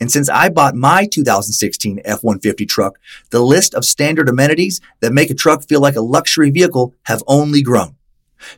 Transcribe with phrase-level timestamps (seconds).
[0.00, 2.98] And since I bought my 2016 F-150 truck,
[3.28, 7.22] the list of standard amenities that make a truck feel like a luxury vehicle have
[7.26, 7.96] only grown.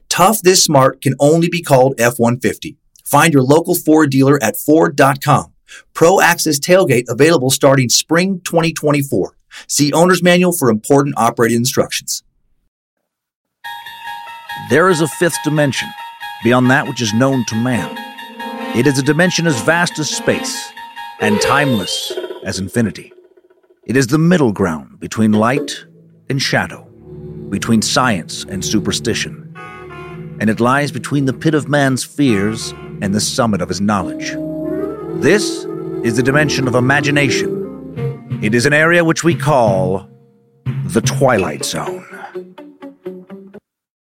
[0.08, 2.76] Tough this smart can only be called F-150.
[3.04, 5.52] Find your local Ford dealer at Ford.com.
[5.94, 9.36] Pro Access Tailgate available starting spring 2024.
[9.66, 12.22] See Owner's Manual for important operating instructions.
[14.70, 15.88] There is a fifth dimension,
[16.44, 17.98] beyond that which is known to man.
[18.76, 20.72] It is a dimension as vast as space
[21.20, 22.12] and timeless
[22.44, 23.12] as infinity.
[23.86, 25.84] It is the middle ground between light
[26.28, 26.84] and shadow,
[27.50, 29.54] between science and superstition.
[30.40, 34.36] And it lies between the pit of man's fears and the summit of his knowledge.
[35.20, 35.64] This
[36.04, 38.40] is the dimension of imagination.
[38.42, 40.08] It is an area which we call
[40.64, 42.06] the Twilight Zone.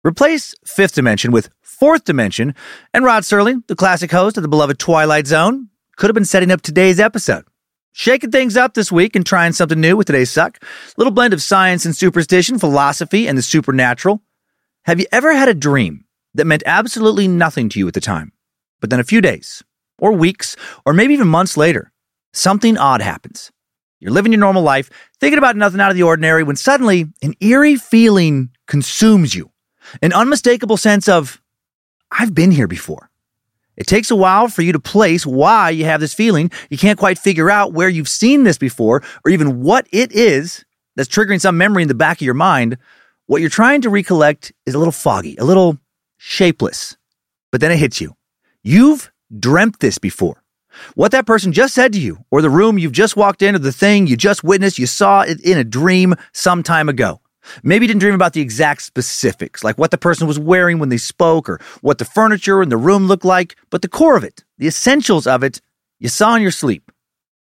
[0.05, 2.55] Replace Fifth Dimension with Fourth Dimension,
[2.95, 6.51] and Rod Serling, the classic host of the beloved Twilight Zone, could have been setting
[6.51, 7.45] up today's episode.
[7.93, 10.63] Shaking things up this week and trying something new with today's suck.
[10.99, 14.21] Little blend of science and superstition, philosophy and the supernatural.
[14.85, 16.05] Have you ever had a dream
[16.35, 18.33] that meant absolutely nothing to you at the time,
[18.81, 19.65] but then a few days,
[19.99, 21.91] or weeks, or maybe even months later,
[22.35, 23.51] something odd happens?
[23.99, 27.33] You're living your normal life, thinking about nothing out of the ordinary, when suddenly an
[27.41, 29.51] eerie feeling consumes you.
[30.03, 31.41] An unmistakable sense of,
[32.11, 33.11] I've been here before.
[33.77, 36.51] It takes a while for you to place why you have this feeling.
[36.71, 40.65] You can't quite figure out where you've seen this before or even what it is
[40.97, 42.79] that's triggering some memory in the back of your mind.
[43.27, 45.79] What you're trying to recollect is a little foggy, a little
[46.17, 46.97] shapeless.
[47.53, 48.15] But then it hits you.
[48.63, 50.43] You've dreamt this before.
[50.95, 53.73] What that person just said to you, or the room you've just walked into, the
[53.73, 57.21] thing you just witnessed, you saw it in a dream some time ago.
[57.63, 60.97] Maybe didn't dream about the exact specifics, like what the person was wearing when they
[60.97, 64.45] spoke or what the furniture in the room looked like, but the core of it,
[64.59, 65.61] the essentials of it,
[65.99, 66.91] you saw in your sleep.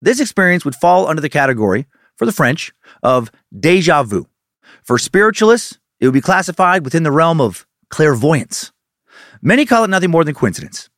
[0.01, 4.27] This experience would fall under the category, for the French, of deja vu.
[4.83, 8.71] For spiritualists, it would be classified within the realm of clairvoyance.
[9.41, 10.89] Many call it nothing more than coincidence,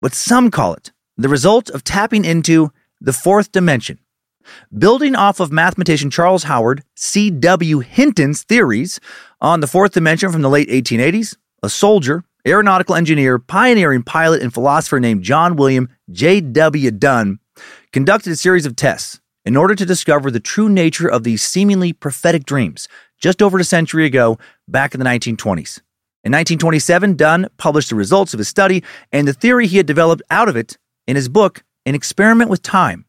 [0.00, 3.98] but some call it the result of tapping into the fourth dimension.
[4.76, 7.80] Building off of mathematician Charles Howard C.W.
[7.80, 9.00] Hinton's theories
[9.40, 14.52] on the fourth dimension from the late 1880s, a soldier, aeronautical engineer, pioneering pilot, and
[14.52, 16.90] philosopher named John William J.W.
[16.92, 17.38] Dunne
[17.92, 21.92] conducted a series of tests in order to discover the true nature of these seemingly
[21.92, 22.88] prophetic dreams
[23.20, 25.80] just over a century ago, back in the 1920s.
[26.22, 30.22] In 1927, Dunne published the results of his study and the theory he had developed
[30.30, 30.76] out of it
[31.06, 33.04] in his book, An Experiment with Time.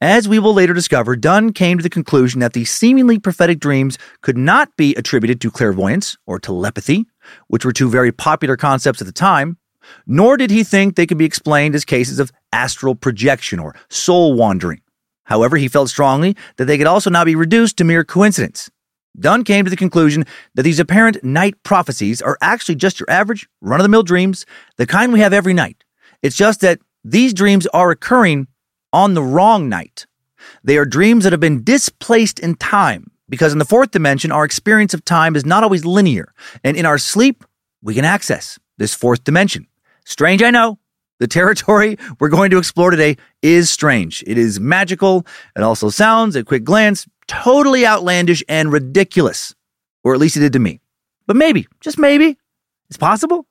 [0.00, 3.98] As we will later discover, Dunne came to the conclusion that these seemingly prophetic dreams
[4.22, 7.06] could not be attributed to clairvoyance or telepathy,
[7.48, 9.58] which were two very popular concepts at the time,
[10.06, 14.34] nor did he think they could be explained as cases of astral projection or soul
[14.34, 14.80] wandering.
[15.24, 18.70] However, he felt strongly that they could also not be reduced to mere coincidence.
[19.18, 23.48] Dunne came to the conclusion that these apparent night prophecies are actually just your average,
[23.60, 24.46] run of the mill dreams,
[24.76, 25.82] the kind we have every night.
[26.22, 28.46] It's just that these dreams are occurring
[28.92, 30.06] on the wrong night.
[30.64, 34.44] They are dreams that have been displaced in time because in the fourth dimension, our
[34.44, 36.32] experience of time is not always linear.
[36.64, 37.44] And in our sleep,
[37.82, 39.66] we can access this fourth dimension.
[40.04, 40.78] Strange, I know.
[41.18, 44.24] The territory we're going to explore today is strange.
[44.26, 45.26] It is magical.
[45.56, 49.54] It also sounds, at quick glance, totally outlandish and ridiculous.
[50.04, 50.80] Or at least it did to me.
[51.26, 52.38] But maybe, just maybe,
[52.88, 53.46] it's possible.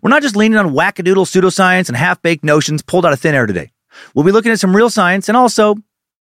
[0.00, 3.34] We're not just leaning on wackadoodle pseudoscience and half baked notions pulled out of thin
[3.34, 3.72] air today.
[4.14, 5.76] We'll be looking at some real science and also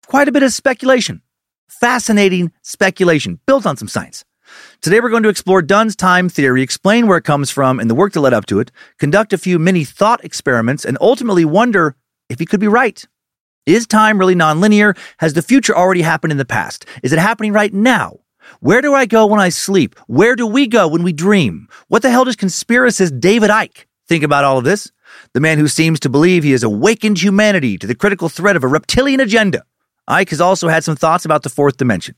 [0.06, 1.22] quite a bit of speculation.
[1.68, 4.24] Fascinating speculation built on some science.
[4.80, 7.94] Today, we're going to explore Dunne's time theory, explain where it comes from and the
[7.94, 11.96] work that led up to it, conduct a few mini thought experiments, and ultimately wonder
[12.28, 13.04] if he could be right.
[13.66, 14.96] Is time really nonlinear?
[15.18, 16.86] Has the future already happened in the past?
[17.02, 18.20] Is it happening right now?
[18.60, 19.98] Where do I go when I sleep?
[20.06, 21.68] Where do we go when we dream?
[21.88, 24.90] What the hell does conspiracist David Icke think about all of this?
[25.34, 28.64] The man who seems to believe he has awakened humanity to the critical threat of
[28.64, 29.64] a reptilian agenda.
[30.08, 32.14] Icke has also had some thoughts about the fourth dimension.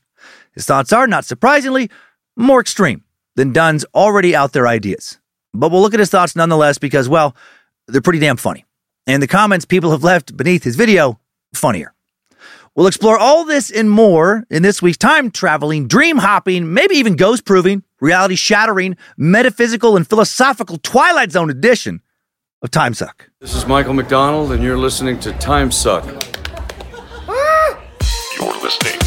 [0.53, 1.89] His thoughts are, not surprisingly,
[2.35, 3.03] more extreme
[3.35, 5.19] than Dunne's already out there ideas.
[5.53, 7.35] But we'll look at his thoughts nonetheless because, well,
[7.87, 8.65] they're pretty damn funny.
[9.07, 11.19] And the comments people have left beneath his video,
[11.53, 11.93] funnier.
[12.75, 17.17] We'll explore all this and more in this week's time traveling, dream hopping, maybe even
[17.17, 22.01] ghost proving, reality shattering, metaphysical, and philosophical Twilight Zone edition
[22.61, 23.29] of Time Suck.
[23.39, 26.05] This is Michael McDonald, and you're listening to Time Suck.
[28.37, 28.99] You're listening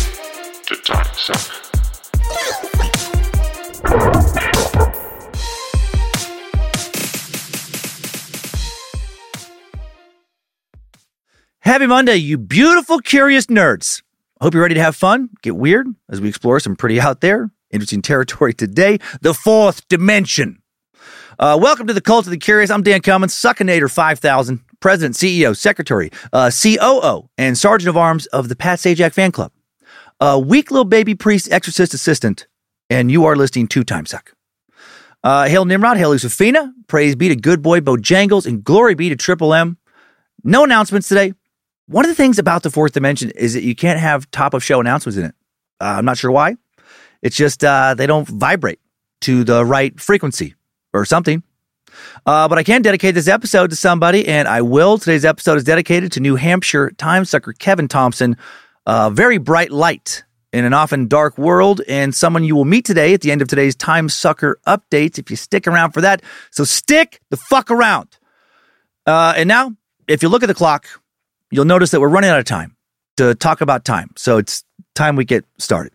[0.67, 1.61] to Time Suck.
[11.61, 14.03] Happy Monday, you beautiful, curious nerds.
[14.41, 17.21] I hope you're ready to have fun, get weird as we explore some pretty out
[17.21, 20.59] there, interesting territory today the fourth dimension.
[21.39, 22.71] Uh, welcome to the Cult of the Curious.
[22.71, 28.49] I'm Dan Cummins, Suckinator 5000, President, CEO, Secretary, uh, COO, and Sergeant of Arms of
[28.49, 29.51] the Pat Sajak Fan Club.
[30.21, 32.47] A weak little baby priest, exorcist assistant,
[32.89, 34.33] and you are listening to Time Suck.
[35.25, 39.17] Uh, hail Nimrod, hail Lucifina, praise be to good boy Bojangles, and glory be to
[39.17, 39.77] Triple M.
[40.45, 41.33] No announcements today.
[41.87, 44.63] One of the things about the fourth dimension is that you can't have top of
[44.63, 45.35] show announcements in it.
[45.81, 46.57] Uh, I'm not sure why.
[47.23, 48.79] It's just uh, they don't vibrate
[49.23, 50.55] to the right frequency
[50.95, 51.43] or something.
[52.25, 54.99] Uh, but I can dedicate this episode to somebody, and I will.
[54.99, 58.37] Today's episode is dedicated to New Hampshire time sucker Kevin Thompson,
[58.87, 63.13] a very bright light in an often dark world, and someone you will meet today
[63.13, 66.23] at the end of today's Time Sucker updates if you stick around for that.
[66.53, 68.17] So stick the fuck around.
[69.05, 69.75] Uh, and now,
[70.07, 70.87] if you look at the clock,
[71.51, 72.77] you'll notice that we're running out of time
[73.17, 74.11] to talk about time.
[74.17, 74.65] So it's
[74.95, 75.93] time we get started.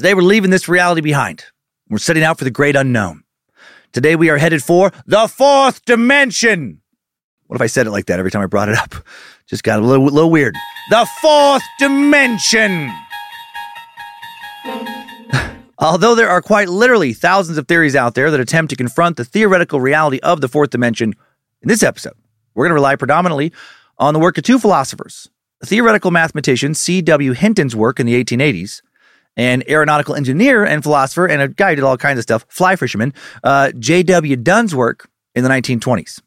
[0.00, 1.44] Today we're leaving this reality behind.
[1.90, 3.22] We're setting out for the great unknown.
[3.92, 6.80] Today we are headed for the fourth dimension.
[7.48, 8.94] What if I said it like that every time I brought it up?
[9.46, 10.54] Just got a little, little weird.
[10.88, 12.90] The fourth dimension.
[15.78, 19.26] Although there are quite literally thousands of theories out there that attempt to confront the
[19.26, 21.14] theoretical reality of the fourth dimension,
[21.60, 22.14] in this episode,
[22.54, 23.52] we're going to rely predominantly
[23.98, 25.28] on the work of two philosophers
[25.60, 27.32] a theoretical mathematician C.W.
[27.32, 28.80] Hinton's work in the 1880s,
[29.40, 32.76] an aeronautical engineer and philosopher, and a guy who did all kinds of stuff, fly
[32.76, 34.36] fisherman, uh, J.W.
[34.36, 36.20] Dunne's work in the 1920s.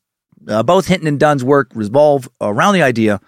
[0.47, 3.21] Uh, both Hinton and Dunne's work revolve around the idea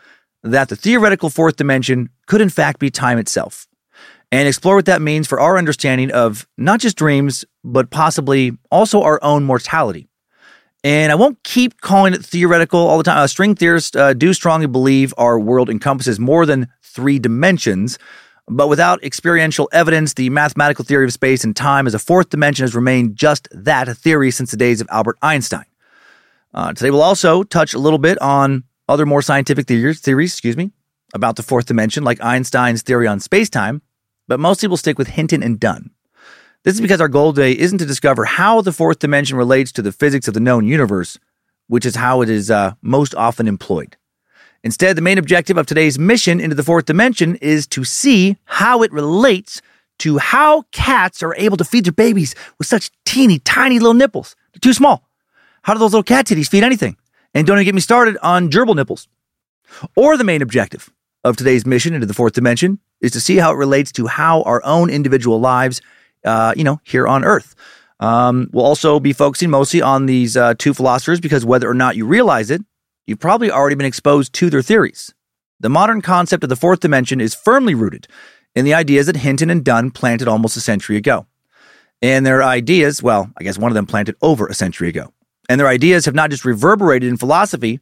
[0.44, 3.68] that the theoretical fourth dimension could, in fact, be time itself
[4.32, 9.04] and explore what that means for our understanding of not just dreams, but possibly also
[9.04, 10.08] our own mortality.
[10.84, 13.18] And I won't keep calling it theoretical all the time.
[13.18, 17.98] Uh, string theorists uh, do strongly believe our world encompasses more than three dimensions,
[18.48, 22.64] but without experiential evidence, the mathematical theory of space and time as a fourth dimension
[22.64, 25.66] has remained just that a theory since the days of Albert Einstein.
[26.54, 30.56] Uh, today we'll also touch a little bit on other more scientific theories, theories, excuse
[30.56, 30.72] me,
[31.14, 33.82] about the fourth dimension, like Einstein's theory on space-time,
[34.28, 35.90] but mostly we'll stick with Hinton and Dunne.
[36.64, 39.82] This is because our goal today isn't to discover how the fourth dimension relates to
[39.82, 41.20] the physics of the known universe,
[41.68, 43.98] which is how it is uh, most often employed.
[44.66, 48.82] Instead, the main objective of today's mission into the fourth dimension is to see how
[48.82, 49.62] it relates
[50.00, 54.36] to how cats are able to feed their babies with such teeny, tiny little nipples.
[54.52, 55.08] They're too small.
[55.62, 56.98] How do those little cat titties feed anything?
[57.36, 59.08] And don't even get me started on gerbil nipples.
[59.96, 60.92] Or the main objective
[61.24, 64.42] of today's mission into the fourth dimension is to see how it relates to how
[64.44, 65.80] our own individual lives,
[66.24, 67.54] uh, you know, here on Earth.
[68.00, 71.96] Um, we'll also be focusing mostly on these uh, two philosophers because whether or not
[71.96, 72.64] you realize it,
[73.06, 75.14] you've probably already been exposed to their theories.
[75.60, 78.08] The modern concept of the fourth dimension is firmly rooted
[78.56, 81.26] in the ideas that Hinton and Dunne planted almost a century ago.
[82.02, 85.14] And their ideas, well, I guess one of them planted over a century ago.
[85.48, 87.80] And their ideas have not just reverberated in philosophy,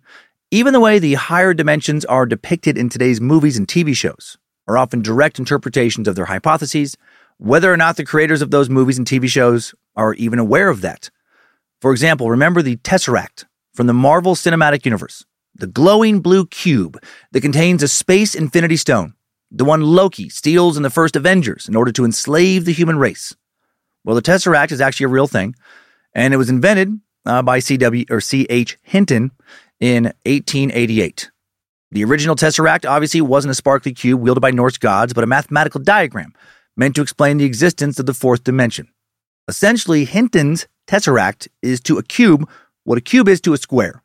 [0.51, 4.37] even the way the higher dimensions are depicted in today's movies and TV shows
[4.67, 6.95] are often direct interpretations of their hypotheses,
[7.37, 10.81] whether or not the creators of those movies and TV shows are even aware of
[10.81, 11.09] that.
[11.81, 15.25] For example, remember the Tesseract from the Marvel Cinematic Universe.
[15.55, 16.99] the glowing blue cube
[17.31, 19.13] that contains a space infinity stone,
[19.51, 23.35] the one Loki steals in the first Avengers in order to enslave the human race.
[24.03, 25.55] Well, the Tesseract is actually a real thing,
[26.15, 28.05] and it was invented uh, by C.W.
[28.09, 28.79] or C.H.
[28.81, 29.31] Hinton
[29.79, 31.29] in 1888.
[31.91, 35.79] The original Tesseract obviously wasn't a sparkly cube wielded by Norse gods, but a mathematical
[35.79, 36.33] diagram
[36.75, 38.87] meant to explain the existence of the fourth dimension.
[39.47, 42.49] Essentially, Hinton's Tesseract is to a cube
[42.83, 44.03] what a cube is to a square.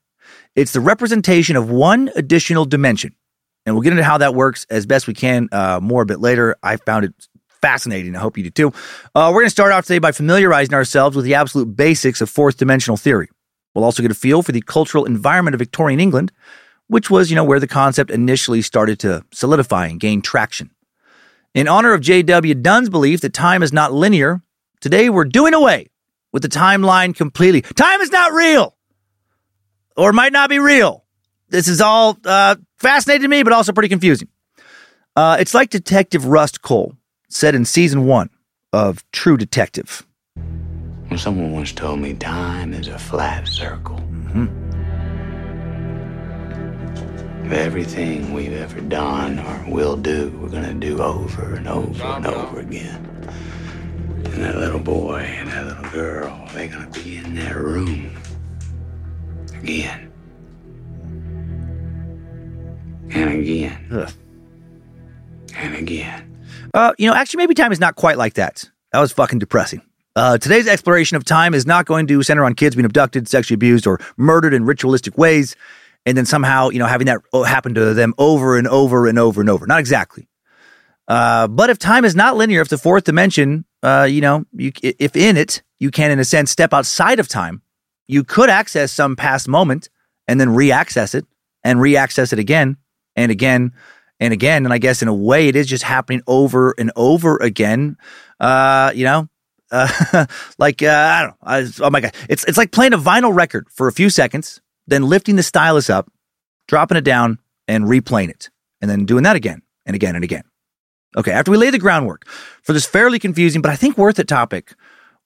[0.54, 3.14] It's the representation of one additional dimension.
[3.66, 6.20] And we'll get into how that works as best we can uh, more a bit
[6.20, 6.56] later.
[6.62, 7.12] I found it
[7.60, 8.16] fascinating.
[8.16, 8.68] I hope you do too.
[9.14, 12.30] Uh, we're going to start off today by familiarizing ourselves with the absolute basics of
[12.30, 13.28] fourth dimensional theory.
[13.74, 16.32] We'll also get a feel for the cultural environment of Victorian England,
[16.86, 20.70] which was, you know, where the concept initially started to solidify and gain traction.
[21.54, 22.54] In honor of J.W.
[22.54, 24.42] Dunne's belief that time is not linear,
[24.80, 25.88] today we're doing away
[26.32, 27.62] with the timeline completely.
[27.62, 28.76] Time is not real,
[29.96, 31.04] or might not be real.
[31.48, 34.28] This is all uh, fascinating to me, but also pretty confusing.
[35.16, 36.96] Uh, it's like Detective Rust Cohle
[37.28, 38.30] said in season one
[38.72, 40.06] of True Detective.
[41.10, 43.96] Well, someone once told me time is a flat circle.
[47.44, 52.26] Of everything we've ever done or will do, we're gonna do over and over and
[52.26, 53.08] over again.
[54.24, 58.16] And that little boy and that little girl, they're gonna be in that room
[59.54, 60.12] again.
[63.10, 63.86] And again.
[63.90, 64.12] Ugh.
[65.56, 66.38] And again.
[66.74, 68.68] Uh, you know, actually, maybe time is not quite like that.
[68.92, 69.82] That was fucking depressing.
[70.14, 73.54] Uh, today's exploration of time is not going to center on kids being abducted, sexually
[73.54, 75.54] abused, or murdered in ritualistic ways,
[76.04, 79.40] and then somehow, you know, having that happen to them over and over and over
[79.40, 79.66] and over.
[79.66, 80.28] Not exactly.
[81.06, 84.72] Uh, but if time is not linear, if the fourth dimension, uh, you know, you,
[84.82, 87.62] if in it you can, in a sense, step outside of time,
[88.06, 89.88] you could access some past moment
[90.26, 91.26] and then re-access it
[91.62, 92.76] and re-access it again
[93.16, 93.72] and again
[94.20, 94.64] and again.
[94.64, 97.96] And I guess in a way, it is just happening over and over again.
[98.40, 99.28] Uh, you know,
[99.70, 100.26] uh,
[100.58, 101.36] like uh, I don't know.
[101.42, 104.60] I, oh my god, it's it's like playing a vinyl record for a few seconds,
[104.86, 106.10] then lifting the stylus up,
[106.66, 110.44] dropping it down, and replaying it, and then doing that again and again and again.
[111.16, 112.26] Okay, after we lay the groundwork
[112.62, 114.74] for this fairly confusing but I think worth it topic,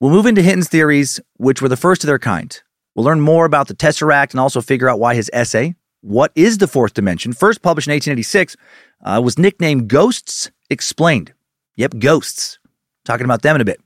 [0.00, 2.60] we'll move into Hinton's theories, which were the first of their kind.
[2.94, 6.58] We'll learn more about the Tesseract and also figure out why his essay, What is
[6.58, 8.56] the Fourth Dimension, first published in 1886,
[9.04, 11.34] uh, was nicknamed Ghosts Explained.
[11.76, 12.58] Yep, ghosts.
[13.04, 13.78] Talking about them in a bit.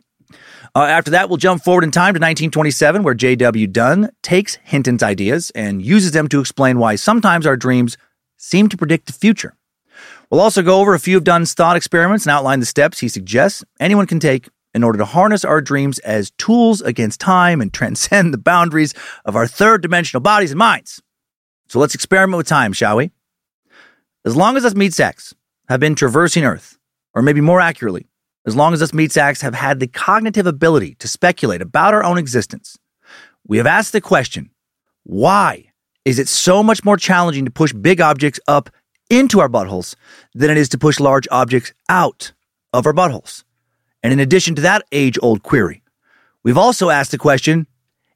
[0.75, 3.67] Uh, after that, we'll jump forward in time to 1927, where J.W.
[3.67, 7.97] Dunne takes Hinton's ideas and uses them to explain why sometimes our dreams
[8.37, 9.57] seem to predict the future.
[10.30, 13.09] We'll also go over a few of Dunne's thought experiments and outline the steps he
[13.09, 17.73] suggests anyone can take in order to harness our dreams as tools against time and
[17.73, 18.92] transcend the boundaries
[19.25, 21.00] of our third dimensional bodies and minds.
[21.68, 23.11] So let's experiment with time, shall we?
[24.25, 25.35] As long as us meat sacks
[25.68, 26.78] have been traversing Earth,
[27.14, 28.06] or maybe more accurately,
[28.45, 32.04] as long as us meat sacks have had the cognitive ability to speculate about our
[32.04, 32.76] own existence,
[33.47, 34.50] we have asked the question
[35.04, 35.71] why
[36.04, 38.71] is it so much more challenging to push big objects up
[39.10, 39.94] into our buttholes
[40.34, 42.32] than it is to push large objects out
[42.72, 43.44] of our buttholes?
[44.02, 45.82] And in addition to that age old query,
[46.42, 47.66] we've also asked the question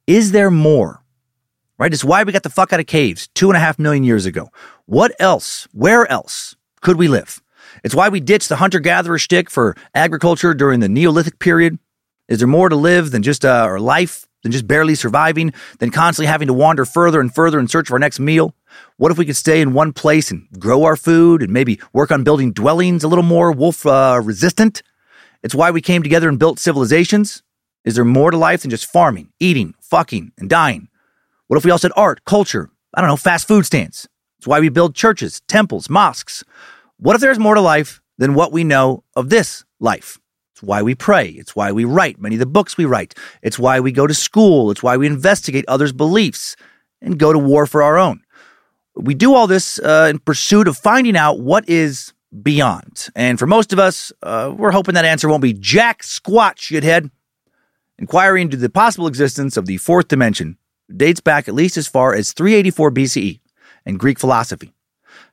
[0.06, 1.02] is there more?
[1.78, 1.92] Right?
[1.92, 4.26] It's why we got the fuck out of caves two and a half million years
[4.26, 4.50] ago.
[4.87, 5.66] What else?
[5.73, 7.40] Where else could we live?
[7.85, 11.78] It's why we ditched the hunter gatherer shtick for agriculture during the Neolithic period.
[12.28, 15.90] Is there more to live than just uh, our life, than just barely surviving, than
[15.90, 18.54] constantly having to wander further and further in search of our next meal?
[18.97, 22.11] What if we could stay in one place and grow our food and maybe work
[22.11, 24.83] on building dwellings a little more wolf uh, resistant?
[25.43, 27.43] It's why we came together and built civilizations.
[27.85, 30.89] Is there more to life than just farming, eating, fucking, and dying?
[31.47, 34.07] What if we all said art, culture, I don't know, fast food stands?
[34.39, 36.45] It's why we build churches, temples, mosques.
[36.99, 40.19] What if there's more to life than what we know of this life?
[40.55, 41.29] It's why we pray.
[41.29, 43.15] It's why we write many of the books we write.
[43.43, 44.71] It's why we go to school.
[44.71, 46.55] It's why we investigate others' beliefs
[47.01, 48.21] and go to war for our own.
[48.97, 53.09] We do all this uh, in pursuit of finding out what is beyond.
[53.14, 57.11] And for most of us, uh, we're hoping that answer won't be jack squat, shithead.
[57.99, 60.56] Inquiry into the possible existence of the fourth dimension
[60.97, 63.40] dates back at least as far as 384 BCE
[63.87, 64.73] and Greek philosophy.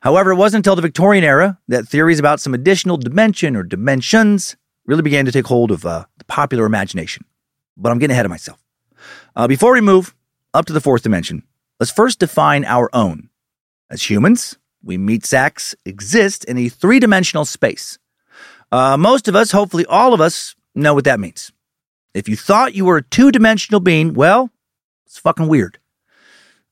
[0.00, 4.56] However, it wasn't until the Victorian era that theories about some additional dimension or dimensions
[4.86, 7.24] really began to take hold of uh, the popular imagination.
[7.76, 8.62] But I'm getting ahead of myself.
[9.34, 10.14] Uh, before we move
[10.54, 11.42] up to the fourth dimension,
[11.78, 13.28] let's first define our own.
[13.90, 17.98] As humans, we meat sacks exist in a three dimensional space.
[18.70, 21.52] Uh, most of us, hopefully all of us, know what that means.
[22.12, 24.50] If you thought you were a two dimensional being, well,
[25.06, 25.78] it's fucking weird.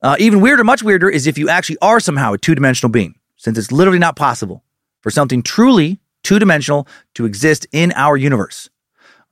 [0.03, 3.15] Uh, even weirder, much weirder, is if you actually are somehow a two dimensional being,
[3.37, 4.63] since it's literally not possible
[5.01, 8.69] for something truly two dimensional to exist in our universe.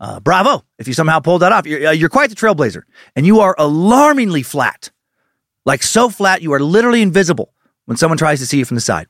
[0.00, 1.66] Uh, bravo if you somehow pulled that off.
[1.66, 2.82] You're, uh, you're quite the trailblazer,
[3.14, 4.90] and you are alarmingly flat.
[5.66, 7.53] Like so flat, you are literally invisible
[7.86, 9.06] when someone tries to see you from the side.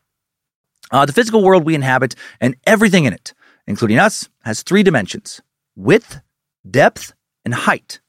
[0.91, 3.35] Uh, the physical world we inhabit and everything in it,
[3.67, 5.41] including us, has three dimensions
[5.77, 6.21] width,
[6.69, 7.15] depth,
[7.45, 8.01] and height.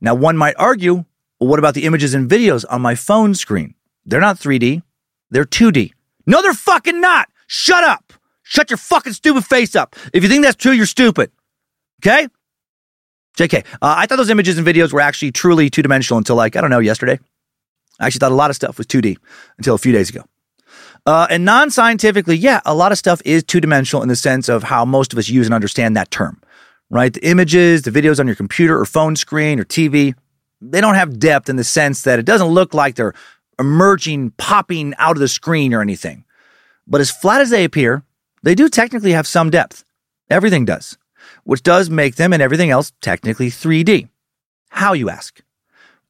[0.00, 1.04] Now, one might argue,
[1.38, 3.74] well, what about the images and videos on my phone screen?
[4.06, 4.82] They're not 3D,
[5.30, 5.92] they're 2D.
[6.26, 7.28] No, they're fucking not!
[7.46, 8.12] Shut up!
[8.42, 9.96] Shut your fucking stupid face up!
[10.12, 11.30] If you think that's true, you're stupid.
[12.02, 12.28] Okay?
[13.36, 16.56] JK, uh, I thought those images and videos were actually truly two dimensional until, like,
[16.56, 17.18] I don't know, yesterday.
[18.00, 19.16] I actually thought a lot of stuff was 2D
[19.58, 20.24] until a few days ago.
[21.06, 24.48] Uh, and non scientifically, yeah, a lot of stuff is two dimensional in the sense
[24.48, 26.40] of how most of us use and understand that term,
[26.90, 27.12] right?
[27.12, 30.14] The images, the videos on your computer or phone screen or TV,
[30.60, 33.14] they don't have depth in the sense that it doesn't look like they're
[33.58, 36.24] emerging, popping out of the screen or anything.
[36.86, 38.02] But as flat as they appear,
[38.42, 39.84] they do technically have some depth.
[40.30, 40.96] Everything does,
[41.44, 44.08] which does make them and everything else technically 3D.
[44.70, 45.43] How, you ask?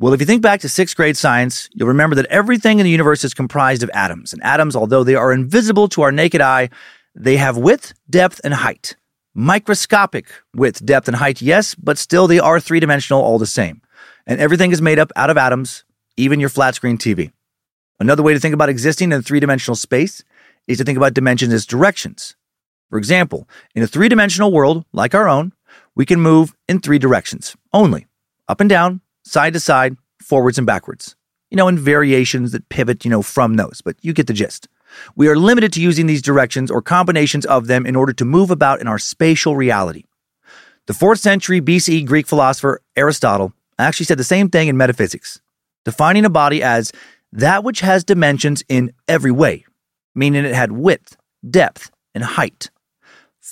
[0.01, 2.91] Well, if you think back to sixth grade science, you'll remember that everything in the
[2.91, 4.33] universe is comprised of atoms.
[4.33, 6.71] And atoms, although they are invisible to our naked eye,
[7.15, 8.97] they have width, depth, and height.
[9.35, 13.83] Microscopic width, depth, and height, yes, but still they are three dimensional all the same.
[14.27, 15.85] And everything is made up out of atoms,
[16.17, 17.31] even your flat screen TV.
[18.01, 20.25] Another way to think about existing in three dimensional space
[20.67, 22.35] is to think about dimensions as directions.
[22.91, 25.53] For example, in a three dimensional world like our own,
[25.95, 28.07] we can move in three directions only
[28.49, 31.17] up and down, side to side, forwards and backwards.
[31.51, 34.69] You know, in variations that pivot, you know, from those, but you get the gist.
[35.17, 38.51] We are limited to using these directions or combinations of them in order to move
[38.51, 40.05] about in our spatial reality.
[40.87, 45.41] The 4th century BCE Greek philosopher Aristotle actually said the same thing in metaphysics,
[45.85, 46.93] defining a body as
[47.33, 49.65] that which has dimensions in every way,
[50.15, 51.17] meaning it had width,
[51.49, 52.71] depth, and height.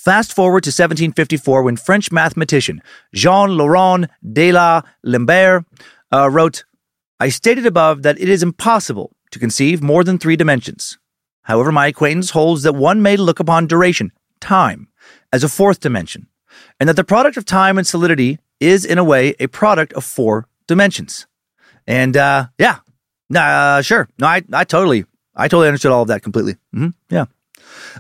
[0.03, 2.83] Fast forward to 1754 when French mathematician
[3.15, 5.65] Jean Laurent de la Lambert
[6.13, 6.65] uh, wrote,
[7.21, 10.99] I stated above that it is impossible to conceive more than three dimensions.
[11.43, 14.11] However, my acquaintance holds that one may look upon duration,
[14.41, 14.89] time,
[15.33, 16.27] as a fourth dimension,
[16.81, 20.03] and that the product of time and solidity is, in a way, a product of
[20.03, 21.29] four dimensions.
[21.87, 22.79] And uh, yeah,
[23.33, 24.09] uh, sure.
[24.19, 25.05] No, I, I totally,
[25.37, 26.55] I totally understood all of that completely.
[26.75, 26.89] Mm-hmm.
[27.09, 27.27] Yeah.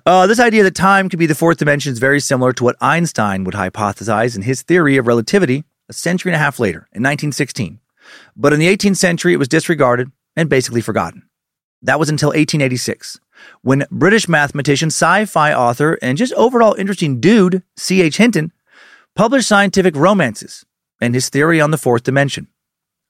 [0.05, 2.77] Uh, this idea that time could be the fourth dimension is very similar to what
[2.81, 7.03] Einstein would hypothesize in his theory of relativity a century and a half later, in
[7.03, 7.79] 1916.
[8.37, 11.29] But in the 18th century, it was disregarded and basically forgotten.
[11.83, 13.19] That was until 1886,
[13.63, 18.17] when British mathematician, sci fi author, and just overall interesting dude, C.H.
[18.17, 18.53] Hinton,
[19.15, 20.65] published Scientific Romances
[21.01, 22.47] and his theory on the fourth dimension.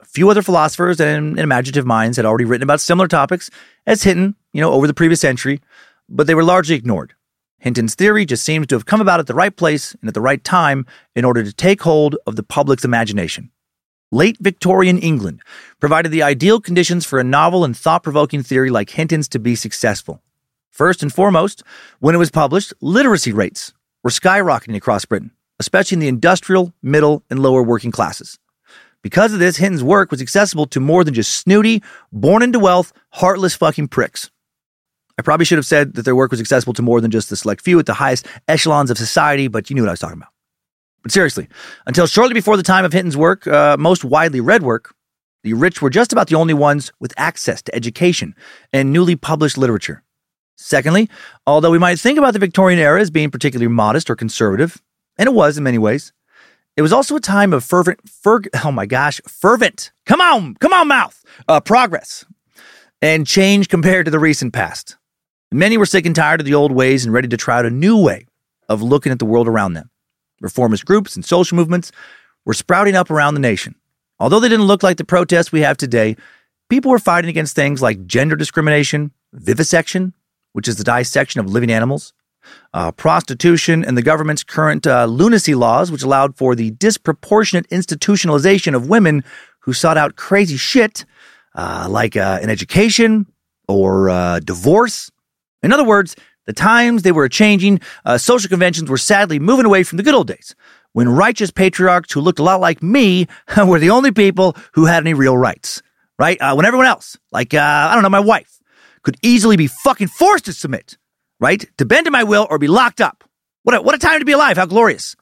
[0.01, 3.51] A few other philosophers and imaginative minds had already written about similar topics
[3.87, 5.61] as Hinton, you know, over the previous century,
[6.09, 7.15] but they were largely ignored.
[7.59, 10.21] Hinton's theory just seems to have come about at the right place and at the
[10.21, 10.85] right time
[11.15, 13.51] in order to take hold of the public's imagination.
[14.11, 15.41] Late Victorian England
[15.81, 19.55] provided the ideal conditions for a novel and thought provoking theory like Hinton's to be
[19.55, 20.21] successful.
[20.71, 21.63] First and foremost,
[22.01, 27.23] when it was published, literacy rates were skyrocketing across Britain, especially in the industrial, middle,
[27.31, 28.39] and lower working classes.
[29.03, 32.93] Because of this, Hinton's work was accessible to more than just snooty, born into wealth,
[33.11, 34.31] heartless fucking pricks.
[35.19, 37.37] I probably should have said that their work was accessible to more than just the
[37.37, 40.19] select few at the highest echelons of society, but you knew what I was talking
[40.19, 40.33] about.
[41.03, 41.49] But seriously,
[41.87, 44.95] until shortly before the time of Hinton's work, uh, most widely read work,
[45.43, 48.35] the rich were just about the only ones with access to education
[48.73, 50.03] and newly published literature.
[50.57, 51.11] Secondly,
[51.47, 54.81] although we might think about the Victorian era as being particularly modest or conservative,
[55.19, 56.13] and it was in many ways,
[56.77, 60.73] it was also a time of fervent, ferg, oh my gosh, fervent, come on, come
[60.73, 62.25] on, mouth, uh, progress
[63.03, 64.97] and change compared to the recent past.
[65.53, 67.71] Many were sick and tired of the old ways and ready to try out a
[67.71, 68.27] new way
[68.71, 69.91] of looking at the world around them.
[70.41, 71.93] Reformist groups and social movements
[72.47, 73.75] were sprouting up around the nation.
[74.19, 76.17] Although they didn't look like the protests we have today,
[76.71, 80.15] people were fighting against things like gender discrimination, vivisection,
[80.55, 82.15] which is the dissection of living animals,
[82.73, 88.75] uh, prostitution, and the government's current uh, lunacy laws, which allowed for the disproportionate institutionalization
[88.75, 89.23] of women
[89.61, 91.05] who sought out crazy shit
[91.55, 93.27] uh, like uh, an education
[93.69, 95.11] or uh, divorce.
[95.63, 99.83] In other words, the times they were changing, uh, social conventions were sadly moving away
[99.85, 100.55] from the good old days
[100.93, 105.03] when righteous patriarchs who looked a lot like me were the only people who had
[105.03, 105.83] any real rights,
[106.19, 106.41] right?
[106.41, 108.59] Uh, when everyone else, like, uh, I don't know, my wife,
[109.03, 110.97] could easily be fucking forced to submit,
[111.41, 111.65] right?
[111.79, 113.25] To bend to my will or be locked up.
[113.65, 114.57] What a, what a time to be alive.
[114.57, 115.17] How glorious.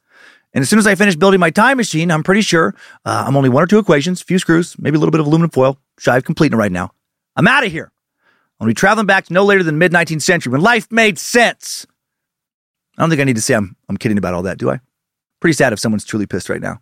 [0.52, 2.74] And as soon as I finish building my time machine, I'm pretty sure
[3.04, 5.26] uh, I'm only one or two equations, a few screws, maybe a little bit of
[5.26, 6.90] aluminum foil, shy of completing it right now.
[7.36, 7.92] I'm out of here.
[8.60, 11.86] I'll be traveling back to no later than mid 19th century when life made sense.
[12.98, 14.80] I don't think I need to say I'm, I'm kidding about all that, do I?
[15.40, 16.80] Pretty sad if someone's truly pissed right now.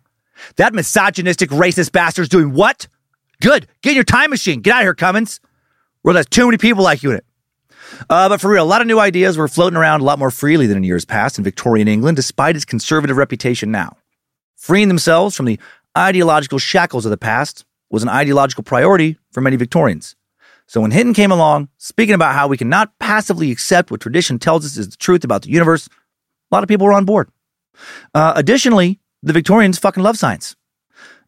[0.57, 2.87] That misogynistic, racist bastard's doing what?
[3.41, 3.67] Good.
[3.81, 4.61] Get in your time machine.
[4.61, 5.39] Get out of here, Cummins.
[6.03, 7.25] World has too many people like you in it.
[8.09, 10.31] Uh, but for real, a lot of new ideas were floating around a lot more
[10.31, 13.97] freely than in years past in Victorian England, despite its conservative reputation now.
[14.55, 15.59] Freeing themselves from the
[15.97, 20.15] ideological shackles of the past was an ideological priority for many Victorians.
[20.69, 24.63] So when Hinton came along, speaking about how we cannot passively accept what tradition tells
[24.63, 27.31] us is the truth about the universe, a lot of people were on board.
[28.13, 30.55] Uh, additionally, the Victorians fucking love science.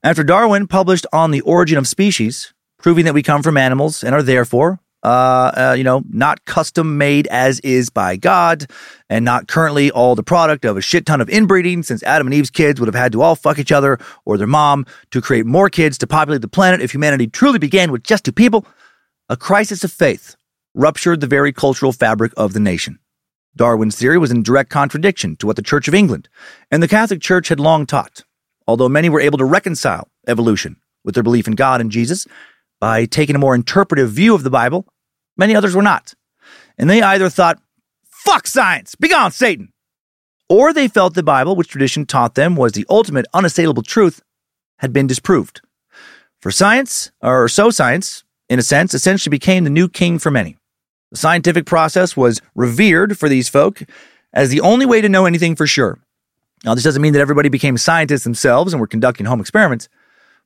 [0.04, 4.14] After Darwin published On the Origin of Species, proving that we come from animals and
[4.14, 8.68] are therefore uh, uh, you know, not custom made as is by God,
[9.10, 12.34] and not currently all the product of a shit ton of inbreeding, since Adam and
[12.36, 15.46] Eve's kids would have had to all fuck each other or their mom to create
[15.46, 18.66] more kids to populate the planet if humanity truly began with just two people.
[19.32, 20.36] A crisis of faith
[20.76, 23.00] ruptured the very cultural fabric of the nation.
[23.56, 26.28] Darwin's theory was in direct contradiction to what the Church of England
[26.70, 28.26] and the Catholic Church had long taught,
[28.68, 32.28] although many were able to reconcile evolution with their belief in God and Jesus
[32.82, 34.86] by taking a more interpretive view of the Bible,
[35.38, 36.14] many others were not.
[36.78, 37.62] And they either thought,
[38.10, 39.72] fuck science, begone Satan,
[40.50, 44.22] or they felt the Bible, which tradition taught them was the ultimate unassailable truth,
[44.80, 45.62] had been disproved.
[46.42, 50.58] For science, or so science, in a sense, essentially became the new king for many.
[51.12, 53.82] The scientific process was revered for these folk
[54.34, 56.00] as the only way to know anything for sure.
[56.66, 59.88] Now, this doesn't mean that everybody became scientists themselves and were conducting home experiments,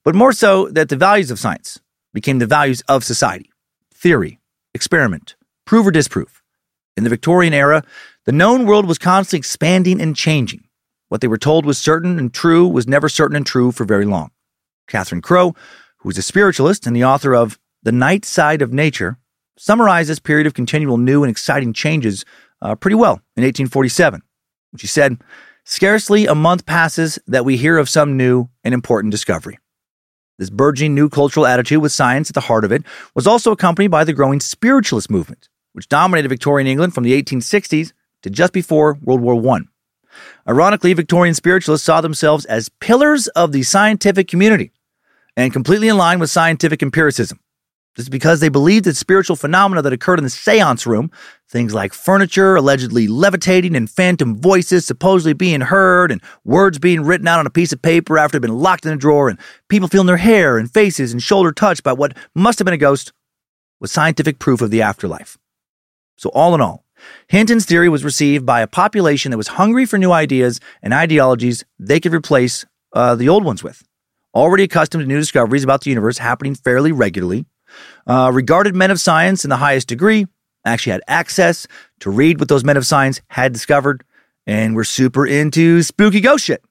[0.03, 1.79] but more so that the values of science
[2.13, 3.49] became the values of society
[3.91, 4.39] theory,
[4.75, 6.43] experiment, prove or disprove.
[6.95, 7.83] In the Victorian era,
[8.25, 10.67] the known world was constantly expanding and changing.
[11.09, 14.05] What they were told was certain and true was never certain and true for very
[14.05, 14.29] long.
[14.87, 15.55] Catherine Crowe,
[15.97, 19.19] who was a spiritualist and the author of The Night Side of Nature,
[19.59, 22.25] summarized this period of continual new and exciting changes
[22.59, 24.23] uh, pretty well in 1847.
[24.75, 25.21] She said,
[25.65, 29.59] Scarcely a month passes that we hear of some new and important discovery.
[30.39, 33.91] This burgeoning new cultural attitude with science at the heart of it was also accompanied
[33.91, 37.93] by the growing spiritualist movement, which dominated Victorian England from the 1860s
[38.23, 39.59] to just before World War I.
[40.49, 44.71] Ironically, Victorian spiritualists saw themselves as pillars of the scientific community
[45.37, 47.39] and completely in line with scientific empiricism.
[47.97, 51.09] Is because they believed that spiritual phenomena that occurred in the seance room,
[51.47, 57.27] things like furniture allegedly levitating and phantom voices supposedly being heard and words being written
[57.27, 60.07] out on a piece of paper after been locked in a drawer and people feeling
[60.07, 63.13] their hair and faces and shoulder touched by what must have been a ghost,
[63.79, 65.37] was scientific proof of the afterlife.
[66.17, 66.85] So, all in all,
[67.27, 71.63] Hinton's theory was received by a population that was hungry for new ideas and ideologies
[71.79, 73.83] they could replace uh, the old ones with.
[74.33, 77.45] Already accustomed to new discoveries about the universe happening fairly regularly,
[78.07, 80.27] uh, regarded men of science in the highest degree,
[80.65, 81.67] actually had access
[81.99, 84.03] to read what those men of science had discovered,
[84.47, 86.63] and were super into spooky ghost shit.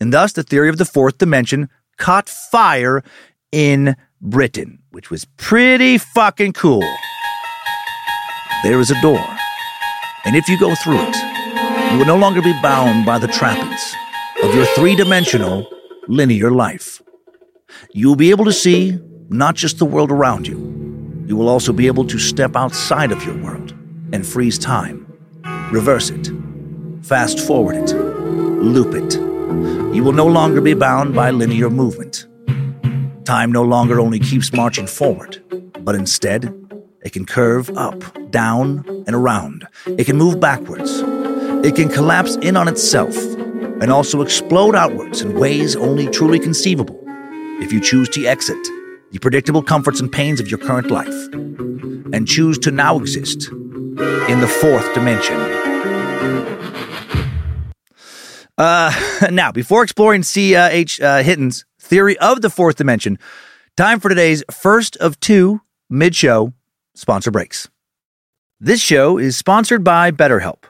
[0.00, 1.68] And thus, the theory of the fourth dimension
[1.98, 3.02] caught fire
[3.50, 6.88] in Britain, which was pretty fucking cool.
[8.62, 9.24] There is a door,
[10.24, 11.16] and if you go through it,
[11.92, 13.94] you will no longer be bound by the trappings
[14.42, 15.68] of your three dimensional
[16.08, 17.02] linear life.
[17.92, 18.98] You will be able to see
[19.32, 20.58] not just the world around you.
[21.26, 23.72] You will also be able to step outside of your world
[24.12, 25.06] and freeze time,
[25.72, 26.30] reverse it,
[27.02, 29.14] fast forward it, loop it.
[29.94, 32.26] You will no longer be bound by linear movement.
[33.24, 35.42] Time no longer only keeps marching forward,
[35.80, 36.54] but instead,
[37.02, 39.66] it can curve up, down, and around.
[39.86, 41.00] It can move backwards.
[41.64, 47.02] It can collapse in on itself and also explode outwards in ways only truly conceivable
[47.62, 48.58] if you choose to exit
[49.12, 51.14] the predictable comforts and pains of your current life
[52.14, 55.36] and choose to now exist in the fourth dimension.
[58.56, 58.92] Uh,
[59.30, 61.00] now, before exploring C.H.
[61.00, 63.18] Uh, Hinton's theory of the fourth dimension,
[63.76, 66.54] time for today's first of two mid show
[66.94, 67.68] sponsor breaks.
[68.60, 70.64] This show is sponsored by BetterHelp.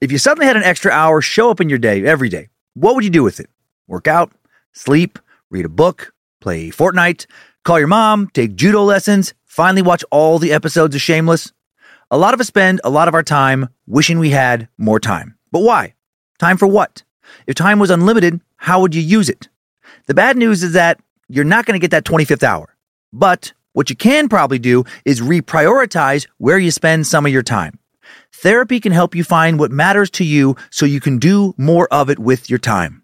[0.00, 2.96] If you suddenly had an extra hour show up in your day every day, what
[2.96, 3.48] would you do with it?
[3.86, 4.32] Work out,
[4.72, 5.18] sleep,
[5.50, 7.26] read a book, play Fortnite,
[7.64, 11.52] call your mom, take judo lessons, finally watch all the episodes of Shameless.
[12.10, 15.36] A lot of us spend a lot of our time wishing we had more time.
[15.50, 15.94] But why?
[16.38, 17.02] Time for what?
[17.46, 19.48] If time was unlimited, how would you use it?
[20.06, 22.76] The bad news is that you're not going to get that 25th hour.
[23.12, 27.78] But what you can probably do is reprioritize where you spend some of your time.
[28.32, 32.10] Therapy can help you find what matters to you so you can do more of
[32.10, 33.03] it with your time.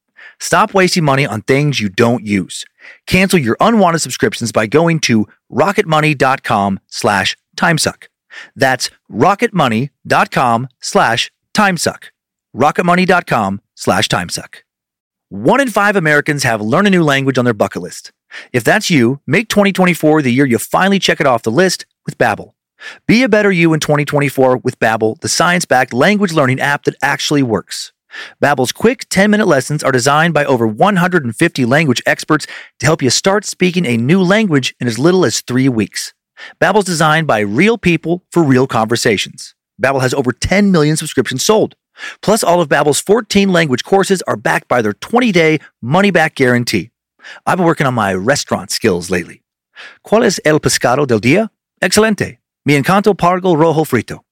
[0.41, 2.65] Stop wasting money on things you don't use.
[3.05, 8.07] Cancel your unwanted subscriptions by going to rocketmoney.com slash timesuck.
[8.55, 12.05] That's rocketmoney.com slash timesuck.
[12.55, 14.55] rocketmoney.com slash timesuck.
[15.29, 18.11] One in five Americans have learn a new language on their bucket list.
[18.51, 22.17] If that's you, make 2024 the year you finally check it off the list with
[22.17, 22.53] Babbel.
[23.05, 27.43] Be a better you in 2024 with Babbel, the science-backed language learning app that actually
[27.43, 27.93] works.
[28.41, 32.47] Babbel's quick 10-minute lessons are designed by over 150 language experts
[32.79, 36.13] to help you start speaking a new language in as little as 3 weeks.
[36.59, 39.55] Babbel's designed by real people for real conversations.
[39.81, 41.75] Babbel has over 10 million subscriptions sold.
[42.21, 46.91] Plus all of Babbel's 14 language courses are backed by their 20-day money-back guarantee.
[47.45, 49.43] I've been working on my restaurant skills lately.
[50.05, 51.49] ¿Cuál es el pescado del día?
[51.81, 52.39] Excelente.
[52.65, 54.23] Mi encanto pargo rojo frito.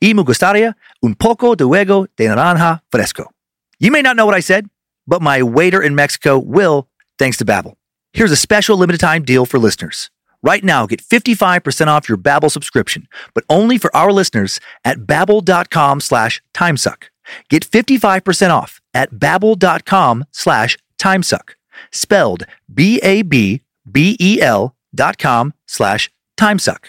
[0.00, 3.30] Y me gustaría un poco de huevo de naranja fresco.
[3.78, 4.68] You may not know what I said,
[5.06, 6.88] but my waiter in Mexico will,
[7.18, 7.74] thanks to Babbel.
[8.12, 10.10] Here's a special limited time deal for listeners.
[10.42, 16.00] Right now, get 55% off your Babbel subscription, but only for our listeners at babbel.com
[16.00, 17.04] slash timesuck.
[17.50, 21.50] Get 55% off at babbel.com slash timesuck.
[21.92, 26.84] Spelled B-A-B-B-E-L dot com slash timesuck.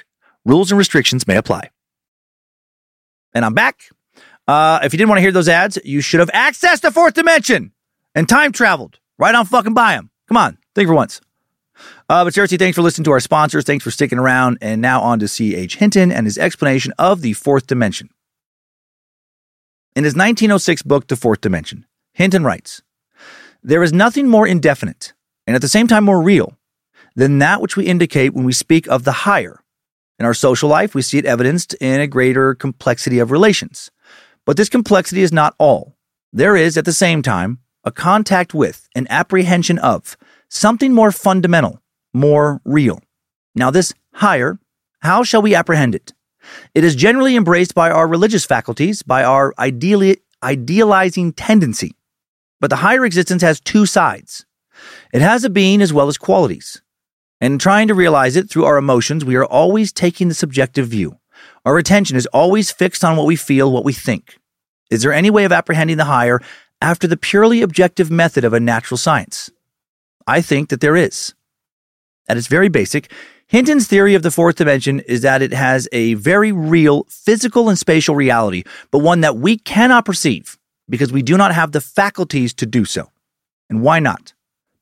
[0.45, 1.69] Rules and restrictions may apply.
[3.39, 3.89] And I'm back.
[4.49, 7.13] Uh, if you didn't want to hear those ads, you should have accessed the fourth
[7.13, 7.71] dimension
[8.13, 10.11] and time traveled right on fucking by them.
[10.27, 11.21] Come on, think for once.
[12.09, 13.63] Uh, but seriously, thanks for listening to our sponsors.
[13.63, 14.57] Thanks for sticking around.
[14.59, 15.77] And now on to C.H.
[15.77, 18.09] Hinton and his explanation of the fourth dimension.
[19.95, 22.81] In his 1906 book, The Fourth Dimension, Hinton writes
[23.63, 25.13] There is nothing more indefinite,
[25.47, 26.57] and at the same time more real,
[27.15, 29.61] than that which we indicate when we speak of the higher.
[30.19, 33.89] In our social life, we see it evidenced in a greater complexity of relations.
[34.45, 35.95] But this complexity is not all.
[36.33, 40.17] There is, at the same time, a contact with, an apprehension of,
[40.49, 41.81] something more fundamental,
[42.13, 43.01] more real.
[43.55, 44.59] Now, this higher,
[44.99, 46.13] how shall we apprehend it?
[46.75, 51.95] It is generally embraced by our religious faculties, by our idealizing tendency.
[52.59, 54.45] But the higher existence has two sides.
[55.13, 56.81] It has a being as well as qualities.
[57.41, 60.87] And in trying to realize it through our emotions, we are always taking the subjective
[60.87, 61.17] view.
[61.65, 64.37] Our attention is always fixed on what we feel, what we think.
[64.89, 66.41] Is there any way of apprehending the higher
[66.81, 69.51] after the purely objective method of a natural science?
[70.27, 71.33] I think that there is.
[72.27, 73.11] At its very basic,
[73.47, 77.79] Hinton's theory of the fourth dimension is that it has a very real physical and
[77.79, 82.53] spatial reality, but one that we cannot perceive because we do not have the faculties
[82.55, 83.09] to do so.
[83.69, 84.33] And why not?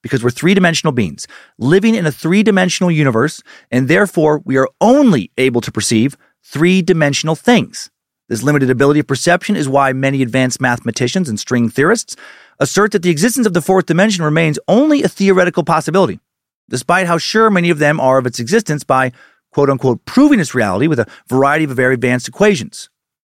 [0.08, 4.70] Because we're three dimensional beings living in a three dimensional universe, and therefore we are
[4.80, 7.90] only able to perceive three dimensional things.
[8.30, 12.16] This limited ability of perception is why many advanced mathematicians and string theorists
[12.60, 16.22] assert that the existence of the fourth dimension remains only a theoretical possibility,
[16.70, 19.12] despite how sure many of them are of its existence by
[19.52, 22.90] quote unquote proving its reality with a variety of very advanced equations.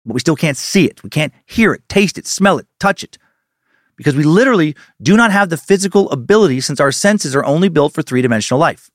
[0.05, 1.03] But we still can't see it.
[1.03, 3.17] We can't hear it, taste it, smell it, touch it.
[3.95, 7.93] Because we literally do not have the physical ability since our senses are only built
[7.93, 8.89] for three dimensional life.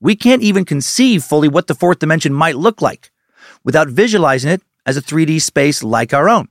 [0.00, 3.10] We can't even conceive fully what the fourth dimension might look like
[3.64, 6.48] without visualizing it as a 3D space like our own.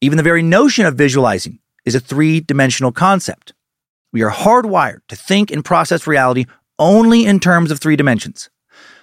[0.00, 3.52] Even the very notion of visualizing is a three dimensional concept.
[4.12, 6.46] We are hardwired to think and process reality
[6.78, 8.48] only in terms of three dimensions.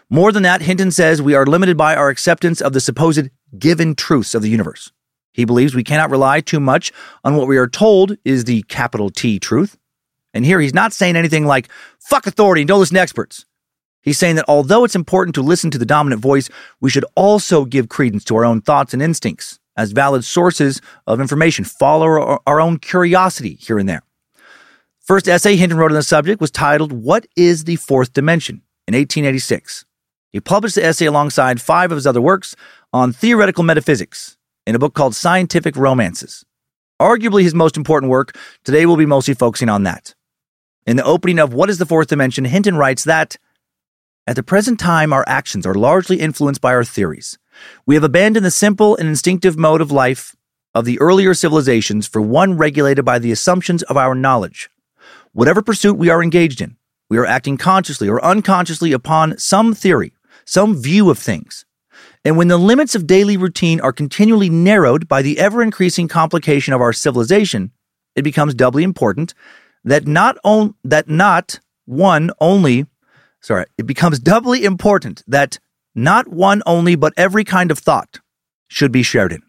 [0.10, 3.94] More than that, Hinton says we are limited by our acceptance of the supposed given
[3.94, 4.92] truths of the universe.
[5.38, 6.92] He believes we cannot rely too much
[7.24, 9.78] on what we are told is the capital T truth.
[10.34, 11.70] And here he's not saying anything like,
[12.00, 13.46] fuck authority and don't listen to experts.
[14.02, 16.50] He's saying that although it's important to listen to the dominant voice,
[16.82, 21.22] we should also give credence to our own thoughts and instincts as valid sources of
[21.22, 24.02] information, follow our own curiosity here and there.
[25.02, 28.64] First essay Hinton wrote on the subject was titled, What is the Fourth Dimension?
[28.88, 29.86] in 1886.
[30.32, 32.56] He published the essay alongside five of his other works
[32.92, 34.37] on theoretical metaphysics
[34.68, 36.44] in a book called Scientific Romances.
[37.02, 40.14] Arguably his most important work, today we'll be mostly focusing on that.
[40.86, 43.38] In the opening of What is the Fourth Dimension, Hinton writes that
[44.28, 47.40] at the present time, our actions are largely influenced by our theories.
[47.86, 50.36] We have abandoned the simple and instinctive mode of life
[50.76, 54.70] of the earlier civilizations for one regulated by the assumptions of our knowledge.
[55.32, 56.76] Whatever pursuit we are engaged in,
[57.10, 60.12] we are acting consciously or unconsciously upon some theory,
[60.44, 61.66] some view of things.
[62.26, 66.74] And when the limits of daily routine are continually narrowed by the ever increasing complication
[66.74, 67.72] of our civilization,
[68.16, 69.34] it becomes doubly important
[69.84, 72.86] that not on, that not one only
[73.42, 75.60] sorry, it becomes doubly important that
[75.96, 78.20] not one only, but every kind of thought
[78.68, 79.42] should be shared in.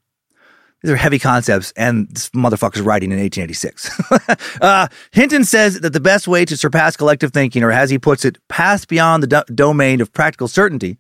[0.83, 4.61] These are heavy concepts, and this motherfucker's writing in 1886.
[4.61, 8.25] uh, Hinton says that the best way to surpass collective thinking, or as he puts
[8.25, 10.97] it, pass beyond the do- domain of practical certainty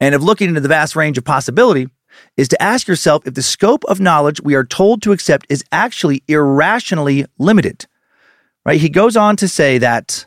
[0.00, 1.88] and of looking into the vast range of possibility,
[2.36, 5.64] is to ask yourself if the scope of knowledge we are told to accept is
[5.72, 7.86] actually irrationally limited.
[8.64, 8.80] Right?
[8.80, 10.26] He goes on to say that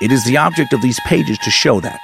[0.00, 2.00] it is the object of these pages to show that.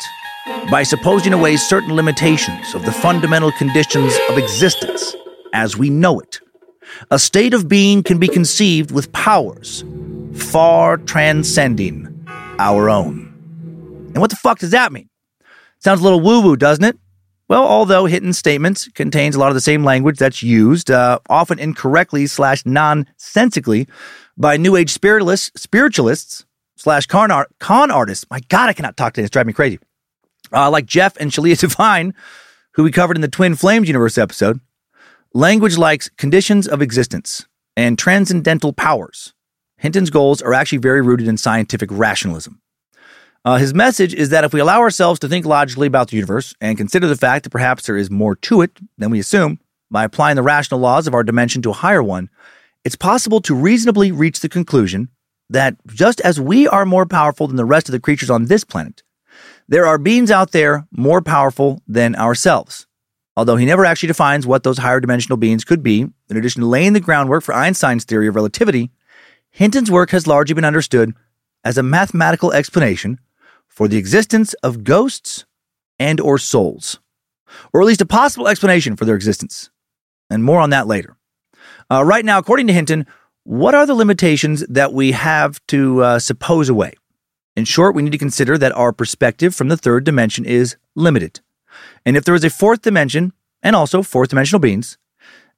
[0.71, 5.15] By supposing away certain limitations of the fundamental conditions of existence
[5.53, 6.41] as we know it,
[7.11, 9.85] a state of being can be conceived with powers
[10.35, 12.27] far transcending
[12.59, 13.33] our own.
[14.15, 15.09] And what the fuck does that mean?
[15.83, 16.97] Sounds a little woo woo, doesn't it?
[17.49, 21.59] Well, although Hinton's statements contains a lot of the same language that's used, uh, often
[21.59, 23.89] incorrectly slash nonsensically,
[24.37, 28.25] by New Age spiritualists, spiritualists slash con, art, con artists.
[28.31, 29.27] My God, I cannot talk to this.
[29.27, 29.81] It's driving me crazy.
[30.53, 32.15] Uh, like Jeff and Shaleia Divine,
[32.75, 34.61] who we covered in the Twin Flames Universe episode.
[35.35, 39.35] Language likes conditions of existence and transcendental powers.
[39.79, 42.62] Hinton's goals are actually very rooted in scientific rationalism.
[43.45, 46.55] Uh, his message is that if we allow ourselves to think logically about the universe
[46.61, 49.59] and consider the fact that perhaps there is more to it than we assume,
[49.91, 52.31] by applying the rational laws of our dimension to a higher one,
[52.85, 55.09] it's possible to reasonably reach the conclusion
[55.51, 58.63] that just as we are more powerful than the rest of the creatures on this
[58.63, 59.03] planet,
[59.67, 62.87] there are beings out there more powerful than ourselves.
[63.37, 66.69] Although he never actually defines what those higher dimensional beings could be, in addition to
[66.69, 68.91] laying the groundwork for Einstein's theory of relativity,
[69.51, 71.13] Hinton's work has largely been understood
[71.65, 73.19] as a mathematical explanation
[73.73, 75.47] for the existence of ghosts
[75.99, 77.01] and or souls,
[77.73, 79.71] or at least a possible explanation for their existence.
[80.29, 81.17] And more on that later.
[81.91, 83.07] Uh, right now, according to Hinton,
[83.45, 86.93] what are the limitations that we have to uh, suppose away?
[87.57, 91.41] In short, we need to consider that our perspective from the third dimension is limited.
[92.07, 94.99] And if there is a fourth dimension, and also fourth dimensional beings,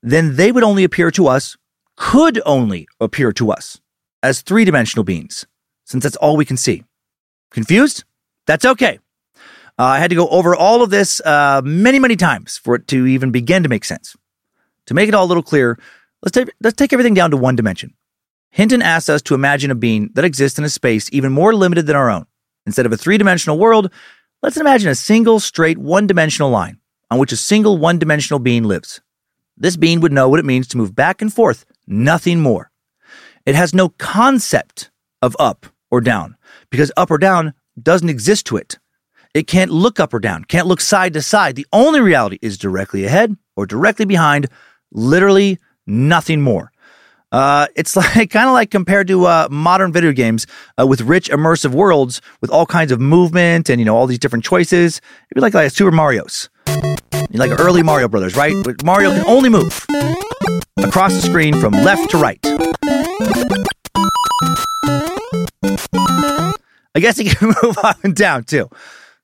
[0.02, 1.56] then they would only appear to us,
[1.96, 3.80] could only appear to us,
[4.22, 5.46] as three dimensional beings,
[5.84, 6.84] since that's all we can see.
[7.54, 8.02] Confused?
[8.46, 8.98] That's okay.
[9.78, 12.88] Uh, I had to go over all of this uh, many, many times for it
[12.88, 14.16] to even begin to make sense.
[14.86, 15.78] To make it all a little clearer,
[16.20, 17.94] let's take, let's take everything down to one dimension.
[18.50, 21.86] Hinton asks us to imagine a being that exists in a space even more limited
[21.86, 22.26] than our own.
[22.66, 23.92] Instead of a three dimensional world,
[24.42, 26.78] let's imagine a single, straight, one dimensional line
[27.08, 29.00] on which a single one dimensional being lives.
[29.56, 32.72] This being would know what it means to move back and forth, nothing more.
[33.46, 34.90] It has no concept
[35.22, 36.36] of up or down
[36.70, 38.78] because up or down doesn't exist to it.
[39.34, 41.56] It can't look up or down, can't look side to side.
[41.56, 44.48] The only reality is directly ahead or directly behind,
[44.92, 46.70] literally nothing more.
[47.32, 50.46] Uh, it's like kind of like compared to uh, modern video games
[50.80, 54.20] uh, with rich immersive worlds with all kinds of movement and you know all these
[54.20, 54.98] different choices.
[54.98, 56.48] It'd be like like Super Mario's,
[57.32, 58.54] like early Mario Brothers, right?
[58.84, 59.84] Mario can only move
[60.78, 62.40] across the screen from left to right.
[66.94, 68.68] I guess he can move up and down too.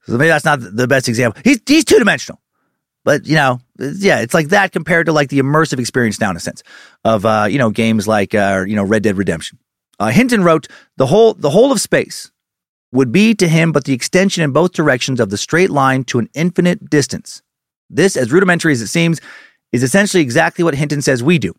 [0.06, 1.40] So maybe that's not the best example.
[1.44, 2.40] He's he's two dimensional,
[3.04, 6.36] but you know, yeah, it's like that compared to like the immersive experience now in
[6.36, 6.62] a sense
[7.04, 9.58] of uh, you know games like uh, you know Red Dead Redemption.
[9.98, 10.66] Uh, Hinton wrote
[10.96, 12.30] the whole the whole of space
[12.92, 16.18] would be to him but the extension in both directions of the straight line to
[16.18, 17.42] an infinite distance.
[17.88, 19.20] This, as rudimentary as it seems,
[19.72, 21.54] is essentially exactly what Hinton says we do.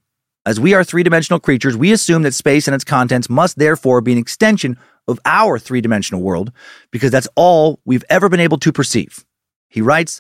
[0.46, 4.02] As we are three dimensional creatures, we assume that space and its contents must therefore
[4.02, 4.78] be an extension
[5.12, 6.52] of our three dimensional world
[6.90, 9.26] because that's all we've ever been able to perceive.
[9.70, 10.20] He writes,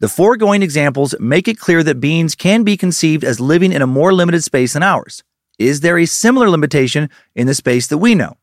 [0.00, 3.86] the foregoing examples make it clear that beings can be conceived as living in a
[3.86, 5.22] more limited space than ours.
[5.58, 8.36] Is there a similar limitation in the space that we know?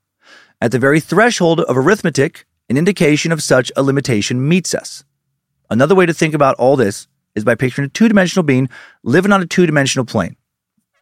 [0.61, 5.03] At the very threshold of arithmetic, an indication of such a limitation meets us.
[5.69, 8.69] Another way to think about all this is by picturing a two dimensional being
[9.03, 10.35] living on a two dimensional plane.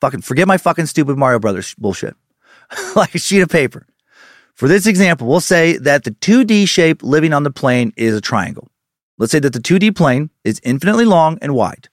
[0.02, 2.16] Fucking forget my fucking stupid Mario Brothers bullshit.
[2.96, 3.86] like a sheet of paper.
[4.58, 8.22] For this example, we'll say that the 2D shape living on the plane is a
[8.22, 8.72] triangle.
[9.20, 11.90] Let's say that the 2D plane is infinitely long and wide.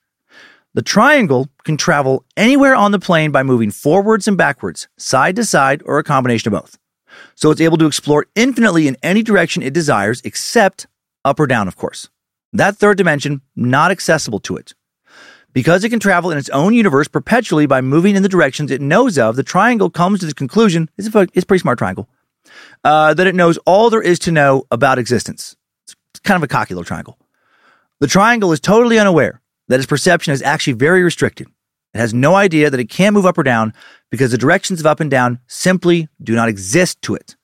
[0.73, 5.45] The triangle can travel anywhere on the plane by moving forwards and backwards, side to
[5.45, 6.79] side, or a combination of both.
[7.35, 10.87] So it's able to explore infinitely in any direction it desires, except
[11.23, 12.09] up or down, of course.
[12.51, 14.73] That third dimension, not accessible to it.
[15.53, 18.81] Because it can travel in its own universe perpetually by moving in the directions it
[18.81, 22.09] knows of, the triangle comes to the conclusion it's a, it's pretty smart triangle
[22.83, 25.55] uh, that it knows all there is to know about existence.
[25.83, 27.17] It's kind of a cocky little triangle.
[27.99, 31.47] The triangle is totally unaware that its perception is actually very restricted.
[31.93, 33.73] It has no idea that it can't move up or down
[34.11, 37.35] because the directions of up and down simply do not exist to it.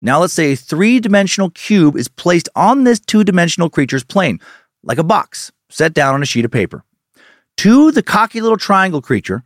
[0.00, 4.38] Now, let's say a three dimensional cube is placed on this two dimensional creature's plane,
[4.84, 6.84] like a box set down on a sheet of paper.
[7.58, 9.42] To the cocky little triangle creature,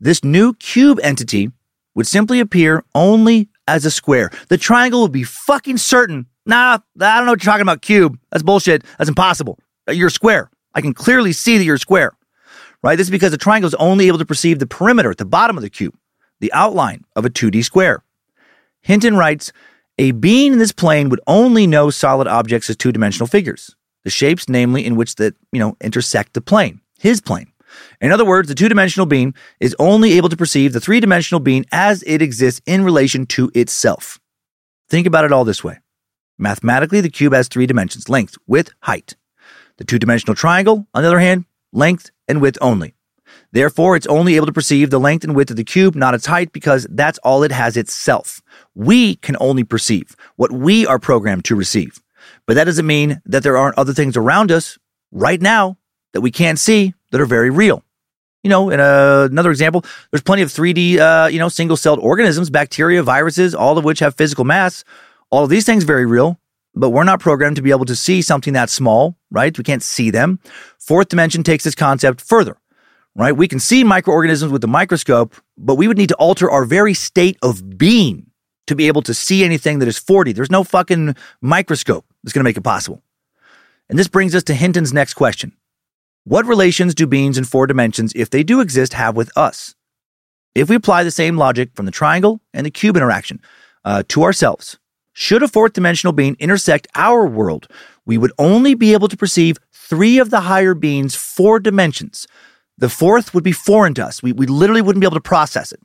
[0.00, 1.52] this new cube entity
[1.94, 4.30] would simply appear only as a square.
[4.48, 6.26] The triangle would be fucking certain.
[6.46, 8.18] Nah, I don't know what you're talking about, cube.
[8.30, 8.84] That's bullshit.
[8.98, 9.58] That's impossible.
[9.88, 10.50] Uh, you're a square.
[10.74, 12.12] I can clearly see that you're a square.
[12.82, 12.96] Right?
[12.96, 15.56] This is because the triangle is only able to perceive the perimeter at the bottom
[15.56, 15.96] of the cube,
[16.40, 18.02] the outline of a 2D square.
[18.80, 19.52] Hinton writes,
[19.98, 24.48] a being in this plane would only know solid objects as two-dimensional figures, the shapes
[24.48, 27.51] namely in which that, you know, intersect the plane, his plane.
[28.02, 31.38] In other words, the two dimensional being is only able to perceive the three dimensional
[31.38, 34.18] being as it exists in relation to itself.
[34.88, 35.78] Think about it all this way.
[36.36, 39.14] Mathematically, the cube has three dimensions length, width, height.
[39.76, 42.94] The two dimensional triangle, on the other hand, length and width only.
[43.52, 46.26] Therefore, it's only able to perceive the length and width of the cube, not its
[46.26, 48.42] height, because that's all it has itself.
[48.74, 52.02] We can only perceive what we are programmed to receive.
[52.46, 54.76] But that doesn't mean that there aren't other things around us
[55.12, 55.78] right now
[56.12, 57.84] that we can't see that are very real.
[58.42, 62.00] You know, in a, another example, there's plenty of 3D, uh, you know, single celled
[62.00, 64.84] organisms, bacteria, viruses, all of which have physical mass.
[65.30, 66.38] All of these things very real,
[66.74, 69.56] but we're not programmed to be able to see something that small, right?
[69.56, 70.40] We can't see them.
[70.78, 72.56] Fourth dimension takes this concept further,
[73.14, 73.32] right?
[73.32, 76.94] We can see microorganisms with the microscope, but we would need to alter our very
[76.94, 78.26] state of being
[78.66, 80.34] to be able to see anything that is 4D.
[80.34, 83.02] There's no fucking microscope that's going to make it possible.
[83.88, 85.52] And this brings us to Hinton's next question.
[86.24, 89.74] What relations do beings in four dimensions, if they do exist, have with us?
[90.54, 93.40] If we apply the same logic from the triangle and the cube interaction
[93.84, 94.78] uh, to ourselves,
[95.12, 97.66] should a fourth dimensional being intersect our world,
[98.06, 102.28] we would only be able to perceive three of the higher beings' four dimensions.
[102.78, 104.22] The fourth would be foreign to us.
[104.22, 105.80] We, we literally wouldn't be able to process it.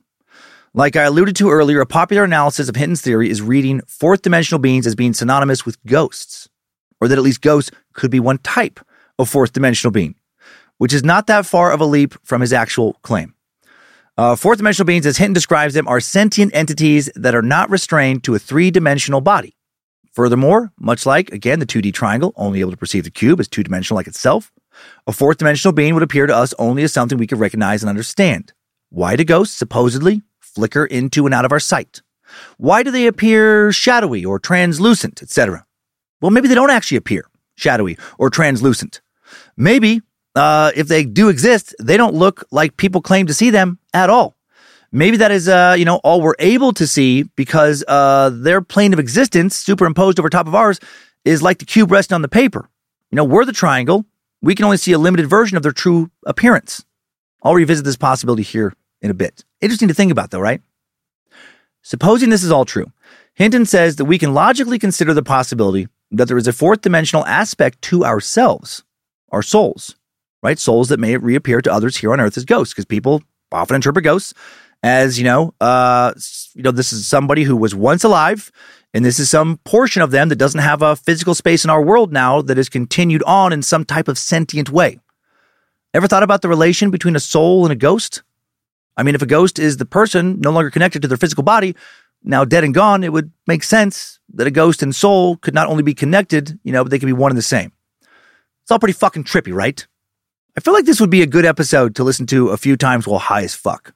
[0.72, 4.60] Like I alluded to earlier, a popular analysis of Hinton's theory is reading fourth dimensional
[4.60, 6.48] beings as being synonymous with ghosts,
[7.00, 8.78] or that at least ghosts could be one type
[9.18, 10.14] of fourth dimensional being
[10.78, 13.34] which is not that far of a leap from his actual claim.
[14.16, 18.24] Uh, fourth dimensional beings, as Hinton describes them, are sentient entities that are not restrained
[18.24, 19.54] to a three dimensional body.
[20.10, 23.62] Furthermore, much like, again, the 2D triangle, only able to perceive the cube as two
[23.62, 24.50] dimensional like itself,
[25.06, 27.90] a fourth dimensional being would appear to us only as something we could recognize and
[27.90, 28.52] understand.
[28.90, 32.02] Why do ghosts supposedly flicker into and out of our sight?
[32.56, 35.64] Why do they appear shadowy or translucent, etc.?
[36.20, 39.00] Well, maybe they don't actually appear shadowy or translucent.
[39.56, 40.02] Maybe,
[40.38, 44.08] uh, if they do exist, they don't look like people claim to see them at
[44.08, 44.36] all.
[44.90, 48.92] Maybe that is, uh, you know, all we're able to see because uh, their plane
[48.94, 50.80] of existence superimposed over top of ours
[51.24, 52.70] is like the cube resting on the paper.
[53.10, 54.06] You know, we're the triangle.
[54.40, 56.84] We can only see a limited version of their true appearance.
[57.42, 58.72] I'll revisit this possibility here
[59.02, 59.44] in a bit.
[59.60, 60.62] Interesting to think about, though, right?
[61.82, 62.92] Supposing this is all true,
[63.34, 67.26] Hinton says that we can logically consider the possibility that there is a fourth dimensional
[67.26, 68.84] aspect to ourselves,
[69.30, 69.96] our souls,
[70.42, 70.58] right?
[70.58, 73.22] Souls that may reappear to others here on earth as ghosts, because people
[73.52, 74.34] often interpret ghosts
[74.82, 76.12] as, you know, uh,
[76.54, 78.52] you know, this is somebody who was once alive,
[78.94, 81.82] and this is some portion of them that doesn't have a physical space in our
[81.82, 84.98] world now that is continued on in some type of sentient way.
[85.94, 88.22] Ever thought about the relation between a soul and a ghost?
[88.96, 91.74] I mean, if a ghost is the person no longer connected to their physical body,
[92.22, 95.68] now dead and gone, it would make sense that a ghost and soul could not
[95.68, 97.72] only be connected, you know, but they could be one and the same.
[98.62, 99.86] It's all pretty fucking trippy, right?
[100.58, 103.06] I feel like this would be a good episode to listen to a few times
[103.06, 103.94] while high as fuck.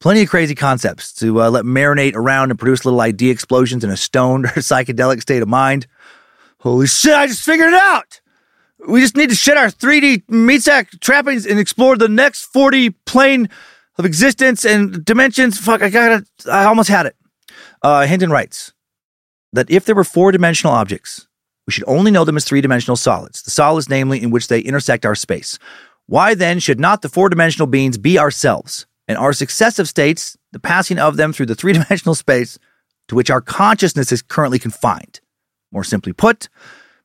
[0.00, 3.90] Plenty of crazy concepts to uh, let marinate around and produce little idea explosions in
[3.90, 5.86] a stoned or psychedelic state of mind.
[6.58, 8.20] Holy shit, I just figured it out!
[8.88, 12.92] We just need to shed our 3D meat sack trappings and explore the next 4D
[13.06, 13.48] plane
[13.96, 15.56] of existence and dimensions.
[15.56, 16.28] Fuck, I got it.
[16.50, 17.14] I almost had it.
[17.80, 18.72] Uh, Hinton writes
[19.52, 21.28] that if there were four dimensional objects,
[21.70, 24.58] we should only know them as three dimensional solids, the solids, namely, in which they
[24.58, 25.56] intersect our space.
[26.06, 30.58] Why then should not the four dimensional beings be ourselves and our successive states, the
[30.58, 32.58] passing of them through the three dimensional space
[33.06, 35.20] to which our consciousness is currently confined?
[35.70, 36.48] More simply put,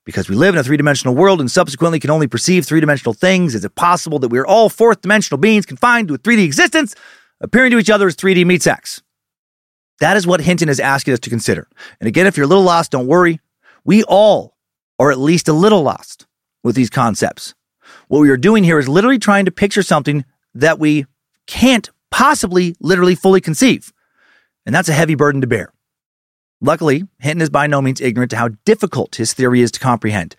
[0.03, 3.13] because we live in a three dimensional world and subsequently can only perceive three dimensional
[3.13, 6.43] things, is it possible that we are all fourth dimensional beings confined to a 3D
[6.43, 6.95] existence,
[7.39, 9.03] appearing to each other as 3D meat sacks?
[9.99, 11.67] That is what Hinton is asking us to consider.
[11.99, 13.39] And again, if you're a little lost, don't worry.
[13.83, 14.54] We all
[14.99, 16.25] are at least a little lost
[16.63, 17.53] with these concepts.
[18.07, 21.05] What we are doing here is literally trying to picture something that we
[21.47, 23.91] can't possibly literally fully conceive.
[24.65, 25.71] And that's a heavy burden to bear.
[26.61, 30.35] Luckily, Hinton is by no means ignorant to how difficult his theory is to comprehend.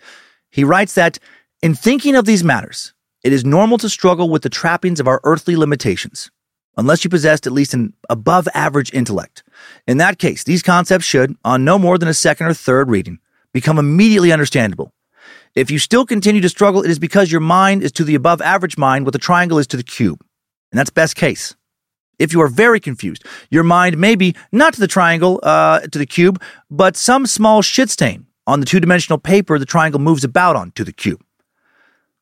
[0.49, 1.19] He writes that,
[1.61, 2.93] in thinking of these matters,
[3.23, 6.31] it is normal to struggle with the trappings of our earthly limitations,
[6.75, 9.43] unless you possessed at least an above average intellect.
[9.87, 13.19] In that case, these concepts should, on no more than a second or third reading,
[13.57, 14.93] become immediately understandable.
[15.55, 18.39] If you still continue to struggle, it is because your mind is to the above
[18.41, 20.23] average mind what the triangle is to the cube.
[20.71, 21.55] And that's best case.
[22.19, 25.97] If you are very confused, your mind may be not to the triangle, uh, to
[25.97, 26.39] the cube,
[26.69, 30.69] but some small shit stain on the two dimensional paper the triangle moves about on
[30.71, 31.23] to the cube.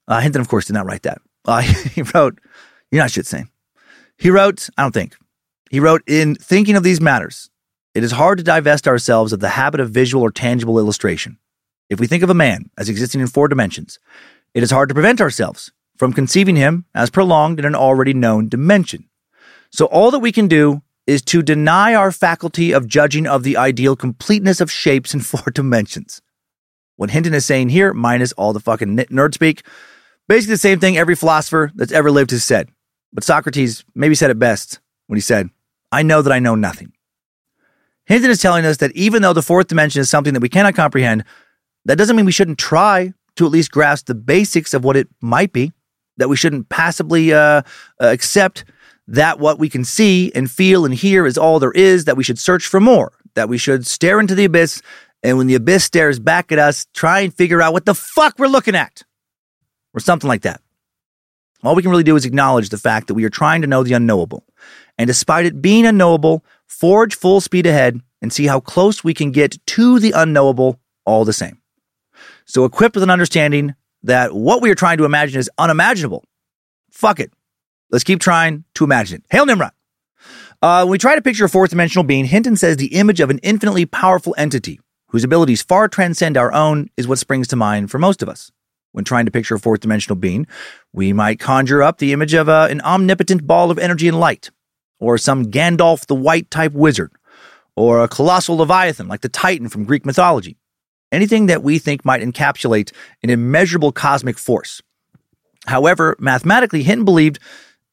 [0.08, 1.20] Uh, Hinton, of course, did not write that.
[1.44, 1.62] Uh,
[1.96, 2.40] he wrote,
[2.92, 3.50] You're not shit stain.
[4.18, 5.16] He wrote, I don't think.
[5.70, 7.50] He wrote, In thinking of these matters,
[7.96, 11.39] it is hard to divest ourselves of the habit of visual or tangible illustration.
[11.89, 14.00] If we think of a man as existing in four dimensions,
[14.54, 18.50] it is hard to prevent ourselves from conceiving him as prolonged in an already known
[18.50, 19.08] dimension.
[19.72, 23.56] So all that we can do is to deny our faculty of judging of the
[23.56, 26.22] ideal completeness of shapes in four dimensions.
[26.98, 29.64] What Hinton is saying here, minus all the fucking nerd speak,
[30.28, 32.70] basically the same thing every philosopher that's ever lived has said.
[33.14, 35.50] But Socrates maybe said it best when he said,
[35.93, 36.91] I know that I know nothing.
[38.06, 40.76] Hinton is telling us that even though the fourth dimension is something that we cannot
[40.76, 41.24] comprehend,
[41.86, 45.08] that doesn't mean we shouldn't try to at least grasp the basics of what it
[45.22, 45.72] might be,
[46.18, 47.64] that we shouldn't passively uh, uh,
[47.99, 48.66] accept
[49.08, 52.24] that what we can see and feel and hear is all there is, that we
[52.24, 54.82] should search for more, that we should stare into the abyss,
[55.22, 58.38] and when the abyss stares back at us, try and figure out what the fuck
[58.39, 59.03] we're looking at,
[59.93, 60.62] or something like that.
[61.64, 63.84] All we can really do is acknowledge the fact that we are trying to know
[63.84, 64.43] the unknowable.
[64.97, 66.45] And despite it being unknowable,
[66.80, 71.26] forge full speed ahead and see how close we can get to the unknowable all
[71.26, 71.61] the same.
[72.45, 76.23] So, equipped with an understanding that what we are trying to imagine is unimaginable,
[76.91, 77.32] fuck it.
[77.91, 79.26] Let's keep trying to imagine it.
[79.30, 79.71] Hail Nimrod.
[80.61, 83.30] Uh, when we try to picture a fourth dimensional being, Hinton says the image of
[83.30, 87.89] an infinitely powerful entity whose abilities far transcend our own is what springs to mind
[87.89, 88.51] for most of us.
[88.91, 90.47] When trying to picture a fourth dimensional being,
[90.93, 94.51] we might conjure up the image of uh, an omnipotent ball of energy and light,
[95.06, 97.12] or some Gandalf the White type wizard,
[97.76, 100.58] or a colossal leviathan like the Titan from Greek mythology.
[101.12, 102.91] Anything that we think might encapsulate
[103.22, 104.82] an immeasurable cosmic force.
[105.68, 107.38] However, mathematically, Hinton believed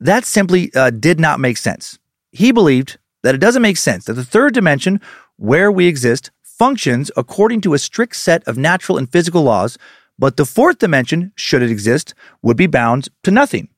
[0.01, 1.99] that simply uh, did not make sense.
[2.31, 4.99] He believed that it doesn't make sense that the third dimension,
[5.37, 9.77] where we exist, functions according to a strict set of natural and physical laws,
[10.19, 13.69] but the fourth dimension, should it exist, would be bound to nothing.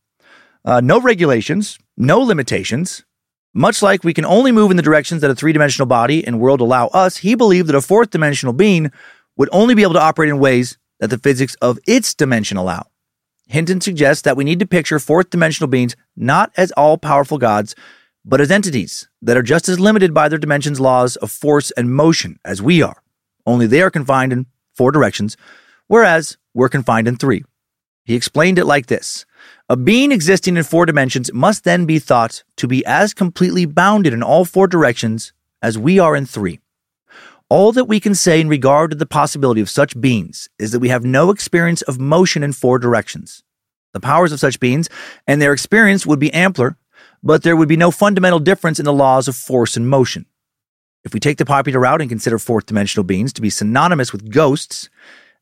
[0.65, 3.05] Uh, no regulations, no limitations.
[3.57, 6.41] Much like we can only move in the directions that a three dimensional body and
[6.41, 8.91] world allow us, he believed that a fourth dimensional being
[9.37, 12.85] would only be able to operate in ways that the physics of its dimension allow.
[13.47, 17.77] Hinton suggests that we need to picture fourth dimensional beings not as all powerful gods,
[18.25, 21.95] but as entities that are just as limited by their dimension's laws of force and
[21.95, 23.03] motion as we are.
[23.47, 25.37] Only they are confined in four directions,
[25.87, 27.45] whereas we're confined in three.
[28.05, 29.27] He explained it like this
[29.71, 34.13] A being existing in four dimensions must then be thought to be as completely bounded
[34.13, 36.61] in all four directions as we are in three.
[37.49, 40.81] All that we can say in regard to the possibility of such beings is that
[40.81, 43.43] we have no experience of motion in four directions.
[43.95, 44.91] The powers of such beings
[45.27, 46.77] and their experience would be ampler,
[47.23, 50.27] but there would be no fundamental difference in the laws of force and motion.
[51.05, 54.31] If we take the popular route and consider fourth dimensional beings to be synonymous with
[54.31, 54.91] ghosts,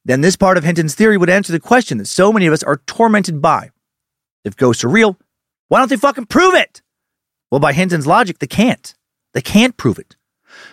[0.04, 2.62] then this part of Hinton's theory would answer the question that so many of us
[2.62, 3.70] are tormented by.
[4.44, 5.18] If ghosts are real,
[5.68, 6.82] why don't they fucking prove it?
[7.50, 8.94] Well, by Hinton's logic, they can't.
[9.34, 10.16] They can't prove it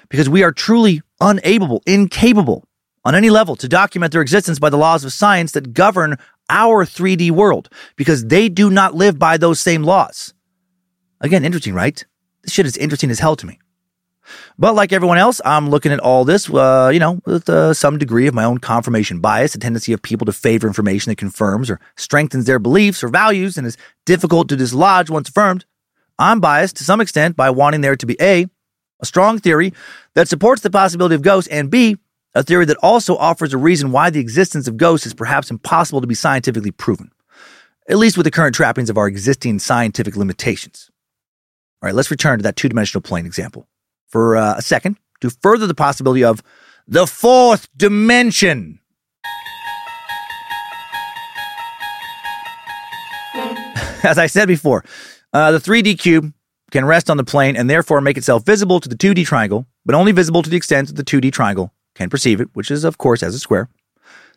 [0.10, 2.66] because we are truly unable, incapable
[3.06, 6.18] on any level to document their existence by the laws of science that govern
[6.50, 10.34] our 3D world because they do not live by those same laws.
[11.22, 12.04] Again, interesting, right?
[12.44, 13.60] This shit is interesting as hell to me.
[14.58, 17.98] But like everyone else, I'm looking at all this, uh, you know, with uh, some
[17.98, 21.70] degree of my own confirmation bias, a tendency of people to favor information that confirms
[21.70, 25.66] or strengthens their beliefs or values and is difficult to dislodge once affirmed.
[26.18, 28.48] I'm biased to some extent by wanting there to be A,
[29.00, 29.74] a strong theory
[30.16, 31.98] that supports the possibility of ghosts, and B,
[32.36, 36.02] a theory that also offers a reason why the existence of ghosts is perhaps impossible
[36.02, 37.12] to be scientifically proven,
[37.88, 40.92] at least with the current trappings of our existing scientific limitations.
[41.82, 43.68] All right, let's return to that two dimensional plane example
[44.10, 46.42] for uh, a second to further the possibility of
[46.88, 48.80] the fourth dimension.
[54.04, 54.84] As I said before,
[55.34, 56.34] uh, the 3D cube
[56.72, 59.96] can rest on the plane and therefore make itself visible to the 2D triangle, but
[59.96, 62.98] only visible to the extent that the 2D triangle can perceive it, which is, of
[62.98, 63.70] course, as a square.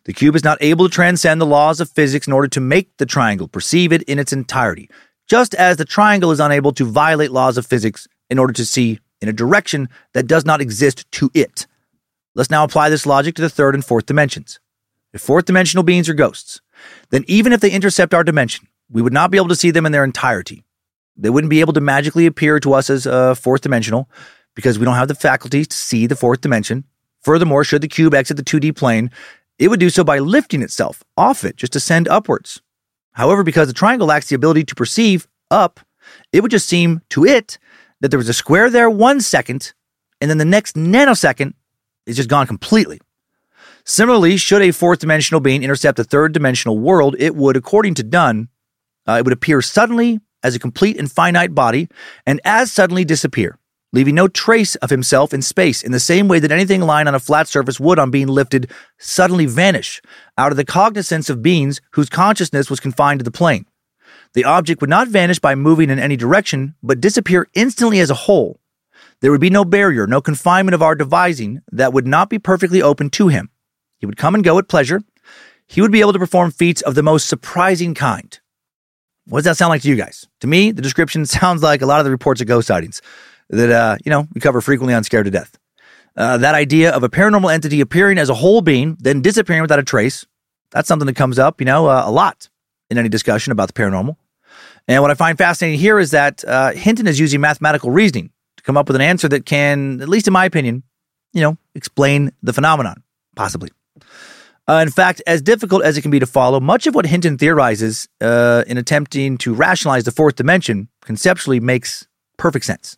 [0.05, 2.97] The cube is not able to transcend the laws of physics in order to make
[2.97, 4.89] the triangle perceive it in its entirety,
[5.29, 8.99] just as the triangle is unable to violate laws of physics in order to see
[9.23, 11.65] in a direction that does not exist to it.
[12.35, 14.59] Let's now apply this logic to the third and fourth dimensions.
[15.13, 16.59] If fourth dimensional beings are ghosts,
[17.09, 19.85] then even if they intercept our dimension, we would not be able to see them
[19.85, 20.65] in their entirety.
[21.15, 24.09] They wouldn't be able to magically appear to us as uh, fourth dimensional
[24.55, 26.83] because we don't have the faculty to see the fourth dimension.
[27.21, 29.09] Furthermore, should the cube exit the 2D plane,
[29.57, 32.61] it would do so by lifting itself off it just to upwards.
[33.13, 35.79] However, because the triangle lacks the ability to perceive up,
[36.33, 37.57] it would just seem to it
[38.03, 39.71] that there was a square there one second,
[40.19, 41.53] and then the next nanosecond
[42.05, 42.99] is just gone completely.
[43.85, 48.03] Similarly, should a fourth dimensional being intercept a third dimensional world, it would, according to
[48.03, 48.49] Dunne,
[49.07, 51.87] uh, it would appear suddenly as a complete and finite body
[52.25, 53.57] and as suddenly disappear,
[53.93, 57.15] leaving no trace of himself in space in the same way that anything lying on
[57.15, 60.01] a flat surface would, on being lifted, suddenly vanish
[60.37, 63.65] out of the cognizance of beings whose consciousness was confined to the plane.
[64.33, 68.15] The object would not vanish by moving in any direction, but disappear instantly as a
[68.15, 68.59] whole.
[69.21, 72.81] There would be no barrier, no confinement of our devising that would not be perfectly
[72.81, 73.49] open to him.
[73.99, 75.01] He would come and go at pleasure.
[75.67, 78.37] He would be able to perform feats of the most surprising kind.
[79.25, 80.27] What does that sound like to you guys?
[80.41, 83.01] To me, the description sounds like a lot of the reports of ghost sightings
[83.49, 85.57] that, uh, you know, we cover frequently on Scared to Death.
[86.15, 89.79] Uh, that idea of a paranormal entity appearing as a whole being, then disappearing without
[89.79, 90.25] a trace,
[90.71, 92.49] that's something that comes up, you know, uh, a lot
[92.89, 94.17] in any discussion about the paranormal.
[94.87, 98.63] And what I find fascinating here is that uh, Hinton is using mathematical reasoning to
[98.63, 100.83] come up with an answer that can, at least in my opinion,
[101.31, 103.03] you know, explain the phenomenon,
[103.35, 103.69] possibly.
[104.67, 107.37] Uh, in fact, as difficult as it can be to follow, much of what Hinton
[107.37, 112.07] theorizes uh, in attempting to rationalize the fourth dimension conceptually makes
[112.37, 112.97] perfect sense.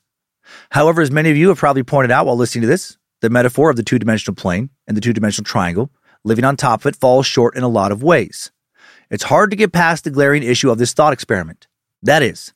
[0.69, 3.71] However, as many of you have probably pointed out while listening to this, the metaphor
[3.71, 5.89] of the two dimensional plane and the two dimensional triangle
[6.25, 8.51] living on top of it falls short in a lot of ways.
[9.09, 11.67] It's hard to get past the glaring issue of this thought experiment.
[12.05, 12.53] That is,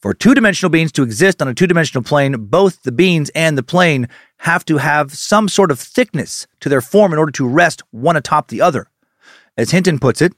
[0.00, 3.56] for two dimensional beings to exist on a two dimensional plane, both the beings and
[3.56, 4.06] the plane
[4.38, 8.16] have to have some sort of thickness to their form in order to rest one
[8.16, 8.90] atop the other.
[9.56, 10.34] As Hinton puts it,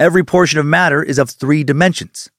[0.00, 2.30] every portion of matter is of three dimensions.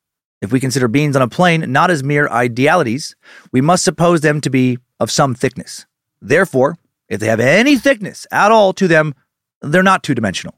[0.41, 3.15] If we consider beings on a plane not as mere idealities,
[3.53, 5.85] we must suppose them to be of some thickness.
[6.21, 6.77] Therefore,
[7.07, 9.15] if they have any thickness at all to them,
[9.61, 10.55] they're not two dimensional.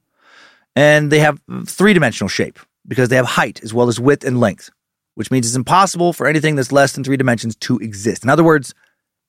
[0.76, 4.40] And they have three dimensional shape because they have height as well as width and
[4.40, 4.70] length,
[5.18, 8.24] which means it's impossible for anything that's less than three dimensions to exist.
[8.24, 8.76] In other words,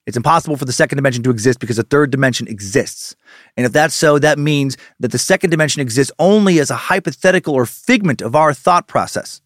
[0.08, 3.14] It's impossible for the second dimension to exist because the third dimension exists.
[3.58, 7.52] And if that's so, that means that the second dimension exists only as a hypothetical
[7.52, 9.42] or figment of our thought process.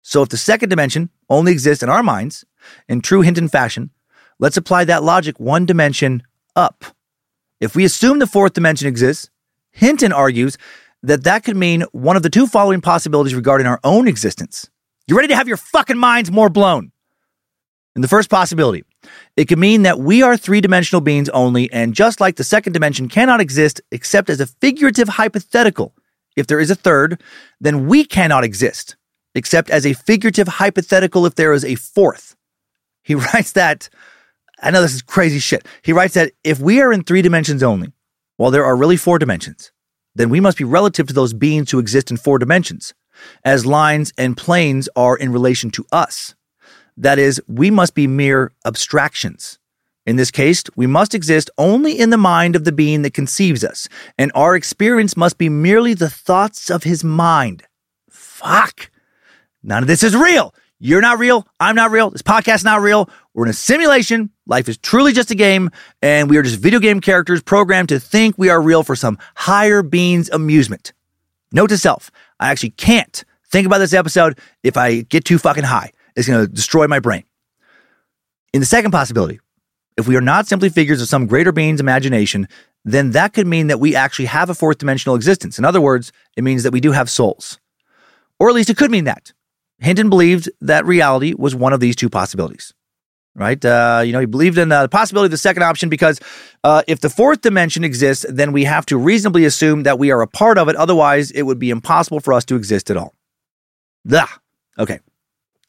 [0.00, 2.46] So if the second dimension only exists in our minds,
[2.88, 3.90] in true Hinton fashion,
[4.38, 6.22] let's apply that logic one dimension
[6.56, 6.86] up.
[7.60, 9.28] If we assume the fourth dimension exists,
[9.72, 10.56] Hinton argues
[11.02, 14.70] that that could mean one of the two following possibilities regarding our own existence.
[15.08, 16.92] You ready to have your fucking minds more blown?
[17.96, 18.84] In the first possibility,
[19.38, 22.74] it could mean that we are three dimensional beings only, and just like the second
[22.74, 25.94] dimension cannot exist except as a figurative hypothetical,
[26.36, 27.22] if there is a third,
[27.58, 28.96] then we cannot exist
[29.34, 32.36] except as a figurative hypothetical if there is a fourth.
[33.02, 33.88] He writes that,
[34.60, 35.66] I know this is crazy shit.
[35.80, 37.94] He writes that if we are in three dimensions only,
[38.36, 39.72] while there are really four dimensions,
[40.14, 42.92] then we must be relative to those beings who exist in four dimensions,
[43.44, 46.34] as lines and planes are in relation to us.
[46.96, 49.58] That is, we must be mere abstractions.
[50.06, 53.62] In this case, we must exist only in the mind of the being that conceives
[53.62, 57.64] us, and our experience must be merely the thoughts of his mind.
[58.08, 58.90] Fuck.
[59.62, 60.54] None of this is real.
[60.80, 61.46] You're not real.
[61.58, 62.08] I'm not real.
[62.08, 63.10] This podcast's not real.
[63.34, 64.30] We're in a simulation.
[64.46, 68.00] Life is truly just a game, and we are just video game characters programmed to
[68.00, 70.92] think we are real for some higher being's amusement.
[71.52, 72.10] Note to self,
[72.40, 75.92] I actually can't think about this episode if I get too fucking high.
[76.16, 77.24] It's going to destroy my brain.
[78.52, 79.40] In the second possibility,
[79.96, 82.48] if we are not simply figures of some greater being's imagination,
[82.84, 85.58] then that could mean that we actually have a fourth dimensional existence.
[85.58, 87.58] In other words, it means that we do have souls.
[88.38, 89.32] Or at least it could mean that.
[89.80, 92.72] Hinton believed that reality was one of these two possibilities.
[93.38, 93.64] Right?
[93.64, 96.20] Uh, you know, he believed in uh, the possibility of the second option because
[96.64, 100.22] uh, if the fourth dimension exists, then we have to reasonably assume that we are
[100.22, 100.74] a part of it.
[100.74, 103.14] Otherwise, it would be impossible for us to exist at all.
[104.04, 104.26] Blah.
[104.76, 104.98] Okay.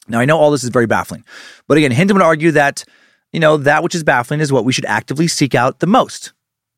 [0.08, 1.24] Now, I know all this is very baffling.
[1.68, 2.84] But again, Hinton would argue that,
[3.32, 6.32] you know, that which is baffling is what we should actively seek out the most.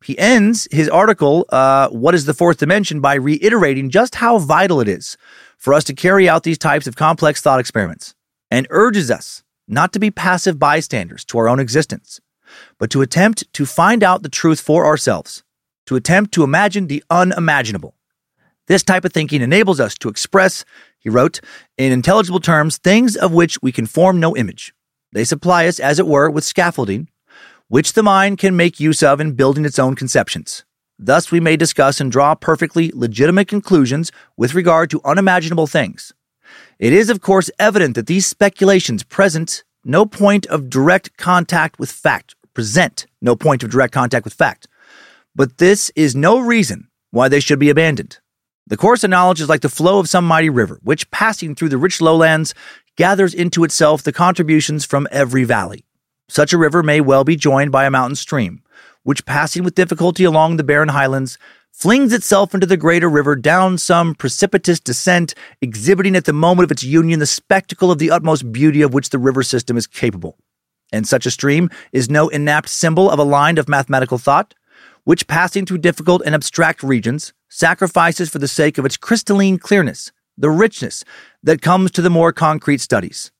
[0.04, 4.80] He ends his article, uh, What is the Fourth Dimension, by reiterating just how vital
[4.80, 5.16] it is
[5.56, 8.14] for us to carry out these types of complex thought experiments
[8.50, 12.20] and urges us not to be passive bystanders to our own existence,
[12.78, 15.42] but to attempt to find out the truth for ourselves,
[15.86, 17.94] to attempt to imagine the unimaginable.
[18.68, 20.64] This type of thinking enables us to express,
[21.00, 21.40] he wrote,
[21.76, 24.72] in intelligible terms, things of which we can form no image.
[25.12, 27.08] They supply us, as it were, with scaffolding,
[27.68, 30.64] which the mind can make use of in building its own conceptions.
[30.98, 36.12] Thus, we may discuss and draw perfectly legitimate conclusions with regard to unimaginable things.
[36.82, 41.92] It is, of course, evident that these speculations present no point of direct contact with
[41.92, 44.66] fact, present no point of direct contact with fact.
[45.32, 48.18] But this is no reason why they should be abandoned.
[48.66, 51.68] The course of knowledge is like the flow of some mighty river, which, passing through
[51.68, 52.52] the rich lowlands,
[52.96, 55.84] gathers into itself the contributions from every valley.
[56.28, 58.60] Such a river may well be joined by a mountain stream,
[59.04, 61.38] which passing with difficulty along the barren highlands,
[61.72, 66.70] flings itself into the greater river down some precipitous descent, exhibiting at the moment of
[66.70, 70.38] its union the spectacle of the utmost beauty of which the river system is capable.
[70.92, 74.54] And such a stream is no inapt symbol of a line of mathematical thought,
[75.04, 80.12] which passing through difficult and abstract regions, sacrifices for the sake of its crystalline clearness,
[80.36, 81.02] the richness
[81.42, 83.32] that comes to the more concrete studies.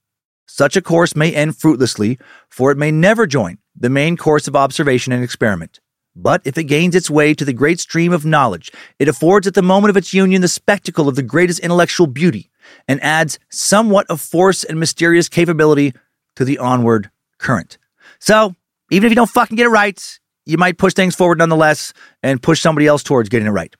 [0.46, 2.18] Such a course may end fruitlessly,
[2.48, 5.80] for it may never join the main course of observation and experiment.
[6.14, 9.54] But if it gains its way to the great stream of knowledge, it affords at
[9.54, 12.50] the moment of its union the spectacle of the greatest intellectual beauty,
[12.86, 15.94] and adds somewhat of force and mysterious capability
[16.36, 17.78] to the onward current.
[18.18, 18.54] So,
[18.90, 21.92] even if you don't fucking get it right, you might push things forward nonetheless
[22.22, 23.74] and push somebody else towards getting it right.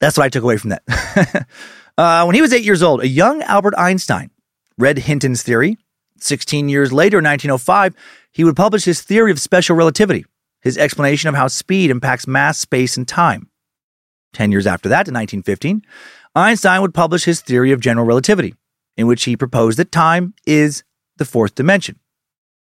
[0.00, 1.46] That's what I took away from that.
[1.98, 4.30] uh, when he was eight years old, a young Albert Einstein
[4.78, 5.76] read Hinton's theory.
[6.18, 7.94] 16 years later, in 1905,
[8.32, 10.24] he would publish his theory of special relativity,
[10.60, 13.48] his explanation of how speed impacts mass, space, and time.
[14.32, 15.82] Ten years after that, in 1915,
[16.34, 18.54] Einstein would publish his theory of general relativity,
[18.96, 20.84] in which he proposed that time is
[21.16, 21.98] the fourth dimension.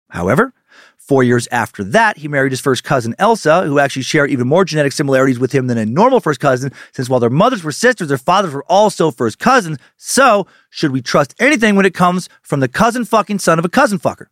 [0.10, 0.54] However,
[0.98, 4.64] four years after that, he married his first cousin Elsa, who actually shared even more
[4.64, 8.08] genetic similarities with him than a normal first cousin, since while their mothers were sisters,
[8.08, 9.78] their fathers were also first cousins.
[9.98, 13.70] So, should we trust anything when it comes from the cousin fucking son of a
[13.70, 14.28] cousin fucker?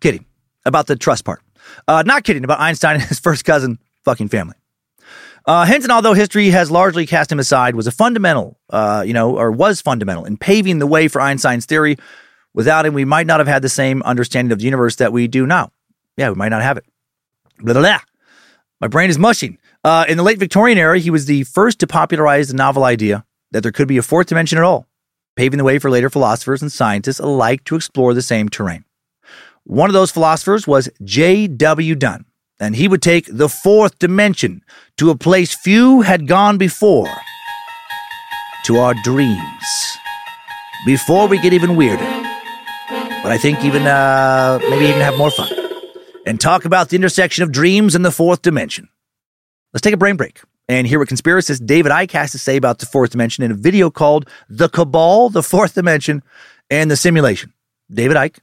[0.00, 0.24] Kidding
[0.64, 1.42] about the trust part.
[1.88, 4.54] Uh, not kidding about Einstein and his first cousin fucking family.
[5.46, 9.36] Uh, Hinton, although history has largely cast him aside, was a fundamental, uh, you know,
[9.36, 11.96] or was fundamental in paving the way for Einstein's theory.
[12.52, 15.28] Without him, we might not have had the same understanding of the universe that we
[15.28, 15.72] do now.
[16.16, 16.84] Yeah, we might not have it.
[17.60, 18.00] Blah, blah, blah.
[18.80, 19.58] My brain is mushing.
[19.82, 23.24] Uh, in the late Victorian era, he was the first to popularize the novel idea
[23.50, 24.86] that there could be a fourth dimension at all,
[25.36, 28.84] paving the way for later philosophers and scientists alike to explore the same terrain.
[29.64, 31.94] One of those philosophers was J.W.
[31.94, 32.24] Dunne,
[32.58, 34.62] and he would take the fourth dimension
[34.96, 37.10] to a place few had gone before
[38.64, 39.98] to our dreams.
[40.86, 42.04] Before we get even weirder,
[43.22, 45.50] but I think even, uh, maybe even have more fun
[46.26, 48.88] and talk about the intersection of dreams and the fourth dimension.
[49.72, 52.78] Let's take a brain break and hear what conspiracist David Icke has to say about
[52.78, 56.22] the fourth dimension in a video called The Cabal, the Fourth Dimension,
[56.70, 57.52] and the Simulation.
[57.90, 58.38] David Icke,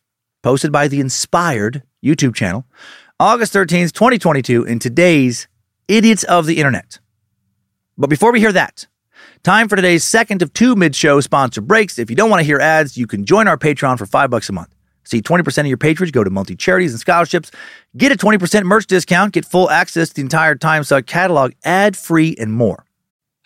[0.48, 2.66] posted by the Inspired YouTube channel,
[3.20, 5.46] August 13th, 2022, in today's
[5.90, 7.00] Idiots of the Internet.
[7.98, 8.88] But before we hear that,
[9.44, 12.00] time for today's second of two mid-show sponsor breaks.
[12.00, 14.48] If you don't want to hear ads, you can join our Patreon for five bucks
[14.48, 14.74] a month.
[15.04, 17.52] See 20% of your patronage go to multi charities and scholarships.
[17.98, 22.38] Get a 20% merch discount, get full access to the entire Timesuck catalog, ad free,
[22.40, 22.86] and more.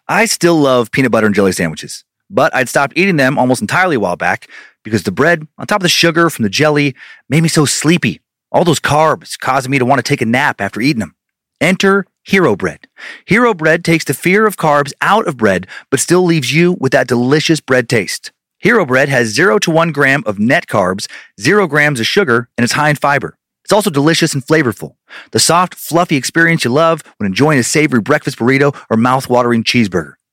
[0.07, 3.95] I still love peanut butter and jelly sandwiches, but I'd stopped eating them almost entirely
[3.95, 4.47] a while back
[4.83, 6.95] because the bread, on top of the sugar from the jelly,
[7.29, 8.21] made me so sleepy.
[8.51, 11.15] All those carbs causing me to want to take a nap after eating them.
[11.59, 12.87] Enter Hero Bread.
[13.25, 16.91] Hero Bread takes the fear of carbs out of bread, but still leaves you with
[16.91, 18.31] that delicious bread taste.
[18.59, 21.07] Hero Bread has 0 to 1 gram of net carbs,
[21.39, 23.37] 0 grams of sugar, and it's high in fiber.
[23.63, 24.95] It's also delicious and flavorful.
[25.31, 30.13] The soft, fluffy experience you love when enjoying a savory breakfast burrito or mouth-watering cheeseburger.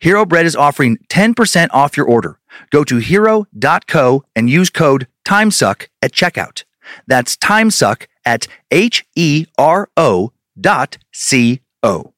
[0.00, 2.38] Hero Bread is offering 10% off your order.
[2.70, 6.64] Go to hero.co and use code TIMESUCK at checkout.
[7.06, 12.14] That's TIMESUCK at H E R O dot C O.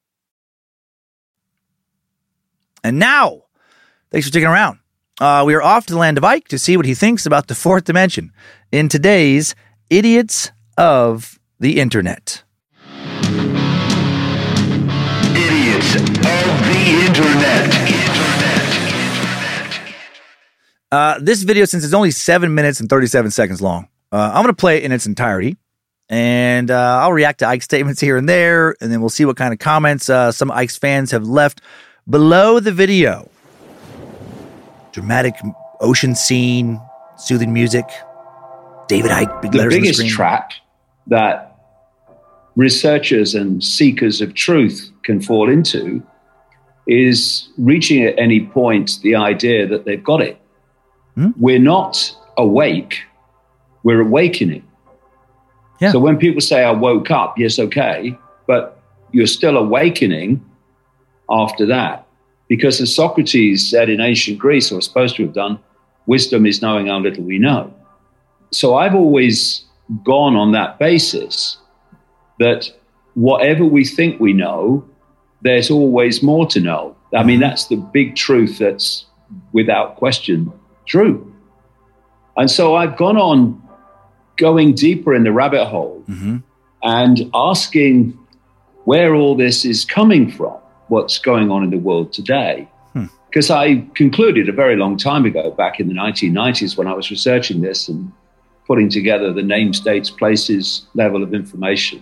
[2.83, 3.43] And now,
[4.11, 4.79] thanks for sticking around.
[5.19, 7.47] Uh, we are off to the land of Icke to see what he thinks about
[7.47, 8.31] the fourth dimension
[8.71, 9.55] in today's
[9.89, 12.42] Idiots of the Internet.
[17.23, 17.73] Internet.
[20.91, 24.47] Uh, this video, since it's only seven minutes and 37 seconds long, uh, I'm going
[24.47, 25.57] to play it in its entirety.
[26.09, 29.37] And uh, I'll react to Icke's statements here and there, and then we'll see what
[29.37, 31.61] kind of comments uh, some Icke's fans have left
[32.07, 33.29] below the video.
[34.91, 35.33] Dramatic
[35.79, 36.79] ocean scene,
[37.17, 37.85] soothing music.
[38.87, 40.51] David Icke, big the on the biggest trap
[41.07, 41.57] that
[42.55, 46.05] researchers and seekers of truth can fall into
[46.87, 50.39] is reaching at any point the idea that they've got it.
[51.15, 51.31] Hmm?
[51.37, 53.03] We're not awake,
[53.83, 54.67] we're awakening.
[55.79, 55.91] Yeah.
[55.91, 58.17] So when people say, I woke up, yes, okay,
[58.47, 58.81] but
[59.11, 60.43] you're still awakening
[61.29, 62.07] after that.
[62.47, 65.59] Because as Socrates said in ancient Greece, or was supposed to have done,
[66.05, 67.73] wisdom is knowing how little we know.
[68.51, 69.63] So I've always
[70.03, 71.57] gone on that basis
[72.39, 72.71] that
[73.15, 74.85] whatever we think we know,
[75.43, 76.95] there's always more to know.
[77.13, 77.41] I mean, mm.
[77.41, 79.05] that's the big truth that's
[79.51, 80.51] without question
[80.85, 81.29] true.
[82.35, 83.61] And so I've gone on
[84.37, 86.37] going deeper in the rabbit hole mm-hmm.
[86.81, 88.17] and asking
[88.85, 92.67] where all this is coming from, what's going on in the world today.
[92.93, 93.05] Hmm.
[93.27, 97.11] Because I concluded a very long time ago, back in the 1990s, when I was
[97.11, 98.11] researching this and
[98.65, 102.01] putting together the names, dates, places level of information.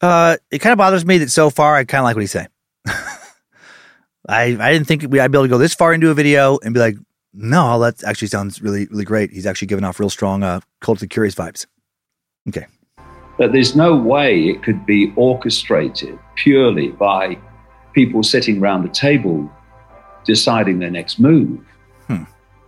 [0.00, 2.30] Uh, it kind of bothers me that so far I kind of like what he's
[2.30, 2.48] saying.
[4.28, 6.58] I I didn't think we I'd be able to go this far into a video
[6.64, 6.96] and be like,
[7.32, 9.30] no, that actually sounds really really great.
[9.30, 11.66] He's actually giving off real strong uh, cult of the curious vibes.
[12.48, 12.66] Okay,
[13.38, 17.38] That there's no way it could be orchestrated purely by
[17.92, 19.50] people sitting around a table
[20.24, 21.60] deciding their next move.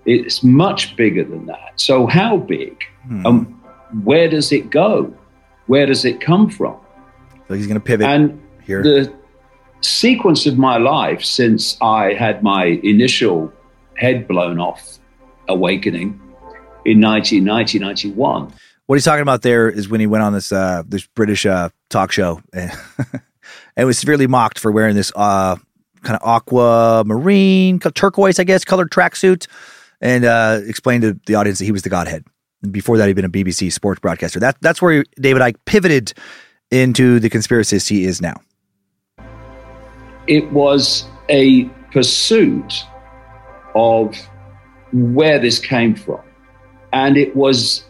[0.06, 1.72] It's much bigger than that.
[1.76, 2.82] So, how big?
[3.26, 3.44] Um,
[4.04, 5.12] where does it go?
[5.66, 6.76] Where does it come from?
[7.46, 8.82] so he's going to pivot And here.
[8.82, 9.12] the
[9.80, 13.52] sequence of my life since I had my initial
[13.96, 14.98] head blown off
[15.48, 16.20] awakening
[16.84, 18.52] in 1990, 91.
[18.86, 21.68] what he's talking about there is when he went on this uh, this British uh,
[21.90, 22.72] talk show and,
[23.76, 25.56] and was severely mocked for wearing this uh,
[26.02, 29.46] kind of aquamarine, turquoise, I guess, colored tracksuit,
[30.00, 32.24] and uh, explained to the audience that he was the Godhead.
[32.62, 34.40] And before that, he'd been a BBC sports broadcaster.
[34.40, 36.14] That that's where David Icke pivoted
[36.70, 38.34] into the conspiracist he is now.
[40.28, 42.84] It was a pursuit
[43.74, 44.14] of
[44.92, 46.20] where this came from.
[46.92, 47.84] And it was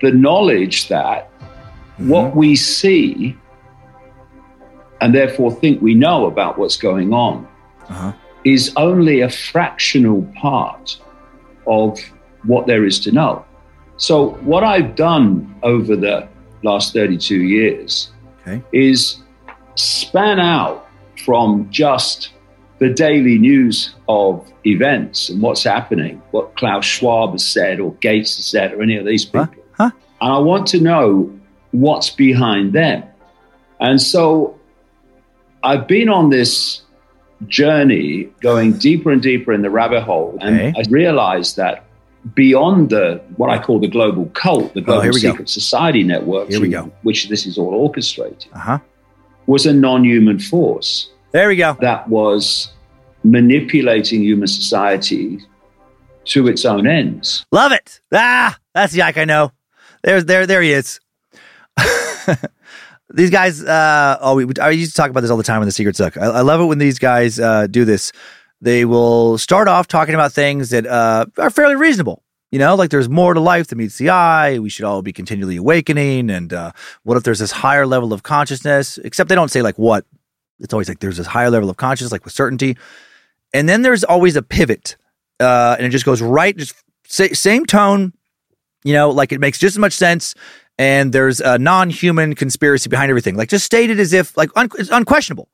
[0.00, 1.30] the knowledge that
[1.98, 3.36] what we see
[5.00, 7.46] and therefore think we know about what's going on
[7.88, 8.12] Uh-huh.
[8.44, 10.98] is only a fractional part
[11.66, 11.98] of
[12.44, 13.44] what there is to know.
[13.96, 16.28] So, what I've done over the
[16.62, 18.10] last 32 years
[18.42, 18.62] Okay.
[18.72, 19.18] is
[19.74, 20.86] span out
[21.20, 22.30] from just
[22.78, 28.36] the daily news of events and what's happening, what Klaus Schwab has said or Gates
[28.36, 29.48] has said or any of these people.
[29.72, 29.90] Huh?
[30.20, 31.30] And I want to know
[31.72, 33.04] what's behind them.
[33.80, 34.58] And so
[35.62, 36.82] I've been on this
[37.46, 40.36] journey going deeper and deeper in the rabbit hole.
[40.40, 40.72] And Okay.
[40.76, 41.84] I realized that
[42.34, 45.30] beyond the what I call the global cult, the Oh, global here we go.
[45.30, 46.92] secret society network, Here we through go.
[47.02, 48.78] which this is all orchestrated, Uh huh.
[49.50, 51.76] Was a non-human force There we go.
[51.80, 52.70] that was
[53.24, 55.40] manipulating human society
[56.26, 57.44] to its own ends.
[57.50, 58.00] Love it.
[58.12, 59.50] Ah, that's the Icke I know.
[60.04, 61.00] There's there there he is.
[63.10, 63.60] these guys.
[63.64, 65.96] Uh, oh, we, I used to talk about this all the time in the Secret
[65.96, 66.16] Suck.
[66.16, 68.12] I, I love it when these guys uh, do this.
[68.60, 72.22] They will start off talking about things that uh, are fairly reasonable.
[72.50, 74.58] You know, like there's more to life than meets the eye.
[74.58, 76.30] We should all be continually awakening.
[76.30, 76.72] And uh,
[77.04, 78.98] what if there's this higher level of consciousness?
[78.98, 80.04] Except they don't say like what.
[80.58, 82.76] It's always like there's this higher level of consciousness, like with certainty.
[83.54, 84.96] And then there's always a pivot,
[85.40, 86.74] uh, and it just goes right, just
[87.06, 88.12] sa- same tone.
[88.84, 90.34] You know, like it makes just as much sense.
[90.78, 94.90] And there's a non-human conspiracy behind everything, like just stated as if like un- it's
[94.90, 95.48] unquestionable.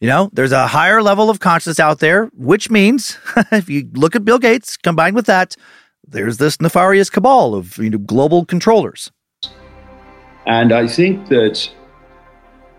[0.00, 3.18] You know, there's a higher level of consciousness out there, which means
[3.52, 5.56] if you look at Bill Gates combined with that,
[6.08, 9.10] there's this nefarious cabal of you know global controllers.
[10.46, 11.70] And I think that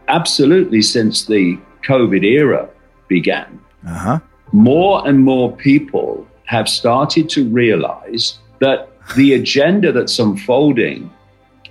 [0.07, 1.57] absolutely since the
[1.88, 2.69] COVID era
[3.07, 4.19] began, Uh huh.
[4.51, 11.09] more and more people have started to realize that the agenda that's unfolding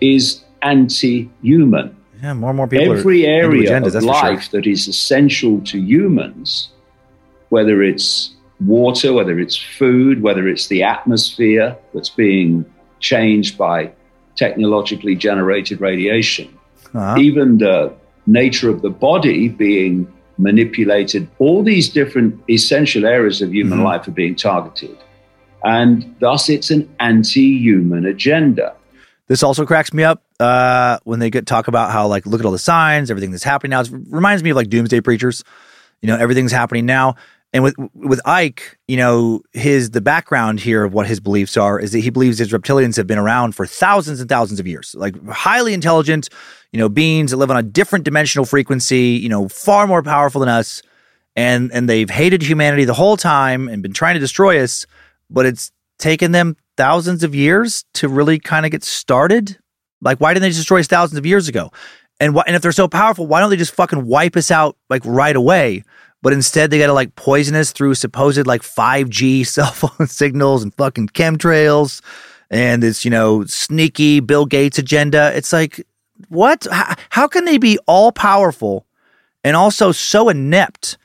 [0.01, 1.95] is anti human.
[2.23, 2.93] Yeah, more and more people.
[2.97, 4.11] Every area agendas, of for sure.
[4.13, 6.71] life that is essential to humans,
[7.51, 12.65] whether it's water, whether it's food, whether it's the atmosphere that's being
[13.01, 13.91] changed by
[14.37, 16.49] technologically generated radiation,
[16.95, 17.17] Uh-huh.
[17.19, 17.93] even the
[18.27, 20.07] nature of the body being
[20.39, 23.85] manipulated, all these different essential areas of human Mhm.
[23.85, 24.97] life are being targeted.
[25.65, 28.73] And thus, it's an anti human agenda.
[29.29, 32.45] This also cracks me up uh, when they get talk about how like look at
[32.47, 33.81] all the signs, everything that's happening now.
[33.81, 35.45] It reminds me of like doomsday preachers.
[36.03, 37.15] You know, everything's happening now.
[37.55, 41.79] And with with Icke, you know, his the background here of what his beliefs are
[41.79, 44.93] is that he believes his reptilians have been around for thousands and thousands of years,
[44.99, 46.29] like highly intelligent,
[46.73, 50.41] you know, beings that live on a different dimensional frequency, you know, far more powerful
[50.41, 50.83] than us,
[51.37, 54.85] and and they've hated humanity the whole time and been trying to destroy us,
[55.31, 59.57] but it's taken them thousands of years to really kind of get started.
[60.01, 61.71] Like, why didn't they destroy us thousands of years ago?
[62.19, 64.77] And why, and if they're so powerful, why don't they just fucking wipe us out
[64.91, 65.85] like right away?
[66.25, 70.63] But instead, they got to like poison us through supposed like 5G cell phone signals
[70.63, 72.01] and fucking chemtrails
[72.51, 75.37] and this, you know, sneaky Bill Gates agenda.
[75.37, 75.87] It's like,
[76.31, 76.67] what?
[76.73, 78.87] How, how can they be all powerful
[79.45, 80.97] and also so inept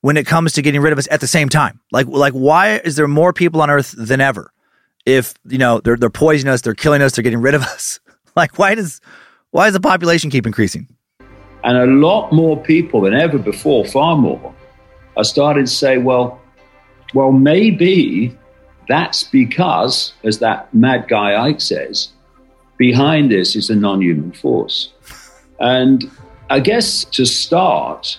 [0.00, 1.78] when it comes to getting rid of us at the same time?
[1.92, 4.54] Like, like why is there more people on Earth than ever?
[5.04, 8.00] If you know they're they're poisoning us, they're killing us, they're getting rid of us.
[8.34, 9.02] Like, why does
[9.50, 10.88] why does the population keep increasing?
[11.64, 14.54] And a lot more people than ever before, far more,
[15.16, 16.40] are started to say, well,
[17.14, 18.36] well, maybe
[18.88, 22.08] that's because, as that mad guy Icke says,
[22.76, 24.92] behind this is a non-human force.
[25.60, 26.10] And
[26.50, 28.18] I guess to start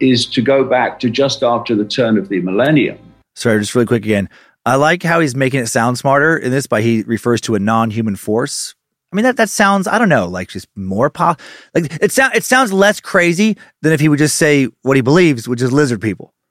[0.00, 2.98] is to go back to just after the turn of the millennium.
[3.36, 4.28] Sorry, just really quick again.
[4.64, 7.58] I like how he's making it sound smarter in this by he refers to a
[7.58, 8.74] non-human force.
[9.12, 11.40] I mean that that sounds I don't know like just more pop
[11.74, 15.00] like it sound it sounds less crazy than if he would just say what he
[15.02, 16.34] believes, which is lizard people.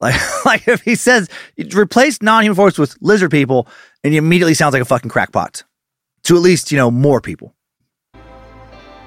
[0.00, 1.26] Like like if he says
[1.72, 3.66] replace non-human force with lizard people,
[4.04, 5.64] and he immediately sounds like a fucking crackpot
[6.24, 7.54] to at least you know more people.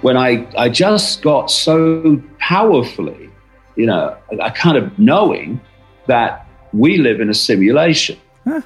[0.01, 3.29] when I, I just got so powerfully,
[3.75, 5.59] you know, a kind of knowing
[6.07, 8.17] that we live in a simulation.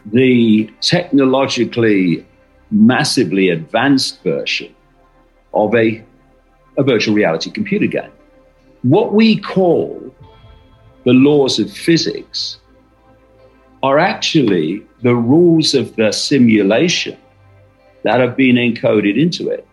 [0.06, 2.26] The technologically
[2.74, 4.74] massively advanced version
[5.54, 6.04] of a,
[6.78, 8.12] a virtual reality computer game.
[8.82, 10.14] What we call
[11.06, 12.58] the laws of physics
[13.82, 17.18] are actually the rules of the simulation
[18.04, 19.68] that have been encoded into it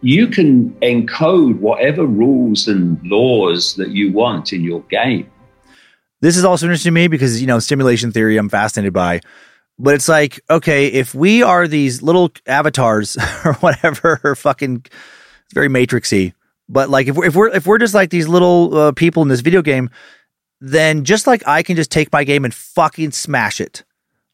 [0.00, 5.28] you can encode whatever rules and laws that you want in your game.
[6.20, 9.20] This is also interesting to me because, you know, simulation theory I'm fascinated by.
[9.78, 15.54] But it's like, okay, if we are these little avatars or whatever, or fucking, it's
[15.54, 16.32] very matrixy
[16.68, 19.28] But like if we're if we're if we're just like these little uh, people in
[19.28, 19.90] this video game,
[20.60, 23.84] then just like I can just take my game and fucking smash it.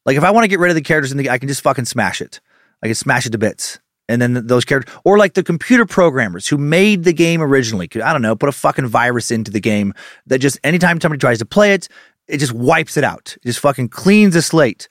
[0.05, 1.47] Like if I want to get rid of the characters in the, game, I can
[1.47, 2.39] just fucking smash it.
[2.81, 3.79] I can smash it to bits.
[4.07, 8.13] And then those characters, or like the computer programmers who made the game originally, I
[8.13, 9.93] don't know, put a fucking virus into the game
[10.27, 11.87] that just anytime somebody tries to play it,
[12.27, 13.35] it just wipes it out.
[13.37, 14.87] It just fucking cleans the slate.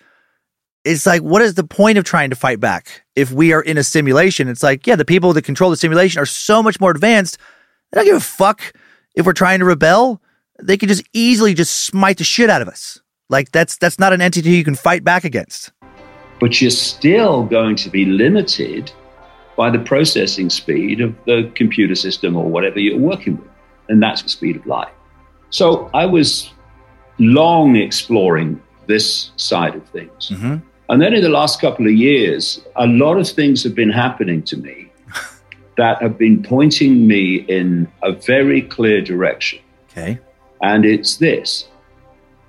[0.84, 3.78] It's like, what is the point of trying to fight back if we are in
[3.78, 4.48] a simulation?
[4.48, 7.38] It's like, yeah, the people that control the simulation are so much more advanced.
[7.90, 8.74] They don't give a fuck
[9.14, 10.20] if we're trying to rebel.
[10.62, 13.00] They could just easily just smite the shit out of us.
[13.30, 15.72] Like that's that's not an entity you can fight back against.
[16.38, 18.92] But you're still going to be limited
[19.56, 23.48] by the processing speed of the computer system or whatever you're working with.
[23.88, 24.92] And that's the speed of light.
[25.50, 26.50] So I was
[27.18, 30.30] long exploring this side of things.
[30.30, 30.56] Mm-hmm.
[30.94, 34.44] And then in the last couple of years, a lot of things have been happening
[34.44, 34.92] to me
[35.76, 39.58] that have been pointing me in a very clear direction.
[39.90, 40.20] Okay.
[40.62, 41.66] And it's this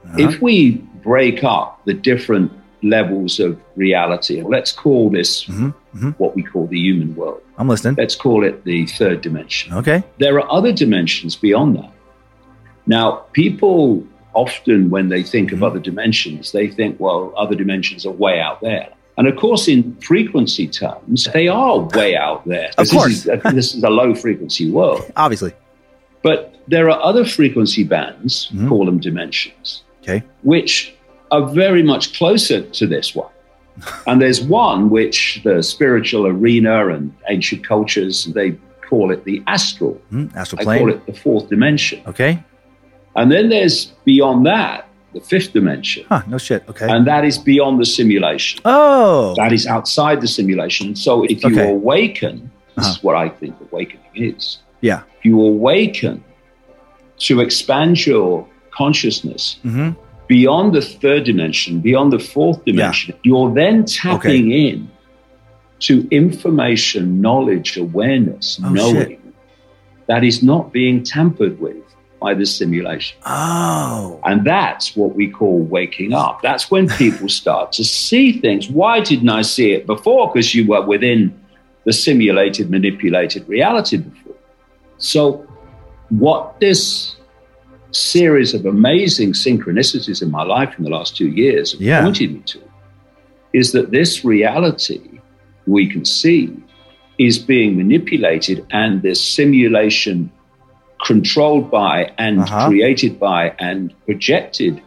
[0.06, 0.18] uh-huh.
[0.20, 2.52] if we break up the different
[2.84, 5.70] levels of reality, let's call this mm-hmm.
[5.70, 6.10] Mm-hmm.
[6.12, 7.42] what we call the human world.
[7.58, 7.96] I'm listening.
[7.96, 9.74] Let's call it the third dimension.
[9.74, 10.04] Okay.
[10.20, 11.92] There are other dimensions beyond that.
[12.86, 14.06] Now, people
[14.36, 18.62] often, when they think of other dimensions, they think, well, other dimensions are way out
[18.62, 18.90] there.
[19.18, 22.72] And of course, in frequency terms, they are way out there.
[22.78, 23.24] Of course.
[23.24, 25.10] This is, this is a low frequency world.
[25.16, 25.54] Obviously.
[26.22, 30.24] But there are other frequency bands, call them dimensions, Okay.
[30.44, 30.94] which
[31.32, 33.32] are very much closer to this one.
[34.08, 38.58] and there's one which the spiritual arena and ancient cultures, they
[38.90, 39.94] call it the astral.
[40.10, 40.80] Hmm, astral I plane.
[40.80, 42.02] call it the fourth dimension.
[42.08, 42.44] Okay.
[43.16, 46.04] And then there's beyond that, the fifth dimension.
[46.10, 46.24] Huh.
[46.28, 46.64] No shit.
[46.70, 46.88] Okay.
[46.90, 48.60] And that is beyond the simulation.
[48.66, 49.34] oh.
[49.38, 50.96] That is outside the simulation.
[50.96, 51.70] So if you Okay.
[51.72, 52.92] awaken, this Uh-huh.
[52.92, 54.58] is what I think awakening is.
[54.82, 55.02] yeah.
[55.18, 56.24] If you awaken
[57.28, 59.90] to expand your consciousness Mm-hmm.
[60.28, 64.90] beyond the third dimension, beyond the fourth dimension, you're then tapping in
[65.88, 69.20] to information, knowledge, awareness, Oh, knowing shit.
[70.08, 71.78] that is not being tampered with
[72.26, 73.16] by the simulation.
[73.26, 74.20] Oh.
[74.24, 76.42] And that's what we call waking up.
[76.42, 78.68] That's when people start to see things.
[78.68, 80.24] Why didn't I see it before?
[80.32, 81.20] Because you were within
[81.84, 84.34] the simulated, manipulated reality before.
[84.98, 85.46] So,
[86.10, 87.16] what this
[87.92, 92.02] series of amazing synchronicities in my life in the last two years have Yeah.
[92.04, 92.60] pointed me to
[93.54, 95.02] is that this reality
[95.68, 96.42] we can see
[97.28, 100.30] is being manipulated and this simulation
[101.06, 102.68] controlled by and Uh-huh.
[102.68, 104.82] created by and projected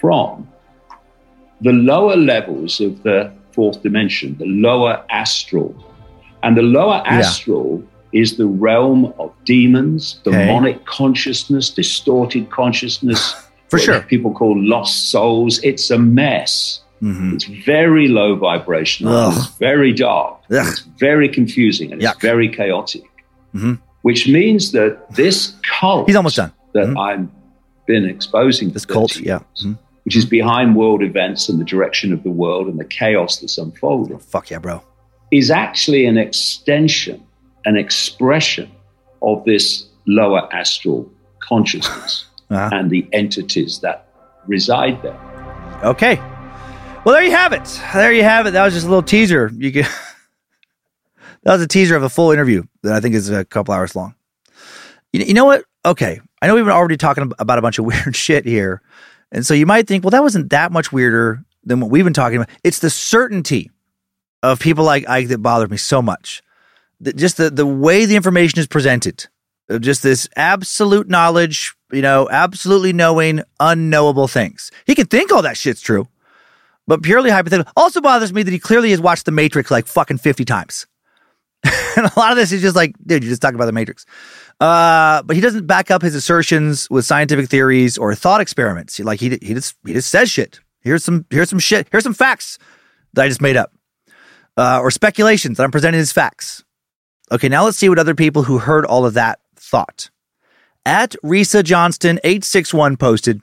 [0.00, 0.46] from
[1.60, 5.74] the lower levels of the fourth dimension, the lower astral.
[6.42, 7.18] And the lower Yeah.
[7.20, 10.38] astral is the realm of demons, Okay.
[10.46, 13.34] demonic consciousness, distorted consciousness.
[13.70, 14.00] For sure.
[14.02, 15.58] People call lost souls.
[15.62, 16.80] It's a mess.
[17.02, 17.34] Mm-hmm.
[17.34, 19.30] It's very low vibrational.
[19.30, 20.34] It's very dark.
[20.50, 20.66] Ugh.
[20.68, 22.12] It's very confusing and Yuck.
[22.12, 23.04] it's very chaotic.
[23.54, 23.78] Mhm.
[24.02, 26.52] Which means that this cult He's almost done.
[26.74, 26.98] that Mhm.
[26.98, 27.28] I've
[27.86, 29.12] been exposing This cult.
[29.12, 29.38] 30 Yeah.
[29.56, 29.78] years, Mhm.
[30.04, 33.58] which is behind world events and the direction of the world and the chaos that's
[33.58, 34.82] unfolding, Fuck yeah, bro.
[35.30, 37.22] is actually an extension,
[37.64, 38.68] an expression
[39.22, 41.08] of this lower astral
[41.40, 42.68] consciousness Uh-huh.
[42.72, 44.06] and the entities that
[44.48, 45.16] reside there.
[45.84, 46.16] Okay.
[47.04, 47.80] Well, there you have it.
[47.94, 48.52] There you have it.
[48.52, 49.50] That was just a little teaser.
[49.56, 49.82] You can.
[51.44, 53.94] that was a teaser of a full interview that I think is a couple hours
[53.96, 54.14] long.
[55.12, 55.64] You, you know what?
[55.84, 58.82] Okay, I know we've been already talking about a bunch of weird shit here,
[59.30, 62.12] and so you might think, well, that wasn't that much weirder than what we've been
[62.12, 62.50] talking about.
[62.64, 63.70] It's the certainty
[64.42, 66.42] of people like Icke that bothered me so much.
[67.00, 69.26] The- just the the way the information is presented,
[69.80, 74.70] just this absolute knowledge, you know, absolutely knowing unknowable things.
[74.86, 76.08] He can think all that shit's true
[76.86, 77.72] but purely hypothetical.
[77.76, 80.86] Also bothers me that he clearly has watched The Matrix like fucking 50 times.
[81.96, 84.04] and a lot of this is just like, dude, you just talk about The Matrix.
[84.60, 88.98] Uh, but he doesn't back up his assertions with scientific theories or thought experiments.
[89.00, 90.60] Like he, he just, he just says shit.
[90.80, 91.88] Here's some, here's some shit.
[91.90, 92.58] Here's some facts
[93.14, 93.72] that I just made up.
[94.56, 96.64] Uh, or speculations that I'm presenting as facts.
[97.30, 100.10] Okay, now let's see what other people who heard all of that thought.
[100.84, 103.40] At Risa Johnston 861 posted,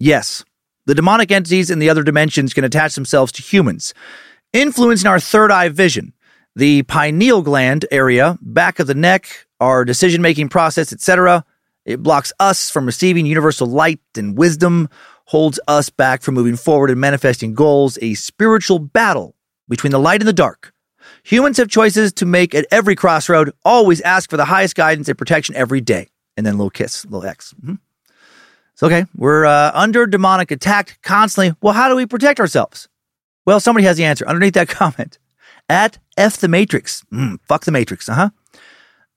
[0.00, 0.44] yes,
[0.86, 3.92] the demonic entities in the other dimensions can attach themselves to humans,
[4.52, 6.14] influencing our third eye vision,
[6.56, 11.44] the pineal gland area, back of the neck, our decision making process, etc.
[11.84, 14.88] It blocks us from receiving universal light and wisdom,
[15.26, 19.34] holds us back from moving forward and manifesting goals, a spiritual battle
[19.68, 20.72] between the light and the dark.
[21.22, 23.52] Humans have choices to make at every crossroad.
[23.64, 26.08] Always ask for the highest guidance and protection every day.
[26.36, 27.54] And then little kiss, little X.
[27.62, 27.78] Mhm.
[28.74, 31.56] So, okay, we're uh, under demonic attack constantly.
[31.60, 32.88] Well, how do we protect ourselves?
[33.44, 35.18] Well, somebody has the answer underneath that comment
[35.68, 37.04] at F the Matrix.
[37.12, 38.30] Mm, fuck the Matrix, uh huh.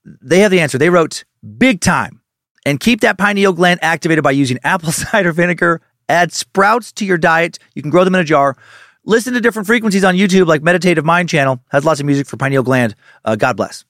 [0.03, 0.78] They have the answer.
[0.78, 1.23] They wrote
[1.57, 2.22] big time
[2.65, 5.82] and keep that pineal gland activated by using apple cider vinegar.
[6.10, 7.57] Add sprouts to your diet.
[7.73, 8.57] You can grow them in a jar.
[9.06, 12.38] Listen to different frequencies on YouTube, like Meditative Mind Channel has lots of music for
[12.38, 12.95] pineal gland.
[13.26, 13.84] Uh, God bless.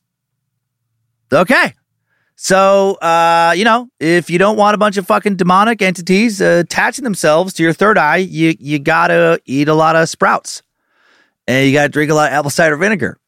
[1.34, 1.74] Okay.
[2.36, 6.64] So, uh, you know, if you don't want a bunch of fucking demonic entities uh,
[6.64, 10.64] attaching themselves to your third eye, you you gotta eat a lot of sprouts,
[11.52, 13.20] and you gotta drink a lot of apple cider vinegar.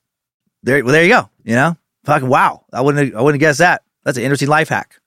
[0.64, 1.30] There, well, there you go.
[1.44, 2.66] You know, fucking wow.
[2.72, 3.84] I wouldn't I wouldn't guessed that.
[4.04, 5.00] That's an interesting life hack.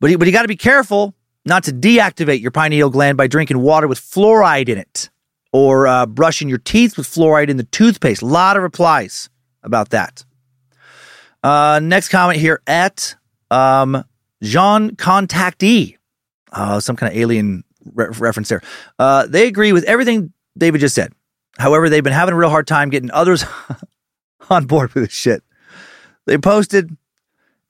[0.00, 1.14] But you, but you got to be careful
[1.44, 5.08] not to deactivate your pineal gland by drinking water with fluoride in it,
[5.52, 8.20] or uh, brushing your teeth with fluoride in the toothpaste.
[8.22, 9.30] A lot of replies
[9.62, 10.24] about that.
[11.42, 13.16] Uh, next comment here at
[13.50, 14.04] um,
[14.42, 15.96] Jean Contactee.
[16.52, 17.64] Uh, some kind of alien
[17.94, 18.62] re- reference there.
[18.98, 21.12] Uh, they agree with everything David just said.
[21.58, 23.44] However, they've been having a real hard time getting others
[24.50, 25.42] on board with this shit.
[26.26, 26.96] They posted,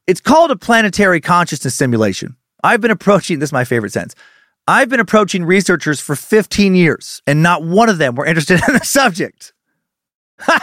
[0.07, 2.37] it's called a planetary consciousness simulation.
[2.63, 4.15] I've been approaching, this is my favorite sentence.
[4.67, 8.75] I've been approaching researchers for 15 years, and not one of them were interested in
[8.75, 9.55] the subject.
[10.47, 10.61] I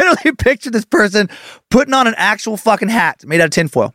[0.00, 1.28] literally picture this person
[1.70, 3.94] putting on an actual fucking hat made out of tinfoil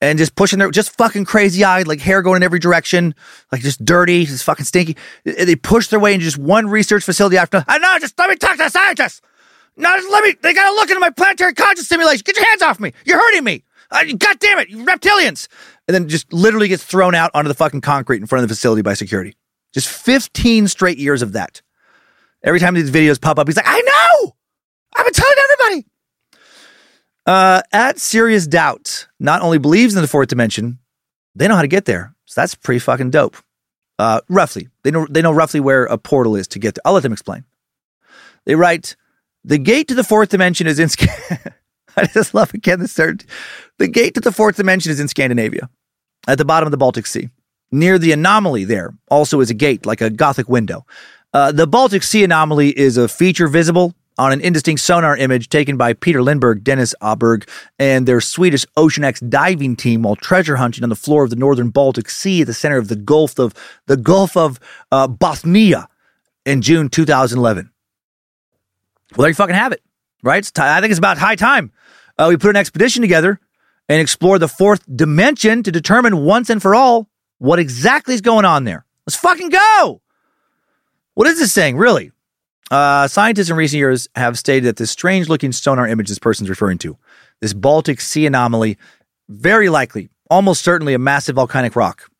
[0.00, 3.14] and just pushing their just fucking crazy eyed, like hair going in every direction,
[3.50, 4.96] like just dirty, just fucking stinky.
[5.24, 7.64] They push their way into just one research facility after.
[7.66, 9.20] I know, just let me talk to the scientists.
[9.76, 10.34] No, just let me.
[10.42, 12.22] They gotta look into my planetary conscious simulation.
[12.24, 12.92] Get your hands off me.
[13.04, 13.64] You're hurting me.
[13.90, 15.48] Uh, God damn it, you reptilians.
[15.86, 18.54] And then just literally gets thrown out onto the fucking concrete in front of the
[18.54, 19.36] facility by security.
[19.72, 21.62] Just 15 straight years of that.
[22.42, 24.34] Every time these videos pop up, he's like, I know.
[24.96, 25.86] I've been telling everybody.
[27.26, 30.78] Uh, at Serious Doubt, not only believes in the fourth dimension,
[31.34, 32.14] they know how to get there.
[32.26, 33.36] So that's pretty fucking dope.
[33.98, 36.82] Uh, roughly, they know they know roughly where a portal is to get there.
[36.84, 37.44] I'll let them explain.
[38.44, 38.94] They write,
[39.42, 40.88] the gate to the fourth dimension is in.
[41.96, 43.24] I just love again the third.
[43.78, 45.70] The gate to the fourth dimension is in Scandinavia,
[46.28, 47.30] at the bottom of the Baltic Sea.
[47.72, 50.86] Near the anomaly, there also is a gate, like a Gothic window.
[51.32, 55.76] Uh, the Baltic Sea anomaly is a feature visible on an indistinct sonar image taken
[55.76, 57.48] by Peter Lindberg, Dennis Åsberg,
[57.78, 61.36] and their Swedish Ocean X diving team while treasure hunting on the floor of the
[61.36, 63.54] northern Baltic Sea at the center of the Gulf of
[63.86, 64.58] the Gulf of
[64.90, 65.86] uh, Bothnia
[66.44, 67.70] in June 2011.
[69.14, 69.82] Well, there you fucking have it,
[70.22, 70.42] right?
[70.42, 71.72] Ti- I think it's about high time
[72.18, 73.40] uh, we put an expedition together
[73.88, 78.44] and explore the fourth dimension to determine once and for all what exactly is going
[78.44, 78.84] on there.
[79.06, 80.00] Let's fucking go.
[81.14, 82.10] What is this saying, really?
[82.70, 86.50] Uh, scientists in recent years have stated that this strange looking sonar image this person's
[86.50, 86.96] referring to,
[87.40, 88.76] this Baltic Sea anomaly,
[89.28, 92.10] very likely, almost certainly a massive volcanic rock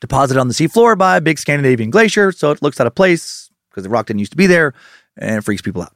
[0.00, 2.32] deposited on the seafloor by a big Scandinavian glacier.
[2.32, 4.74] So it looks out of place because the rock didn't used to be there
[5.16, 5.94] and it freaks people out.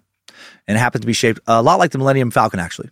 [0.67, 2.91] And it happens to be shaped a lot like the Millennium Falcon, actually.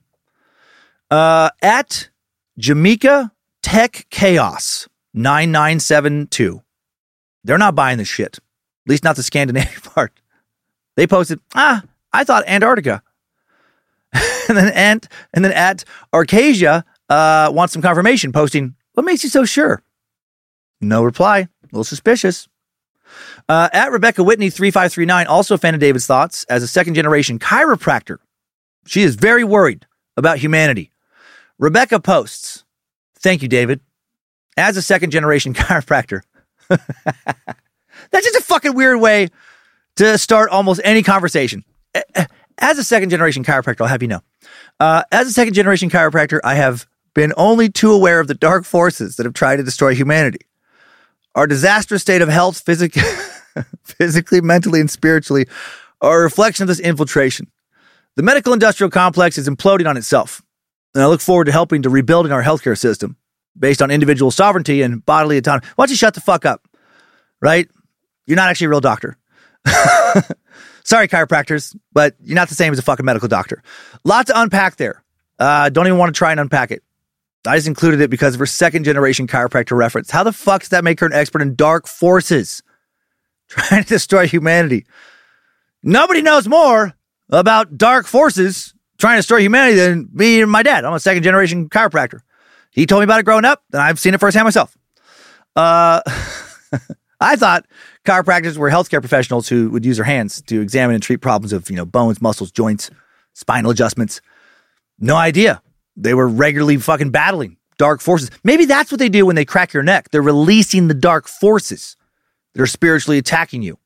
[1.10, 2.10] Uh, at
[2.58, 3.32] Jamaica
[3.62, 6.62] Tech Chaos 9972.
[7.44, 8.36] They're not buying this shit.
[8.36, 10.12] At least not the Scandinavian part.
[10.98, 13.04] They posted, ah, I thought Antarctica.
[14.48, 19.30] and then Ant and then at Arcasia uh, wants some confirmation, posting, What makes you
[19.30, 19.80] so sure?
[20.80, 21.38] No reply.
[21.38, 22.48] A little suspicious.
[23.48, 28.16] Uh, at Rebecca Whitney 3539 also offended David's thoughts as a second generation chiropractor.
[28.84, 30.90] She is very worried about humanity.
[31.60, 32.64] Rebecca posts,
[33.20, 33.82] Thank you, David.
[34.56, 36.22] As a second generation chiropractor,
[36.68, 37.06] that's
[38.12, 39.28] just a fucking weird way
[39.98, 41.64] to start almost any conversation.
[42.58, 44.20] As a second generation chiropractor, I'll have you know,
[44.80, 48.64] uh, as a second generation chiropractor, I have been only too aware of the dark
[48.64, 50.46] forces that have tried to destroy humanity.
[51.34, 52.94] Our disastrous state of health, physic-
[53.82, 55.46] physically, mentally, and spiritually,
[56.00, 57.50] are a reflection of this infiltration.
[58.14, 60.42] The medical industrial complex is imploding on itself.
[60.94, 63.16] And I look forward to helping to rebuilding our healthcare system
[63.58, 65.66] based on individual sovereignty and bodily autonomy.
[65.74, 66.66] Why don't you shut the fuck up?
[67.40, 67.68] Right?
[68.26, 69.16] You're not actually a real doctor.
[70.84, 73.62] Sorry, chiropractors, but you're not the same as a fucking medical doctor.
[74.04, 75.02] Lot to unpack there.
[75.38, 76.82] Uh, don't even want to try and unpack it.
[77.46, 80.10] I just included it because of her second generation chiropractor reference.
[80.10, 82.62] How the fuck does that make her an expert in dark forces
[83.48, 84.86] trying to destroy humanity?
[85.82, 86.94] Nobody knows more
[87.30, 90.84] about dark forces trying to destroy humanity than me and my dad.
[90.84, 92.20] I'm a second generation chiropractor.
[92.70, 94.76] He told me about it growing up, and I've seen it firsthand myself.
[95.54, 96.00] Uh,
[97.20, 97.66] I thought
[98.08, 101.68] chiropractors were healthcare professionals who would use their hands to examine and treat problems of
[101.68, 102.90] you know bones, muscles, joints,
[103.34, 104.22] spinal adjustments.
[104.98, 105.60] No idea.
[105.96, 108.30] They were regularly fucking battling dark forces.
[108.42, 110.08] Maybe that's what they do when they crack your neck.
[110.10, 111.96] They're releasing the dark forces
[112.54, 113.78] that are spiritually attacking you.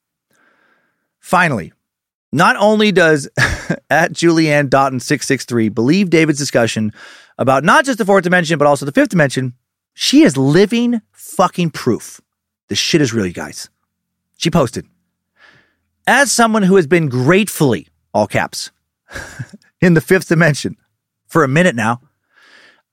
[1.18, 1.72] Finally,
[2.32, 3.28] not only does
[3.90, 6.92] at Julianne Dotton 663 believe David's discussion
[7.38, 9.54] about not just the fourth dimension, but also the fifth dimension,
[9.94, 12.20] she is living fucking proof.
[12.68, 13.68] This shit is real, you guys.
[14.42, 14.86] She posted,
[16.04, 18.72] as someone who has been gratefully, all caps,
[19.80, 20.76] in the fifth dimension
[21.28, 22.00] for a minute now,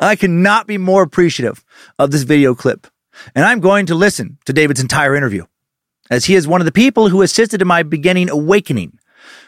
[0.00, 1.62] I cannot be more appreciative
[1.98, 2.86] of this video clip.
[3.34, 5.44] And I'm going to listen to David's entire interview,
[6.08, 8.98] as he is one of the people who assisted in my beginning awakening.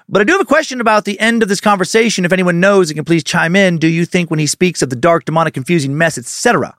[0.07, 2.27] But I do have a question about the end of this conversation.
[2.27, 3.79] If anyone knows, and can please chime in.
[3.79, 6.77] Do you think when he speaks of the dark, demonic, confusing mess, etc.,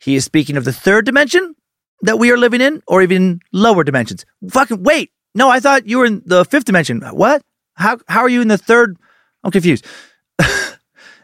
[0.00, 1.54] he is speaking of the third dimension
[2.02, 4.24] that we are living in, or even lower dimensions?
[4.50, 5.12] Fucking wait.
[5.34, 7.00] No, I thought you were in the fifth dimension.
[7.00, 7.42] What?
[7.74, 8.96] How how are you in the third?
[9.44, 9.86] I'm confused.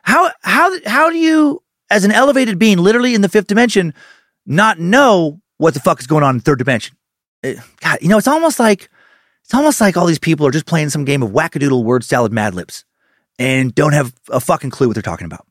[0.02, 3.94] how how how do you, as an elevated being, literally in the fifth dimension,
[4.46, 6.96] not know what the fuck is going on in third dimension?
[7.42, 8.88] It, God, you know, it's almost like
[9.44, 12.32] it's almost like all these people are just playing some game of wackadoodle word salad
[12.32, 12.84] Mad Libs
[13.38, 15.46] and don't have a fucking clue what they're talking about.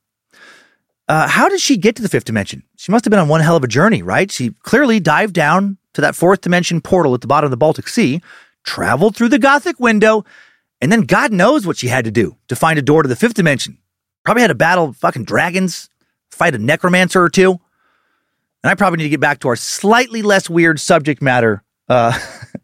[1.08, 2.64] Uh, how did she get to the fifth dimension?
[2.78, 4.32] She must have been on one hell of a journey, right?
[4.32, 7.88] She clearly dived down to that fourth dimension portal at the bottom of the Baltic
[7.88, 8.22] Sea,
[8.64, 10.26] traveled through the Gothic window,
[10.82, 13.16] and then God knows what she had to do to find a door to the
[13.16, 13.78] fifth dimension.
[14.24, 15.90] Probably had to battle fucking dragons,
[16.32, 17.52] fight a necromancer or two.
[18.64, 22.18] And I probably need to get back to our slightly less weird subject matter uh,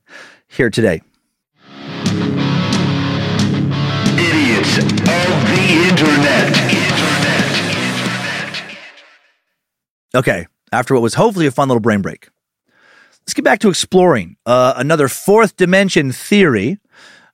[0.48, 1.02] here today.
[4.18, 6.79] Idiots of the Internet.
[10.16, 12.30] Okay, after what was hopefully a fun little brain break,
[13.22, 16.80] let's get back to exploring uh, another fourth dimension theory.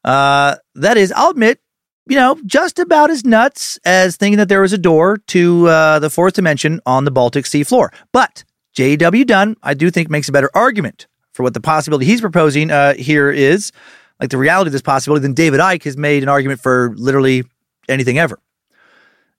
[0.03, 1.59] Uh, that is, I'll admit,
[2.07, 5.99] you know, just about as nuts as thinking that there was a door to uh,
[5.99, 7.91] the fourth dimension on the Baltic Sea floor.
[8.11, 8.43] But
[8.73, 9.23] J.W.
[9.25, 12.93] Dunne, I do think, makes a better argument for what the possibility he's proposing uh,
[12.93, 13.71] here is,
[14.19, 17.45] like the reality of this possibility, than David Icke has made an argument for literally
[17.87, 18.37] anything ever.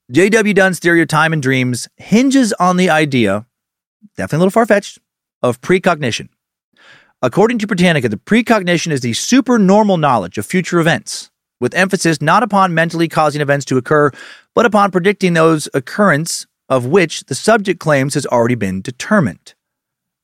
[0.09, 0.53] J.W.
[0.53, 3.45] Dunne's theory of time and dreams hinges on the idea,
[4.15, 4.99] definitely a little far fetched,
[5.43, 6.29] of precognition.
[7.21, 11.29] According to Britannica, the precognition is the supernormal knowledge of future events,
[11.59, 14.11] with emphasis not upon mentally causing events to occur,
[14.55, 19.55] but upon predicting those occurrence of which the subject claims has already been determined.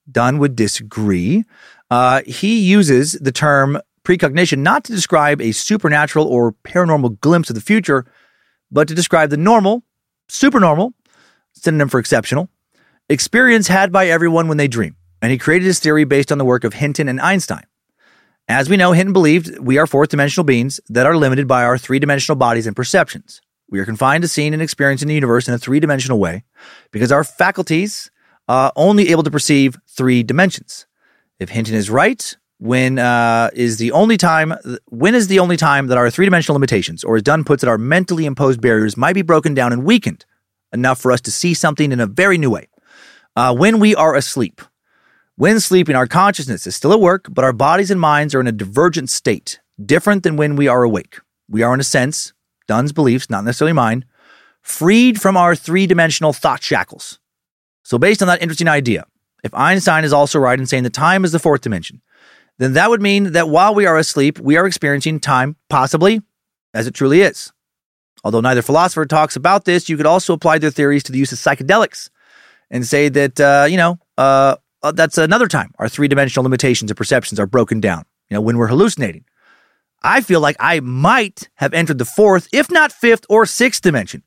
[0.10, 1.44] Dunne would disagree.
[1.92, 7.56] Uh, he uses the term precognition not to describe a supernatural or paranormal glimpse of
[7.56, 8.06] the future,
[8.74, 9.84] but to describe the normal,
[10.28, 10.94] supernormal,
[11.54, 12.50] synonym for exceptional,
[13.08, 14.98] experience had by everyone when they dream.
[15.22, 17.64] And he created his theory based on the work of Hinton and Einstein.
[18.50, 21.78] As we know, Hinton believed we are fourth dimensional beings that are limited by our
[21.78, 23.40] three dimensional bodies and perceptions.
[23.70, 26.44] We are confined to seeing and experiencing the universe in a three dimensional way
[26.91, 28.12] because our faculties
[28.50, 30.86] are only able to perceive three dimensions.
[31.40, 34.54] If Hinton is right, when uh, is the only time
[34.88, 37.78] when is the only time that our three-dimensional limitations or as dunne puts it our
[37.78, 40.26] mentally imposed barriers might be broken down and weakened
[40.72, 42.68] enough for us to see something in a very new way.
[43.36, 44.62] Uh, when we are asleep
[45.36, 48.48] when sleeping our consciousness is still at work but our bodies and minds are in
[48.48, 51.20] a divergent state different than when we are awake.
[51.50, 52.34] We are in a sense
[52.68, 54.06] dunne's beliefs not necessarily mine
[54.62, 57.20] freed from our three-dimensional thought shackles.
[57.84, 59.06] So based on that interesting idea
[59.44, 62.02] if einstein is also right in saying that time is the fourth dimension
[62.60, 66.22] then that would mean that while we are asleep, we are experiencing time possibly
[66.74, 67.52] as it truly is.
[68.24, 71.32] Although neither philosopher talks about this, you could also apply their theories to the use
[71.32, 72.10] of psychedelics
[72.70, 76.90] and say that, uh, you know, uh, uh that's another time our three dimensional limitations
[76.92, 79.26] of perceptions are broken down, you know, when we're hallucinating.
[80.04, 84.24] I feel like I might have entered the fourth, if not fifth or sixth dimension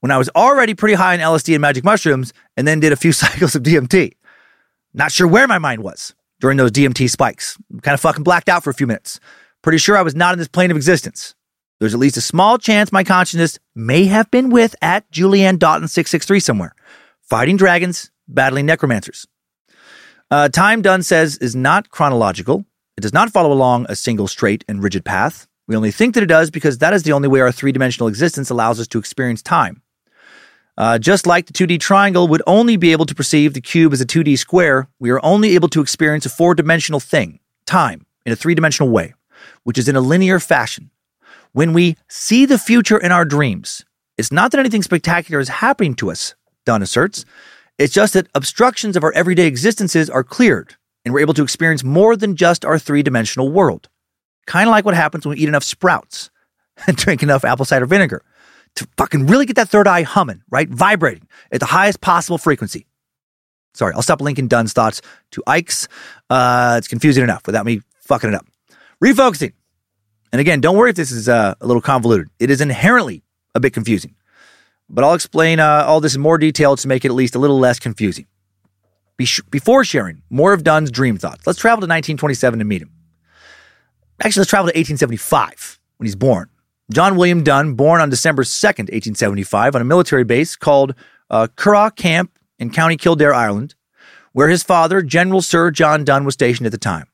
[0.00, 2.96] when I was already pretty high in LSD and magic mushrooms and then did a
[2.96, 4.12] few cycles of DMT.
[4.94, 7.56] Not sure where my mind was during those DMT spikes.
[7.82, 9.20] Kind of fucking blacked out for a few minutes.
[9.62, 11.34] Pretty sure I was not in this plane of existence.
[11.80, 15.88] There's at least a small chance my consciousness may have been with at Julianne Dotton
[15.88, 16.74] 663 somewhere,
[17.22, 19.26] fighting dragons, battling necromancers.
[20.30, 22.64] Uh, time, Dunne says, is not chronological.
[22.96, 25.46] It does not follow along a single straight and rigid path.
[25.68, 28.08] We only think that it does because that is the only way our three dimensional
[28.08, 29.82] existence allows us to experience time.
[30.78, 34.00] Uh, just like the 2D triangle would only be able to perceive the cube as
[34.00, 38.32] a 2D square, we are only able to experience a four dimensional thing, time, in
[38.32, 39.12] a three dimensional way,
[39.64, 40.90] which is in a linear fashion.
[41.50, 43.84] When we see the future in our dreams,
[44.16, 47.24] it's not that anything spectacular is happening to us, Dunne asserts.
[47.76, 51.82] It's just that obstructions of our everyday existences are cleared, and we're able to experience
[51.82, 53.88] more than just our three dimensional world.
[54.46, 56.30] Kind of like what happens when we eat enough sprouts.
[56.86, 58.22] and drink enough apple cider vinegar
[58.78, 60.68] to fucking really get that third eye humming, right?
[60.68, 62.86] Vibrating at the highest possible frequency.
[63.74, 65.02] Sorry, I'll stop linking Dunne's thoughts
[65.32, 65.88] to Icke's.
[66.30, 68.46] Uh, it's confusing enough without me fucking it up.
[69.02, 69.52] Refocusing.
[70.32, 72.28] And again, don't worry if this is uh, a little convoluted.
[72.38, 73.22] It is inherently
[73.54, 74.14] a bit confusing.
[74.88, 77.38] But I'll explain uh, all this in more detail to make it at least a
[77.38, 78.26] little less confusing.
[79.16, 82.82] Be sh- before sharing more of Dunne's dream thoughts, let's travel to 1927 to meet
[82.82, 82.90] him.
[84.20, 86.48] Actually, let's travel to 1875 when he's born.
[86.90, 90.94] John William Dunne, born on December 2nd, 1875, on a military base called
[91.28, 93.74] uh, Curragh Camp in County Kildare, Ireland,
[94.32, 97.06] where his father, General Sir John Dunne, was stationed at the time.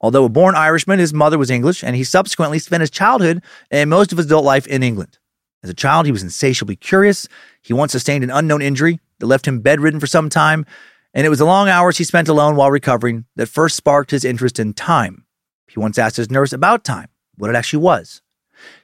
[0.00, 3.40] Although a born Irishman, his mother was English, and he subsequently spent his childhood
[3.70, 5.18] and most of his adult life in England.
[5.62, 7.28] As a child, he was insatiably curious.
[7.62, 10.66] He once sustained an unknown injury that left him bedridden for some time,
[11.14, 14.24] and it was the long hours he spent alone while recovering that first sparked his
[14.24, 15.24] interest in time.
[15.68, 18.22] He once asked his nurse about time, what it actually was.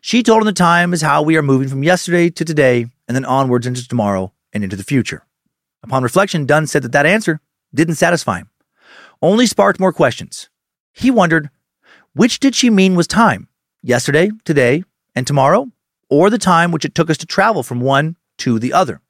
[0.00, 3.14] She told him the time is how we are moving from yesterday to today and
[3.14, 5.24] then onwards into tomorrow and into the future.
[5.82, 7.40] Upon reflection, Dunne said that that answer
[7.74, 8.50] didn't satisfy him,
[9.22, 10.48] only sparked more questions.
[10.92, 11.50] He wondered,
[12.14, 13.48] which did she mean was time?
[13.82, 14.84] Yesterday, today,
[15.14, 15.70] and tomorrow?
[16.08, 19.00] Or the time which it took us to travel from one to the other?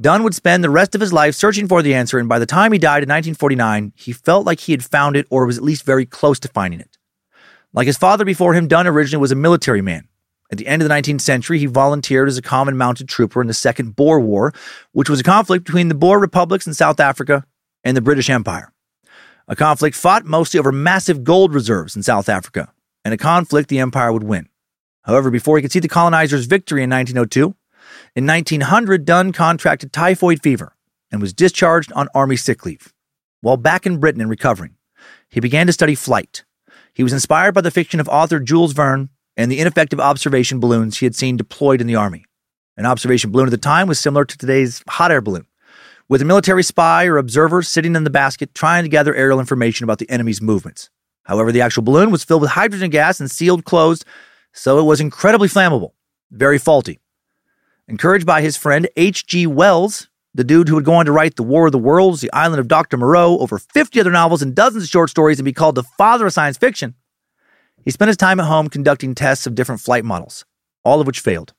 [0.00, 2.46] Dunne would spend the rest of his life searching for the answer, and by the
[2.46, 5.64] time he died in 1949, he felt like he had found it or was at
[5.64, 6.96] least very close to finding it.
[7.72, 10.08] Like his father before him, Dunne originally was a military man.
[10.50, 13.46] At the end of the 19th century, he volunteered as a common mounted trooper in
[13.46, 14.52] the Second Boer War,
[14.92, 17.44] which was a conflict between the Boer republics in South Africa
[17.84, 18.72] and the British Empire.
[19.46, 22.72] A conflict fought mostly over massive gold reserves in South Africa,
[23.04, 24.48] and a conflict the empire would win.
[25.02, 27.54] However, before he could see the colonizers' victory in 1902,
[28.16, 30.76] in 1900, Dunne contracted typhoid fever
[31.12, 32.92] and was discharged on army sick leave.
[33.40, 34.76] While back in Britain and recovering,
[35.28, 36.44] he began to study flight
[36.94, 40.98] he was inspired by the fiction of author Jules Verne and the ineffective observation balloons
[40.98, 42.24] he had seen deployed in the Army.
[42.76, 45.46] An observation balloon at the time was similar to today's hot air balloon,
[46.08, 49.84] with a military spy or observer sitting in the basket trying to gather aerial information
[49.84, 50.90] about the enemy's movements.
[51.24, 54.04] However, the actual balloon was filled with hydrogen gas and sealed closed,
[54.52, 55.92] so it was incredibly flammable,
[56.30, 56.98] very faulty.
[57.88, 59.46] Encouraged by his friend H.G.
[59.46, 62.32] Wells, the dude who would go on to write The War of the Worlds, The
[62.32, 62.96] Island of Dr.
[62.96, 66.26] Moreau, over 50 other novels and dozens of short stories and be called the father
[66.26, 66.94] of science fiction,
[67.82, 70.44] he spent his time at home conducting tests of different flight models,
[70.84, 71.54] all of which failed.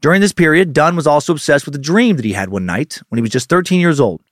[0.00, 3.00] During this period, Dunne was also obsessed with a dream that he had one night
[3.08, 4.22] when he was just 13 years old,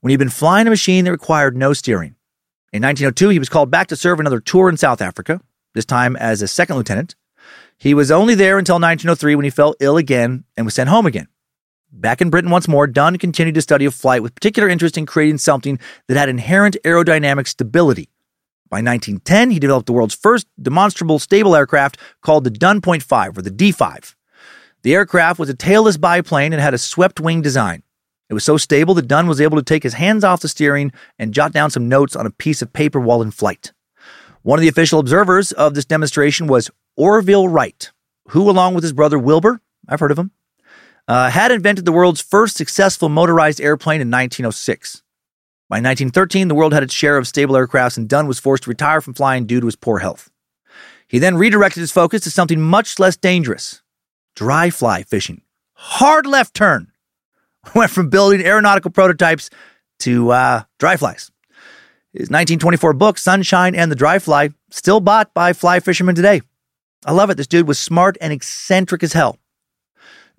[0.00, 2.16] when he'd been flying a machine that required no steering.
[2.72, 5.40] In 1902, he was called back to serve another tour in South Africa,
[5.74, 7.14] this time as a second lieutenant.
[7.78, 11.06] He was only there until 1903 when he fell ill again and was sent home
[11.06, 11.28] again.
[11.92, 15.06] Back in Britain once more, Dunne continued to study of flight with particular interest in
[15.06, 18.10] creating something that had inherent aerodynamic stability.
[18.68, 23.38] By 1910, he developed the world's first demonstrable stable aircraft called the Dunne Point 5
[23.38, 24.14] or the D5.
[24.82, 27.82] The aircraft was a tailless biplane and had a swept wing design.
[28.28, 30.92] It was so stable that Dunne was able to take his hands off the steering
[31.18, 33.72] and jot down some notes on a piece of paper while in flight.
[34.42, 37.90] One of the official observers of this demonstration was Orville Wright,
[38.28, 40.32] who, along with his brother Wilbur, I've heard of him,
[41.08, 45.02] uh, had invented the world's first successful motorized airplane in 1906.
[45.68, 48.70] By 1913, the world had its share of stable aircrafts, and Dunne was forced to
[48.70, 50.30] retire from flying due to his poor health.
[51.08, 53.82] He then redirected his focus to something much less dangerous
[54.34, 55.40] dry fly fishing.
[55.72, 56.92] Hard left turn.
[57.74, 59.50] Went from building aeronautical prototypes
[60.00, 61.30] to uh, dry flies.
[62.12, 66.40] His 1924 book, Sunshine and the Dry Fly, still bought by fly fishermen today.
[67.04, 67.36] I love it.
[67.36, 69.38] This dude was smart and eccentric as hell.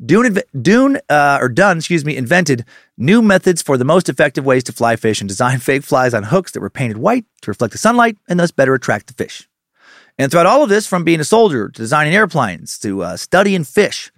[0.03, 2.65] Dune, Dune uh, or Dunne, excuse me, invented
[2.97, 6.23] new methods for the most effective ways to fly fish and designed fake flies on
[6.23, 9.47] hooks that were painted white to reflect the sunlight and thus better attract the fish.
[10.19, 13.63] And throughout all of this, from being a soldier to designing airplanes to uh, studying
[13.63, 14.11] fish,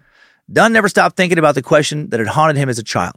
[0.51, 3.15] Dunne never stopped thinking about the question that had haunted him as a child.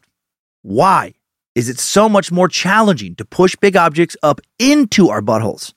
[0.63, 1.15] Why
[1.55, 5.73] is it so much more challenging to push big objects up into our buttholes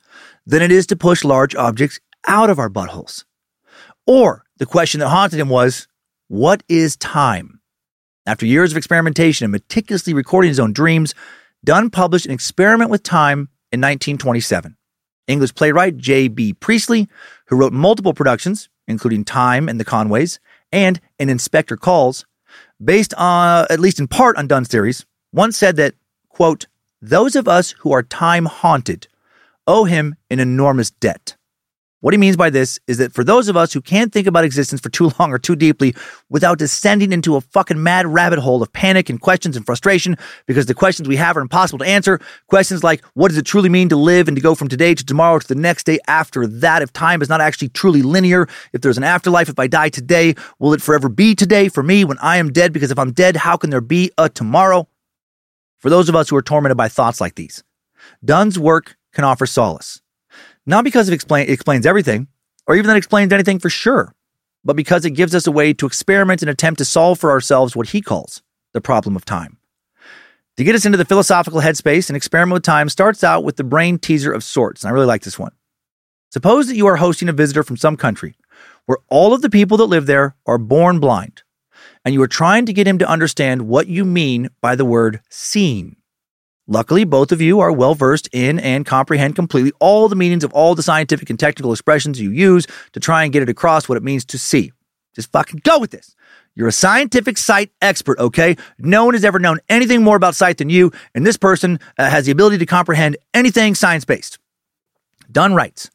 [0.46, 3.24] than it is to push large objects out of our buttholes?
[4.08, 5.88] Or the question that haunted him was,
[6.28, 7.60] what is time?
[8.26, 11.14] After years of experimentation and meticulously recording his own dreams,
[11.64, 14.76] Dunne published an experiment with time in 1927.
[15.28, 16.54] English playwright J.B.
[16.54, 17.08] Priestley,
[17.48, 20.40] who wrote multiple productions, including Time and the Conways,
[20.72, 22.26] and An Inspector Calls,
[22.84, 25.96] based on, at least in part on Dunne's theories, once said that,
[26.30, 26.68] quote,
[27.02, 29.08] those of us who are time haunted
[29.68, 31.36] owe him an enormous debt.
[32.06, 34.44] What he means by this is that for those of us who can't think about
[34.44, 35.96] existence for too long or too deeply
[36.30, 40.16] without descending into a fucking mad rabbit hole of panic and questions and frustration
[40.46, 43.70] because the questions we have are impossible to answer, questions like what does it truly
[43.70, 46.46] mean to live and to go from today to tomorrow to the next day after
[46.46, 49.90] that, if time is not actually truly linear, if there's an afterlife, if I die
[49.90, 52.72] today, will it forever be today for me when I am dead?
[52.72, 54.88] Because if I'm dead, how can there be a tomorrow?
[55.80, 57.64] For those of us who are tormented by thoughts like these,
[58.24, 60.04] Dunne's work can offer solace.
[60.66, 62.28] Not because it, explain, explains everything,
[62.68, 64.14] or even that explains anything for sure,
[64.64, 67.76] but because it gives us a way to experiment and attempt to solve for ourselves
[67.76, 68.42] what he calls
[68.74, 69.58] the problem of time.
[70.58, 73.64] To get us into the philosophical headspace, an experiment with time starts out with the
[73.64, 75.52] brain teaser of sorts, and I really like this one.
[76.32, 78.36] Suppose that you are hosting a visitor from some country
[78.86, 81.44] where all of the people that live there are born blind,
[82.04, 85.22] and you are trying to get him to understand what you mean by the word
[85.30, 85.96] seen.
[86.68, 90.52] Luckily, both of you are well versed in and comprehend completely all the meanings of
[90.54, 93.98] all the scientific and technical expressions you use to try and get it across what
[93.98, 94.72] it means to see.
[95.14, 96.16] Just fucking go with this.
[96.56, 98.56] You're a scientific sight expert, okay?
[98.80, 102.10] No one has ever known anything more about sight than you, and this person uh,
[102.10, 104.40] has the ability to comprehend anything science based.
[105.32, 105.92] Dunne writes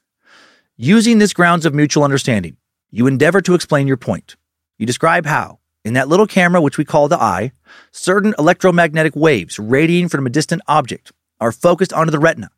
[0.76, 2.56] Using this grounds of mutual understanding,
[2.90, 4.36] you endeavor to explain your point.
[4.78, 7.52] You describe how, in that little camera, which we call the eye,
[7.92, 12.50] certain electromagnetic waves radiating from a distant object are focused onto the retina,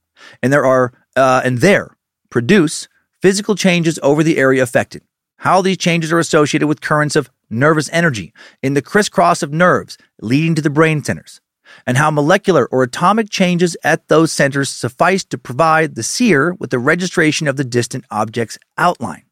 [0.43, 1.97] and there are uh, and there
[2.31, 2.89] produce
[3.21, 5.03] physical changes over the area affected.
[5.39, 8.33] How these changes are associated with currents of nervous energy
[8.63, 11.41] in the crisscross of nerves leading to the brain centers,
[11.87, 16.71] and how molecular or atomic changes at those centers suffice to provide the seer with
[16.71, 19.25] the registration of the distant object's outline.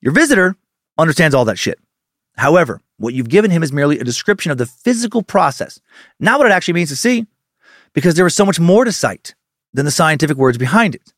[0.00, 0.56] Your visitor
[0.98, 1.78] understands all that shit.
[2.36, 5.80] However, what you've given him is merely a description of the physical process,
[6.20, 7.26] not what it actually means to see,
[7.92, 9.34] because there is so much more to sight
[9.72, 11.12] than the scientific words behind it.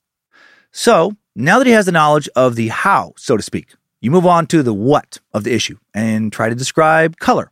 [0.71, 4.27] So, now that he has the knowledge of the how, so to speak, you move
[4.27, 7.51] on to the what of the issue and try to describe color.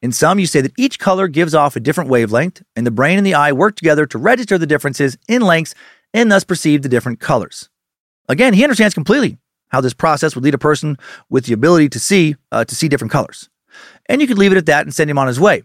[0.00, 3.18] In some, you say that each color gives off a different wavelength, and the brain
[3.18, 5.74] and the eye work together to register the differences in lengths
[6.14, 7.68] and thus perceive the different colors.
[8.28, 9.38] Again, he understands completely
[9.72, 10.96] how this process would lead a person
[11.28, 13.48] with the ability to see uh, to see different colors.
[14.06, 15.64] And you could leave it at that and send him on his way.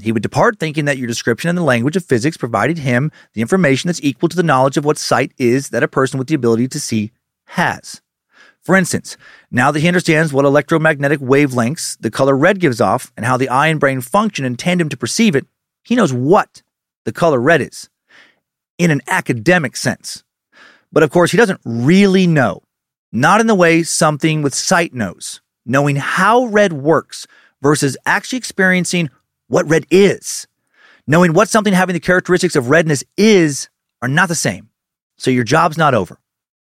[0.00, 3.40] He would depart thinking that your description and the language of physics provided him the
[3.40, 6.34] information that's equal to the knowledge of what sight is that a person with the
[6.34, 7.12] ability to see
[7.46, 8.02] has.
[8.62, 9.16] For instance,
[9.50, 13.48] now that he understands what electromagnetic wavelengths the color red gives off and how the
[13.48, 15.46] eye and brain function in tandem to perceive it,
[15.82, 16.62] he knows what
[17.04, 17.88] the color red is
[18.76, 20.24] in an academic sense.
[20.92, 22.62] But of course, he doesn't really know,
[23.20, 27.26] not in the way something with sight knows, knowing how red works
[27.62, 29.10] versus actually experiencing
[29.48, 30.46] what red is.
[31.06, 33.68] Knowing what something having the characteristics of redness is
[34.02, 34.68] are not the same.
[35.16, 36.20] So your job's not over.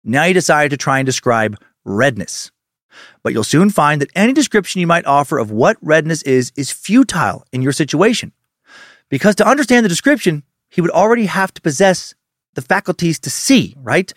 [0.03, 2.51] Now you decide to try and describe redness.
[3.23, 6.71] But you'll soon find that any description you might offer of what redness is is
[6.71, 8.33] futile in your situation.
[9.09, 12.15] Because to understand the description, he would already have to possess
[12.55, 14.12] the faculties to see, right?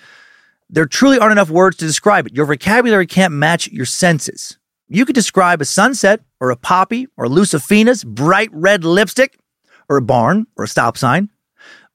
[0.69, 2.35] There truly aren't enough words to describe it.
[2.35, 4.57] Your vocabulary can't match your senses.
[4.89, 9.39] You could describe a sunset or a poppy or Lucifina's bright red lipstick
[9.87, 11.29] or a barn or a stop sign,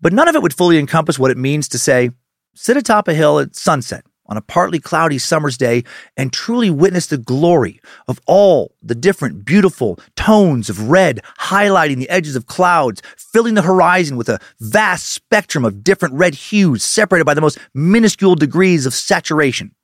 [0.01, 2.11] but none of it would fully encompass what it means to say,
[2.55, 5.85] sit atop a hill at sunset on a partly cloudy summer's day
[6.17, 7.79] and truly witness the glory
[8.09, 13.61] of all the different beautiful tones of red highlighting the edges of clouds, filling the
[13.61, 18.87] horizon with a vast spectrum of different red hues separated by the most minuscule degrees
[18.87, 19.75] of saturation.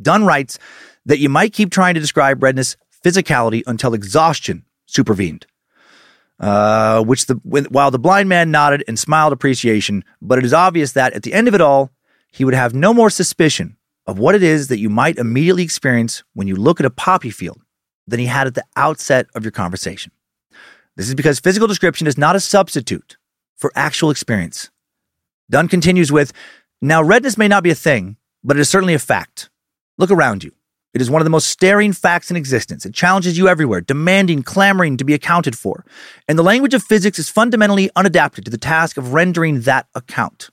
[0.00, 0.56] Dunne writes
[1.04, 5.46] that you might keep trying to describe redness physicality until exhaustion supervened.
[6.38, 10.92] Uh, which the while the blind man nodded and smiled appreciation, but it is obvious
[10.92, 11.90] that at the end of it all,
[12.34, 16.24] he would have no more suspicion of what it is that you might immediately experience
[16.32, 17.62] when you look at a poppy field
[18.08, 20.10] than he had at the outset of your conversation.
[20.96, 23.16] This is because physical description is not a substitute
[23.54, 24.68] for actual experience.
[25.48, 26.32] Dunne continues with
[26.82, 29.48] Now, redness may not be a thing, but it is certainly a fact.
[29.96, 30.50] Look around you.
[30.92, 32.84] It is one of the most staring facts in existence.
[32.84, 35.84] It challenges you everywhere, demanding, clamoring to be accounted for.
[36.28, 40.50] And the language of physics is fundamentally unadapted to the task of rendering that account.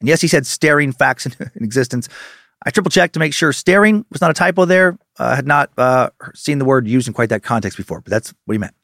[0.00, 2.08] And yes, he said staring facts in, in existence.
[2.64, 4.98] I triple checked to make sure staring was not a typo there.
[5.18, 8.10] I uh, had not uh, seen the word used in quite that context before, but
[8.10, 8.74] that's what he meant.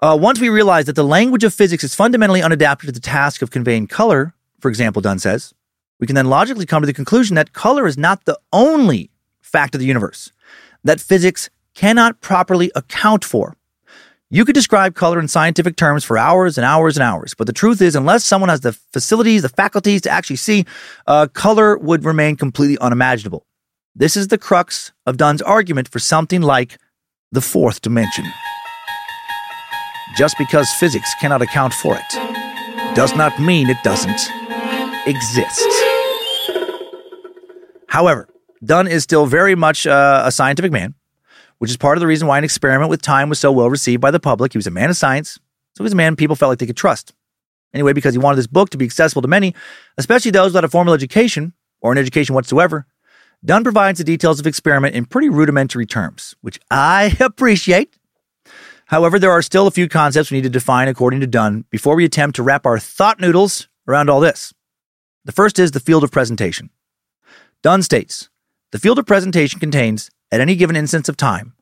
[0.00, 3.42] Uh, once we realize that the language of physics is fundamentally unadapted to the task
[3.42, 5.54] of conveying color, for example, Dunne says,
[5.98, 9.10] we can then logically come to the conclusion that color is not the only
[9.40, 10.30] fact of the universe
[10.84, 13.56] that physics cannot properly account for.
[14.30, 17.52] You could describe color in scientific terms for hours and hours and hours, but the
[17.52, 20.66] truth is, unless someone has the facilities, the faculties to actually see,
[21.06, 23.46] uh, color would remain completely unimaginable.
[23.94, 26.76] This is the crux of Dunne's argument for something like
[27.32, 28.26] the fourth dimension.
[30.14, 34.20] Just because physics cannot account for it does not mean it doesn't
[35.06, 35.66] exist.
[37.88, 38.28] However,
[38.62, 40.94] Dunne is still very much uh, a scientific man,
[41.58, 44.00] which is part of the reason why an experiment with time was so well received
[44.00, 44.52] by the public.
[44.52, 46.66] He was a man of science, so he was a man people felt like they
[46.66, 47.14] could trust.
[47.74, 49.54] Anyway, because he wanted this book to be accessible to many,
[49.98, 52.86] especially those without a formal education or an education whatsoever,
[53.44, 57.96] Dunne provides the details of experiment in pretty rudimentary terms, which I appreciate.
[58.86, 61.94] However, there are still a few concepts we need to define according to Dunne before
[61.94, 64.54] we attempt to wrap our thought noodles around all this.
[65.26, 66.70] The first is the field of presentation.
[67.62, 68.30] Dunne states
[68.72, 71.54] the field of presentation contains, at any given instance of time,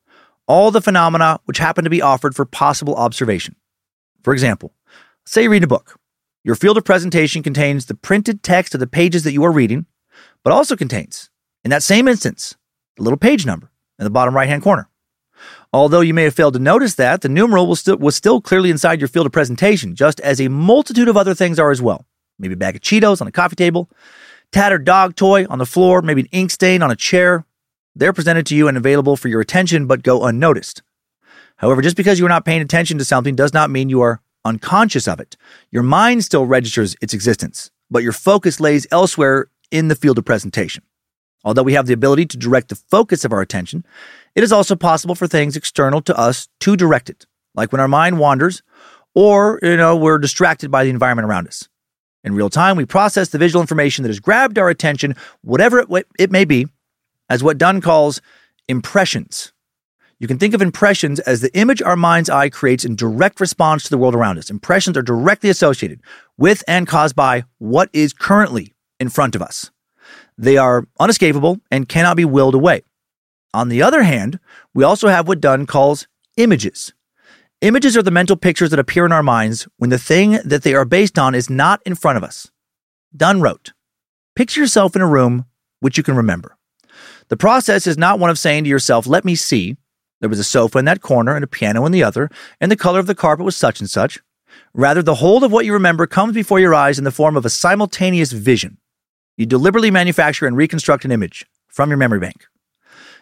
[0.47, 3.55] all the phenomena which happen to be offered for possible observation.
[4.23, 4.73] For example,
[5.25, 5.99] say you read a book.
[6.43, 9.85] Your field of presentation contains the printed text of the pages that you are reading,
[10.43, 11.29] but also contains,
[11.63, 12.55] in that same instance,
[12.95, 14.89] the little page number in the bottom right hand corner.
[15.73, 18.69] Although you may have failed to notice that, the numeral was still, was still clearly
[18.69, 22.05] inside your field of presentation, just as a multitude of other things are as well.
[22.39, 23.89] Maybe a bag of Cheetos on a coffee table,
[24.51, 27.45] tattered dog toy on the floor, maybe an ink stain on a chair.
[27.97, 30.83] They're presented to you and available for your attention, but go unnoticed.
[31.55, 34.21] However, just because you are not paying attention to something does not mean you are
[34.45, 35.35] unconscious of it.
[35.71, 40.25] Your mind still registers its existence, but your focus lays elsewhere in the field of
[40.25, 40.83] presentation.
[41.43, 43.83] Although we have the ability to direct the focus of our attention,
[44.35, 47.25] it is also possible for things external to us to direct it,
[47.55, 48.61] like when our mind wanders
[49.15, 51.67] or, you know, we're distracted by the environment around us.
[52.23, 56.07] In real time, we process the visual information that has grabbed our attention, whatever it,
[56.19, 56.67] it may be,
[57.29, 58.21] as what Dunne calls
[58.67, 59.53] impressions.
[60.19, 63.83] You can think of impressions as the image our mind's eye creates in direct response
[63.83, 64.49] to the world around us.
[64.49, 66.01] Impressions are directly associated
[66.37, 69.69] with and caused by what is currently in front of us.
[70.37, 72.81] They are unescapable and cannot be willed away.
[73.53, 74.39] On the other hand,
[74.73, 76.93] we also have what Dunne calls images.
[77.61, 80.73] Images are the mental pictures that appear in our minds when the thing that they
[80.73, 82.51] are based on is not in front of us.
[83.15, 83.73] Dunne wrote,
[84.35, 85.45] Picture yourself in a room
[85.79, 86.56] which you can remember.
[87.29, 89.77] The process is not one of saying to yourself, Let me see.
[90.19, 92.29] There was a sofa in that corner and a piano in the other,
[92.59, 94.19] and the color of the carpet was such and such.
[94.73, 97.45] Rather, the whole of what you remember comes before your eyes in the form of
[97.45, 98.77] a simultaneous vision.
[99.35, 102.45] You deliberately manufacture and reconstruct an image from your memory bank.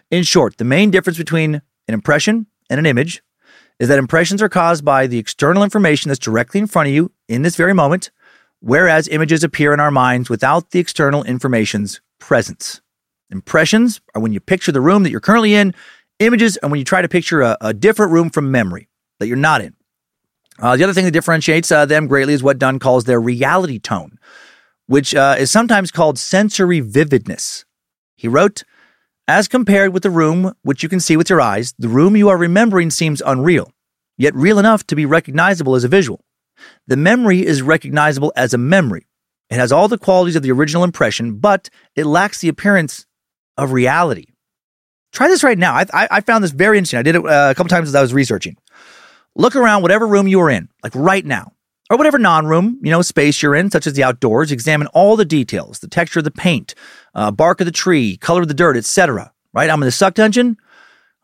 [0.09, 3.21] In short, the main difference between an impression and an image
[3.79, 7.11] is that impressions are caused by the external information that's directly in front of you
[7.27, 8.11] in this very moment,
[8.61, 12.81] whereas images appear in our minds without the external information's presence.
[13.29, 15.73] Impressions are when you picture the room that you're currently in,
[16.19, 18.87] images are when you try to picture a, a different room from memory
[19.19, 19.73] that you're not in.
[20.59, 23.79] Uh, the other thing that differentiates uh, them greatly is what Dunne calls their reality
[23.79, 24.17] tone,
[24.87, 27.65] which uh, is sometimes called sensory vividness.
[28.15, 28.63] He wrote,
[29.27, 32.29] as compared with the room which you can see with your eyes, the room you
[32.29, 33.71] are remembering seems unreal,
[34.17, 36.23] yet real enough to be recognizable as a visual.
[36.87, 39.07] The memory is recognizable as a memory.
[39.49, 43.05] It has all the qualities of the original impression, but it lacks the appearance
[43.57, 44.27] of reality.
[45.11, 45.73] Try this right now.
[45.73, 46.99] I, I, I found this very interesting.
[46.99, 48.57] I did it uh, a couple times as I was researching.
[49.35, 51.53] Look around whatever room you are in, like right now,
[51.89, 54.51] or whatever non-room, you know, space you're in, such as the outdoors.
[54.51, 56.75] Examine all the details, the texture of the paint,
[57.13, 59.31] uh, bark of the tree, color of the dirt, etc.
[59.53, 59.69] Right?
[59.69, 60.57] I'm in the suck dungeon.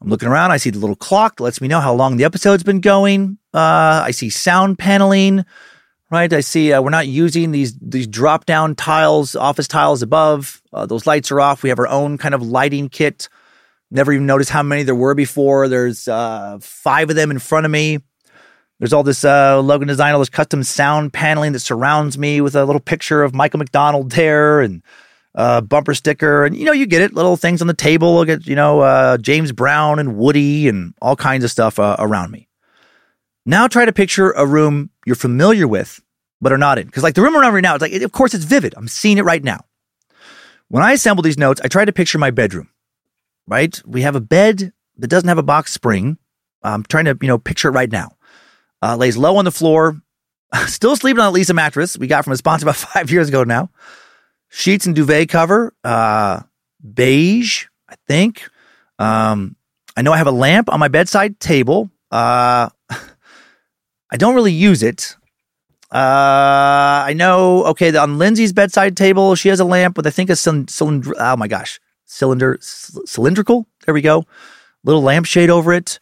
[0.01, 0.51] I'm looking around.
[0.51, 3.37] I see the little clock that lets me know how long the episode's been going.
[3.53, 5.45] Uh, I see sound paneling.
[6.11, 6.31] Right?
[6.33, 10.61] I see uh, we're not using these these drop down tiles, office tiles above.
[10.73, 11.63] Uh, those lights are off.
[11.63, 13.29] We have our own kind of lighting kit.
[13.89, 15.69] Never even noticed how many there were before.
[15.69, 17.99] There's uh, five of them in front of me.
[18.79, 22.55] There's all this uh, Logan design, all this custom sound paneling that surrounds me with
[22.55, 24.83] a little picture of Michael McDonald there and
[25.35, 26.45] uh, bumper sticker.
[26.45, 27.13] And, you know, you get it.
[27.13, 28.15] Little things on the table.
[28.15, 32.31] Look at, you know, uh, James Brown and Woody and all kinds of stuff around
[32.31, 32.49] me.
[33.45, 36.02] Now try to picture a room you're familiar with,
[36.40, 36.86] but are not in.
[36.86, 38.73] Because, like, the room around right now, it's like, of course, it's vivid.
[38.78, 39.65] I'm seeing it right now.
[40.69, 42.69] When I assemble these notes, I try to picture my bedroom,
[43.48, 43.82] right?
[43.86, 46.18] We have a bed that doesn't have a box spring.
[46.64, 48.15] I'm trying to, you know, picture it right now
[48.82, 50.02] uh, lays low on the floor,
[50.68, 53.30] still sleeping on at least a mattress we got from a sponsor about five years
[53.30, 53.69] ago now.
[54.49, 56.41] Sheets and duvet cover, uh,
[56.94, 58.49] beige, I think.
[58.99, 59.56] Um,
[59.95, 61.90] I know I have a lamp on my bedside table.
[62.10, 62.69] Uh,
[64.11, 65.15] I don't really use it.
[65.91, 70.29] Uh, I know, okay, on Lindsay's bedside table, she has a lamp with, I think,
[70.29, 71.13] a cylinder.
[71.17, 73.67] Oh my gosh, cylinder, c- cylindrical.
[73.85, 74.25] There we go.
[74.83, 75.99] Little lampshade over it.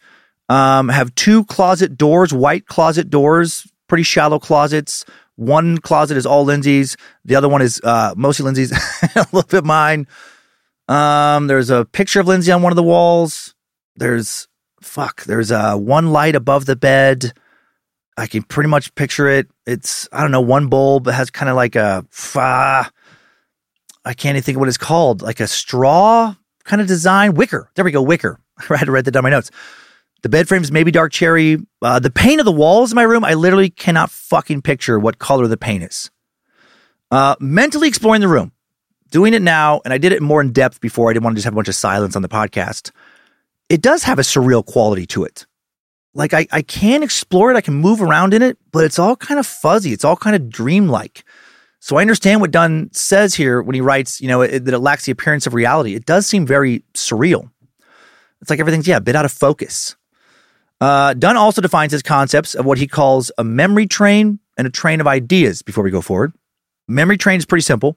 [0.48, 5.04] Um, have two closet doors, white closet doors, pretty shallow closets.
[5.36, 6.96] One closet is all Lindsay's.
[7.24, 8.72] The other one is uh, mostly Lindsay's,
[9.16, 10.06] a little bit mine.
[10.88, 13.54] Um, there's a picture of Lindsay on one of the walls.
[13.96, 14.48] There's
[14.82, 15.24] fuck.
[15.24, 17.32] There's uh, one light above the bed.
[18.16, 19.48] I can pretty much picture it.
[19.66, 22.04] It's I don't know one bulb that has kind of like a
[24.04, 26.34] I can't even think of what it's called, like a straw
[26.64, 27.70] kind of design, wicker.
[27.74, 28.38] There we go, wicker.
[28.70, 29.50] I had to write that down my notes.
[30.22, 31.58] The bed frames maybe dark cherry.
[31.80, 35.18] Uh, the paint of the walls in my room, I literally cannot fucking picture what
[35.18, 36.10] color the paint is.
[37.10, 38.52] Uh, mentally exploring the room,
[39.10, 41.10] doing it now, and I did it more in depth before.
[41.10, 42.92] I didn't want to just have a bunch of silence on the podcast.
[43.68, 45.46] It does have a surreal quality to it.
[46.14, 49.16] Like I, I can explore it, I can move around in it, but it's all
[49.16, 49.92] kind of fuzzy.
[49.92, 51.24] It's all kind of dreamlike.
[51.78, 54.80] So I understand what Dunne says here when he writes, you know, it, that it
[54.80, 55.94] lacks the appearance of reality.
[55.94, 57.50] It does seem very surreal.
[58.40, 59.96] It's like everything's, yeah, a bit out of focus.
[60.80, 64.70] Uh, Dunne also defines his concepts of what he calls a memory train and a
[64.70, 66.32] train of ideas before we go forward.
[66.88, 67.96] Memory train is pretty simple.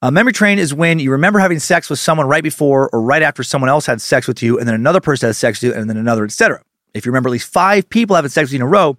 [0.00, 3.22] A memory train is when you remember having sex with someone right before or right
[3.22, 5.80] after someone else had sex with you, and then another person has sex with you,
[5.80, 6.62] and then another, etc.
[6.94, 8.96] If you remember at least five people having sex with you in a row,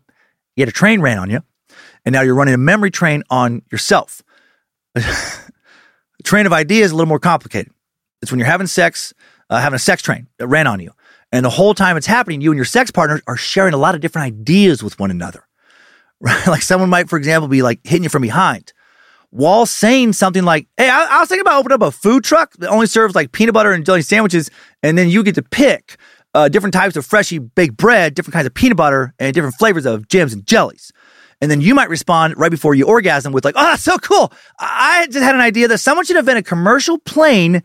[0.56, 1.42] you had a train ran on you,
[2.06, 4.22] and now you're running a memory train on yourself.
[6.24, 7.72] train of ideas is a little more complicated.
[8.22, 9.14] It's when you're having sex,
[9.50, 10.92] uh, having a sex train that ran on you.
[11.32, 13.96] And the whole time it's happening, you and your sex partner are sharing a lot
[13.96, 15.48] of different ideas with one another.
[16.24, 16.48] Right?
[16.48, 18.72] Like someone might, for example, be like hitting you from behind
[19.30, 22.54] while saying something like, Hey, I, I was thinking about opening up a food truck
[22.60, 24.50] that only serves like peanut butter and jelly sandwiches.
[24.82, 25.98] And then you get to pick
[26.34, 29.86] uh, different types of freshly baked bread, different kinds of peanut butter, and different flavors
[29.86, 30.92] of jams and jellies.
[31.42, 34.32] And then you might respond right before you orgasm with like, "Oh, that's so cool!
[34.60, 37.64] I just had an idea that someone should invent a commercial plane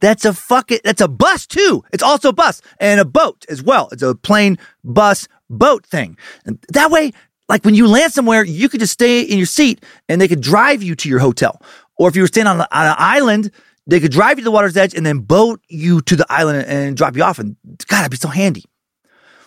[0.00, 1.82] that's a fucking that's a bus too.
[1.92, 3.88] It's also a bus and a boat as well.
[3.92, 6.18] It's a plane, bus, boat thing.
[6.44, 7.12] And that way,
[7.48, 10.40] like when you land somewhere, you could just stay in your seat and they could
[10.40, 11.60] drive you to your hotel.
[11.96, 13.50] Or if you were staying on, on an island,
[13.86, 16.66] they could drive you to the water's edge and then boat you to the island
[16.66, 17.38] and drop you off.
[17.38, 17.56] And
[17.86, 18.64] God, that'd be so handy.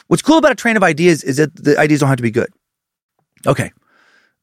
[0.07, 2.31] What's cool about a train of ideas is that the ideas don't have to be
[2.31, 2.49] good.
[3.45, 3.71] Okay.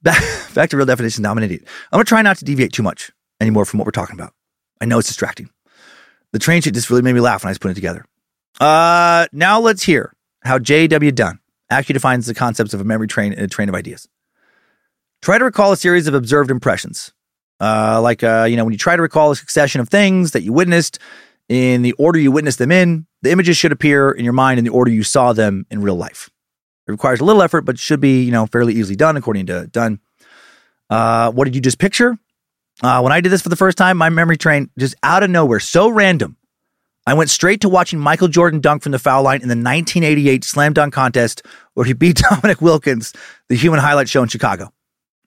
[0.04, 0.22] Back,
[0.52, 1.20] back to real definitions.
[1.20, 1.66] Now I'm an idiot.
[1.90, 3.10] I'm to try not to deviate too much
[3.40, 4.34] anymore from what we're talking about.
[4.78, 5.48] I know it's distracting.
[6.32, 8.04] The train shit just really made me laugh when I was putting it together.
[8.60, 10.12] Uh, now let's hear
[10.42, 11.10] how J.W.
[11.10, 11.38] Dunne
[11.70, 14.06] actually defines the concepts of a memory train and a train of ideas.
[15.22, 17.14] Try to recall a series of observed impressions.
[17.64, 20.42] Uh, like, uh, you know, when you try to recall a succession of things that
[20.42, 20.98] you witnessed
[21.48, 24.66] in the order you witnessed them in, the images should appear in your mind in
[24.66, 26.28] the order you saw them in real life.
[26.86, 29.66] It requires a little effort, but should be, you know, fairly easily done according to
[29.68, 29.98] Dunne.
[30.90, 32.18] Uh, what did you just picture?
[32.82, 35.30] Uh, when I did this for the first time, my memory train just out of
[35.30, 36.36] nowhere, so random.
[37.06, 40.44] I went straight to watching Michael Jordan dunk from the foul line in the 1988
[40.44, 41.42] slam dunk contest
[41.72, 43.14] where he beat Dominique Wilkins,
[43.48, 44.70] the human highlight show in Chicago.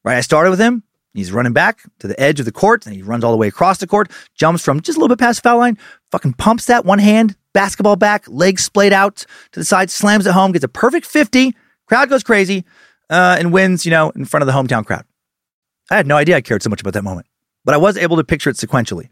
[0.04, 0.84] Right, I started with him.
[1.14, 3.48] He's running back to the edge of the court, and he runs all the way
[3.48, 5.78] across the court, jumps from just a little bit past foul line,
[6.12, 10.34] fucking pumps that one hand, basketball back, legs splayed out to the side, slams it
[10.34, 11.56] home, gets a perfect 50.
[11.88, 12.66] Crowd goes crazy,
[13.10, 15.06] uh, and wins, you know, in front of the hometown crowd.
[15.90, 17.28] I had no idea I cared so much about that moment,
[17.66, 19.10] but I was able to picture it sequentially.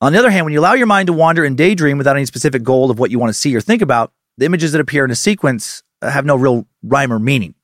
[0.00, 2.26] On the other hand, when you allow your mind to wander and daydream without any
[2.26, 5.04] specific goal of what you want to see or think about, the images that appear
[5.04, 7.54] in a sequence have no real rhyme or meaning.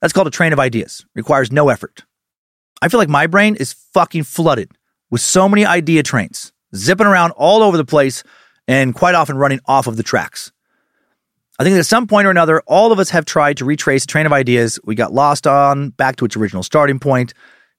[0.00, 1.04] That's called a train of ideas.
[1.14, 2.04] Requires no effort.
[2.80, 4.70] I feel like my brain is fucking flooded
[5.10, 8.22] with so many idea trains zipping around all over the place
[8.66, 10.52] and quite often running off of the tracks.
[11.58, 14.06] I think at some point or another, all of us have tried to retrace a
[14.06, 17.34] train of ideas we got lost on back to its original starting point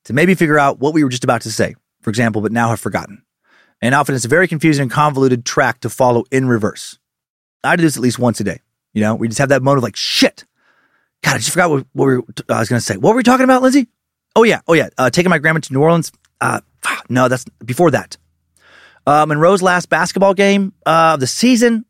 [0.05, 2.69] to maybe figure out what we were just about to say, for example, but now
[2.69, 3.23] have forgotten.
[3.81, 6.99] And often it's a very confusing and convoluted track to follow in reverse.
[7.63, 8.59] I do this at least once a day.
[8.93, 10.45] You know, we just have that moment of like, shit.
[11.23, 12.97] God, I just forgot what, what we were, I was going to say.
[12.97, 13.87] What were we talking about, Lindsay?
[14.39, 14.61] Oh, yeah.
[14.69, 14.87] Oh, yeah.
[14.97, 16.13] Uh, taking my grandma to New Orleans.
[16.39, 16.61] Uh,
[17.09, 18.15] no, that's before that.
[19.05, 21.83] Uh, Monroe's last basketball game of uh, the season.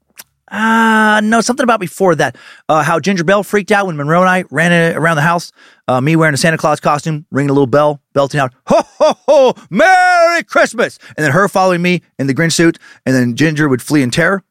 [0.50, 2.38] Uh, no, something about before that.
[2.68, 5.52] Uh, how Ginger Bell freaked out when Monroe and I ran around the house.
[5.88, 9.14] Uh, me wearing a Santa Claus costume, ringing a little bell, belting out, ho, ho,
[9.28, 10.98] ho, Merry Christmas.
[11.16, 12.80] And then her following me in the Grinch suit.
[13.06, 14.44] And then Ginger would flee in terror.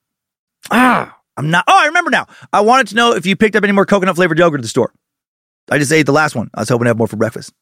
[0.70, 1.64] Ah, I'm not.
[1.66, 2.28] Oh, I remember now.
[2.52, 4.68] I wanted to know if you picked up any more coconut flavored yogurt at the
[4.68, 4.92] store.
[5.68, 6.48] I just ate the last one.
[6.54, 7.52] I was hoping to have more for breakfast.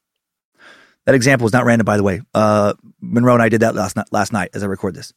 [1.07, 2.20] That example is not random, by the way.
[2.35, 5.12] Uh, Monroe and I did that last night, last night as I record this.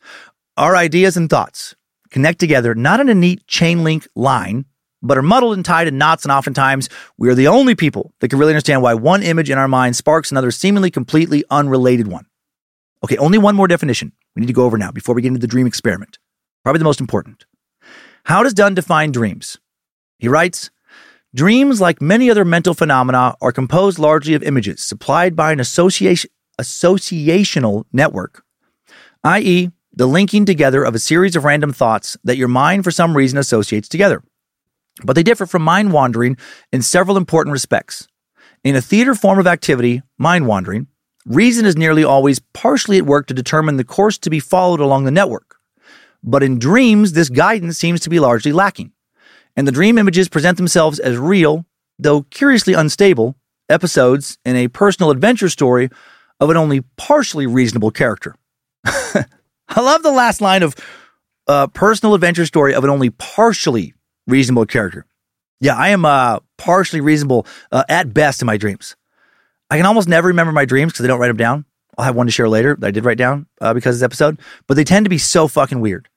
[0.56, 1.76] Our ideas and thoughts
[2.12, 4.66] connect together not in a neat chain link line,
[5.02, 6.24] but are muddled and tied in knots.
[6.24, 9.58] And oftentimes, we are the only people that can really understand why one image in
[9.58, 12.26] our mind sparks another seemingly completely unrelated one.
[13.04, 15.40] Okay, only one more definition we need to go over now before we get into
[15.40, 16.20] the dream experiment.
[16.64, 17.46] Probably the most important.
[18.26, 19.58] How does Dunne define dreams?
[20.20, 20.70] He writes
[21.36, 26.32] Dreams, like many other mental phenomena, are composed largely of images supplied by an association,
[26.60, 28.44] associational network,
[29.24, 33.16] i.e., the linking together of a series of random thoughts that your mind for some
[33.16, 34.24] reason associates together.
[35.04, 36.36] But they differ from mind wandering
[36.72, 38.08] in several important respects.
[38.64, 40.88] In a theater form of activity, mind wandering,
[41.26, 45.04] reason is nearly always partially at work to determine the course to be followed along
[45.04, 45.58] the network.
[46.24, 48.94] But in dreams, this guidance seems to be largely lacking,
[49.60, 51.66] and the dream images present themselves as real,
[52.00, 53.36] though curiously unstable,
[53.68, 55.90] episodes in a personal adventure story
[56.40, 58.36] of an only partially reasonable character.
[58.86, 59.26] I
[59.76, 60.78] love the last line of
[61.50, 63.94] uh, personal adventure story of an only partially
[64.28, 65.06] reasonable character.
[65.60, 68.96] Yeah, I am uh, partially reasonable uh, at best in my dreams.
[69.70, 71.66] I can almost never remember my dreams because I don't write them down.
[71.98, 74.06] I'll have one to share later that I did write down uh, because of this
[74.06, 76.08] episode, but they tend to be so fucking weird.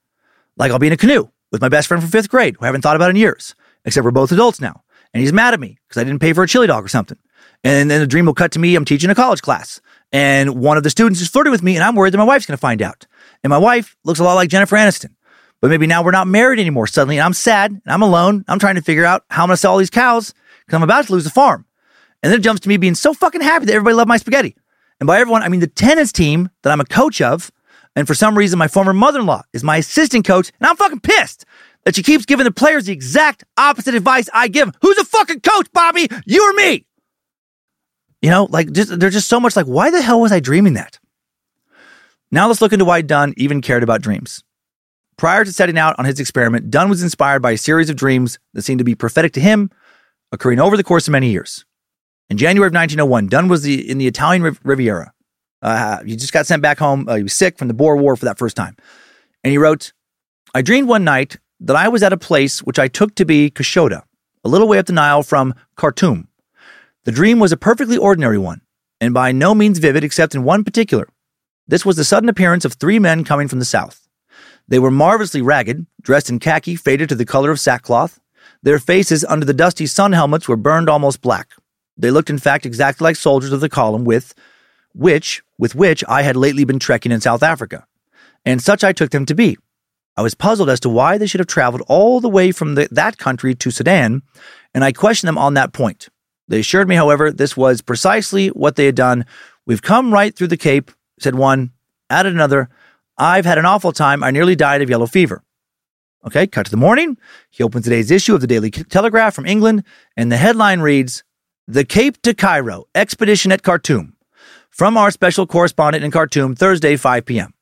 [0.56, 2.66] Like I'll be in a canoe with my best friend from fifth grade who I
[2.66, 3.54] haven't thought about in years,
[3.84, 4.82] except we're both adults now.
[5.14, 7.18] And he's mad at me because I didn't pay for a chili dog or something.
[7.62, 8.74] And then the dream will cut to me.
[8.74, 9.80] I'm teaching a college class
[10.10, 12.46] and one of the students is flirting with me and I'm worried that my wife's
[12.46, 13.06] going to find out.
[13.44, 15.14] And my wife looks a lot like Jennifer Aniston.
[15.60, 18.44] But maybe now we're not married anymore suddenly and I'm sad and I'm alone.
[18.48, 20.34] I'm trying to figure out how I'm going to sell all these cows
[20.66, 21.66] because I'm about to lose the farm.
[22.22, 24.56] And then it jumps to me being so fucking happy that everybody loved my spaghetti.
[25.00, 27.50] And by everyone, I mean the tennis team that I'm a coach of.
[27.94, 30.50] And for some reason, my former mother in law is my assistant coach.
[30.60, 31.44] And I'm fucking pissed
[31.84, 34.72] that she keeps giving the players the exact opposite advice I give.
[34.80, 36.08] Who's a fucking coach, Bobby?
[36.24, 36.86] You or me?
[38.22, 40.74] You know, like just, there's just so much like, why the hell was I dreaming
[40.74, 40.98] that?
[42.30, 44.42] Now let's look into why Dunne even cared about dreams.
[45.18, 48.38] Prior to setting out on his experiment, Dunne was inspired by a series of dreams
[48.54, 49.70] that seemed to be prophetic to him,
[50.30, 51.66] occurring over the course of many years.
[52.30, 55.12] In January of 1901, Dunne was the, in the Italian Riviera.
[55.62, 57.08] Uh, he just got sent back home.
[57.08, 58.76] Uh, he was sick from the Boer War for that first time.
[59.44, 59.92] And he wrote,
[60.54, 63.50] I dreamed one night that I was at a place which I took to be
[63.50, 64.02] Kashoda,
[64.44, 66.28] a little way up the Nile from Khartoum.
[67.04, 68.60] The dream was a perfectly ordinary one,
[69.00, 71.08] and by no means vivid except in one particular.
[71.66, 74.08] This was the sudden appearance of three men coming from the south.
[74.68, 78.20] They were marvelously ragged, dressed in khaki faded to the color of sackcloth.
[78.62, 81.50] Their faces under the dusty sun helmets were burned almost black.
[81.96, 84.34] They looked, in fact, exactly like soldiers of the column with
[84.94, 87.86] which, with which I had lately been trekking in South Africa.
[88.44, 89.56] And such I took them to be.
[90.16, 92.88] I was puzzled as to why they should have traveled all the way from the,
[92.90, 94.22] that country to Sudan,
[94.74, 96.08] and I questioned them on that point.
[96.48, 99.24] They assured me, however, this was precisely what they had done.
[99.64, 101.70] We've come right through the Cape, said one,
[102.10, 102.68] added another.
[103.16, 104.22] I've had an awful time.
[104.22, 105.42] I nearly died of yellow fever.
[106.26, 107.16] Okay, cut to the morning.
[107.50, 109.84] He opens today's issue of the Daily Telegraph from England,
[110.16, 111.24] and the headline reads
[111.66, 114.11] The Cape to Cairo Expedition at Khartoum.
[114.72, 117.52] From our special correspondent in Khartoum, Thursday, 5 p.m.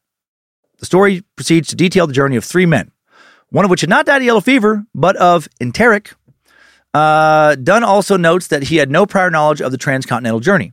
[0.79, 2.93] The story proceeds to detail the journey of three men,
[3.49, 6.13] one of which had not died of yellow fever, but of enteric.
[6.95, 10.73] Uh, Dunne also notes that he had no prior knowledge of the transcontinental journey.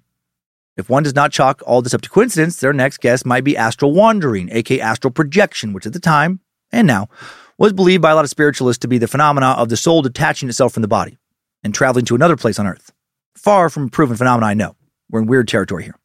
[0.78, 3.58] If one does not chalk all this up to coincidence, their next guess might be
[3.58, 6.40] astral wandering, aka astral projection, which at the time
[6.72, 7.10] and now
[7.58, 10.50] was believed by a lot of spiritualists to be the phenomena of the soul detaching
[10.50, 11.18] itself from the body
[11.64, 12.94] and traveling to another place on earth.
[13.36, 14.76] Far from proven phenomena, I know.
[15.10, 15.96] We're in weird territory here.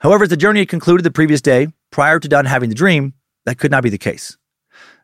[0.00, 3.14] However, as the journey had concluded the previous day, prior to Dunne having the dream,
[3.44, 4.36] that could not be the case.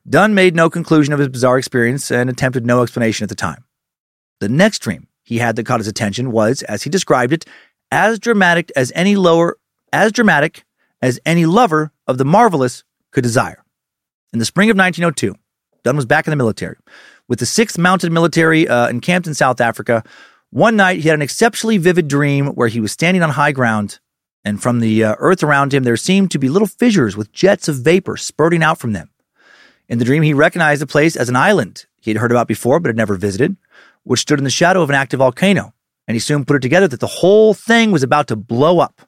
[0.08, 3.64] Dunne made no conclusion of his bizarre experience and attempted no explanation at the time.
[4.40, 7.46] The next dream he had that caught his attention was, as he described it,
[7.90, 9.56] as dramatic as any lower,
[9.92, 10.64] as dramatic
[11.00, 13.64] as any lover of the marvelous could desire.
[14.32, 15.34] In the spring of 1902,
[15.84, 16.76] Dunne was back in the military.
[17.28, 20.02] With the 6th Mounted Military uh, encamped in South Africa,
[20.50, 23.98] one night he had an exceptionally vivid dream where he was standing on high ground,
[24.44, 27.68] and from the uh, earth around him there seemed to be little fissures with jets
[27.68, 29.10] of vapor spurting out from them.
[29.88, 32.80] In the dream, he recognized the place as an island he had heard about before
[32.80, 33.56] but had never visited,
[34.02, 35.72] which stood in the shadow of an active volcano,
[36.06, 39.00] and he soon put it together that the whole thing was about to blow up.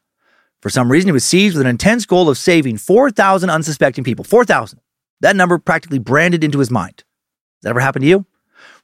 [0.62, 4.24] For some reason, he was seized with an intense goal of saving 4,000 unsuspecting people.
[4.24, 4.80] 4,000.
[5.20, 7.04] That number practically branded into his mind.
[7.58, 8.26] Has that ever happened to you?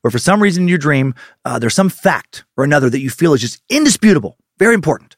[0.03, 1.15] Where for some reason in your dream,
[1.45, 5.16] uh, there's some fact or another that you feel is just indisputable, very important.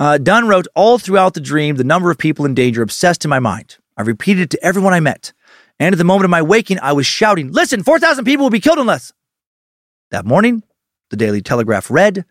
[0.00, 3.28] Uh, Dunne wrote, All throughout the dream, the number of people in danger obsessed in
[3.28, 3.76] my mind.
[3.98, 5.34] I repeated it to everyone I met.
[5.78, 8.60] And at the moment of my waking, I was shouting, Listen, 4,000 people will be
[8.60, 9.12] killed unless.
[10.10, 10.62] That morning,
[11.10, 12.24] the Daily Telegraph read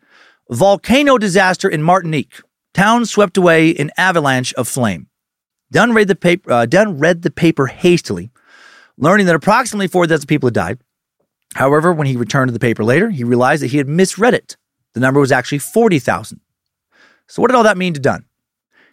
[0.49, 2.41] Volcano disaster in Martinique.
[2.73, 5.07] Town swept away in avalanche of flame.
[5.71, 8.31] Dunne read the paper, uh, Dunne read the paper hastily,
[8.97, 10.79] learning that approximately 4,000 people had died.
[11.53, 14.57] However, when he returned to the paper later, he realized that he had misread it.
[14.95, 16.41] The number was actually 40,000.
[17.29, 18.25] So, what did all that mean to Dunne?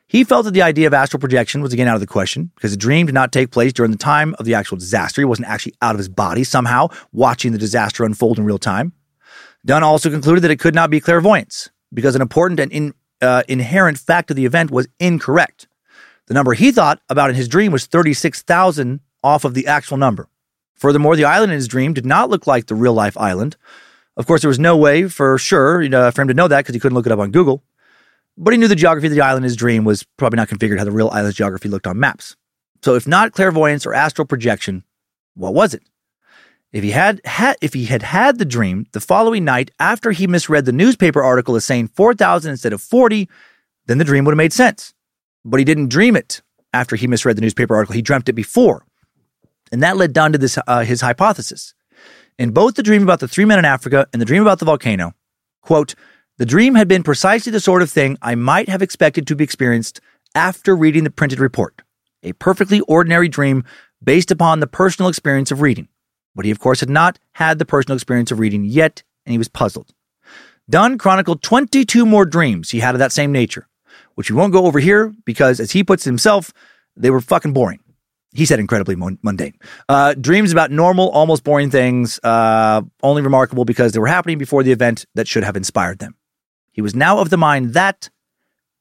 [0.06, 2.70] He felt that the idea of astral projection was again out of the question because
[2.70, 5.20] the dream did not take place during the time of the actual disaster.
[5.20, 8.92] He wasn't actually out of his body somehow watching the disaster unfold in real time.
[9.64, 13.42] Dunne also concluded that it could not be clairvoyance because an important and in, uh,
[13.48, 15.66] inherent fact of the event was incorrect.
[16.26, 20.28] The number he thought about in his dream was 36,000 off of the actual number.
[20.74, 23.56] Furthermore, the island in his dream did not look like the real life island.
[24.16, 26.58] Of course, there was no way for sure you know, for him to know that
[26.58, 27.64] because he couldn't look it up on Google.
[28.38, 30.78] But he knew the geography of the island in his dream was probably not configured
[30.78, 32.36] how the real island's geography looked on maps.
[32.82, 34.84] So, if not clairvoyance or astral projection,
[35.34, 35.82] what was it?
[36.72, 40.26] If he had, had if he had had the dream the following night after he
[40.26, 43.28] misread the newspaper article as saying 4,000 instead of 40,
[43.86, 44.92] then the dream would have made sense.
[45.44, 46.42] But he didn't dream it
[46.74, 47.94] after he misread the newspaper article.
[47.94, 48.84] He dreamt it before.
[49.72, 51.72] And that led Dunne to this, uh, his hypothesis.
[52.38, 54.66] In both the dream about the three men in Africa and the dream about the
[54.66, 55.14] volcano,
[55.62, 55.94] quote,
[56.38, 59.44] the dream had been precisely the sort of thing I might have expected to be
[59.44, 60.00] experienced
[60.34, 61.80] after reading the printed report.
[62.22, 63.64] A perfectly ordinary dream
[64.04, 65.88] based upon the personal experience of reading.
[66.34, 69.38] But he, of course, had not had the personal experience of reading yet, and he
[69.38, 69.94] was puzzled.
[70.68, 73.66] Dunne chronicled 22 more dreams he had of that same nature,
[74.14, 76.52] which we won't go over here because, as he puts it himself,
[76.96, 77.80] they were fucking boring.
[78.34, 79.54] He said incredibly mundane.
[79.88, 84.62] Uh, dreams about normal, almost boring things, uh, only remarkable because they were happening before
[84.62, 86.14] the event that should have inspired them.
[86.76, 88.10] He was now of the mind that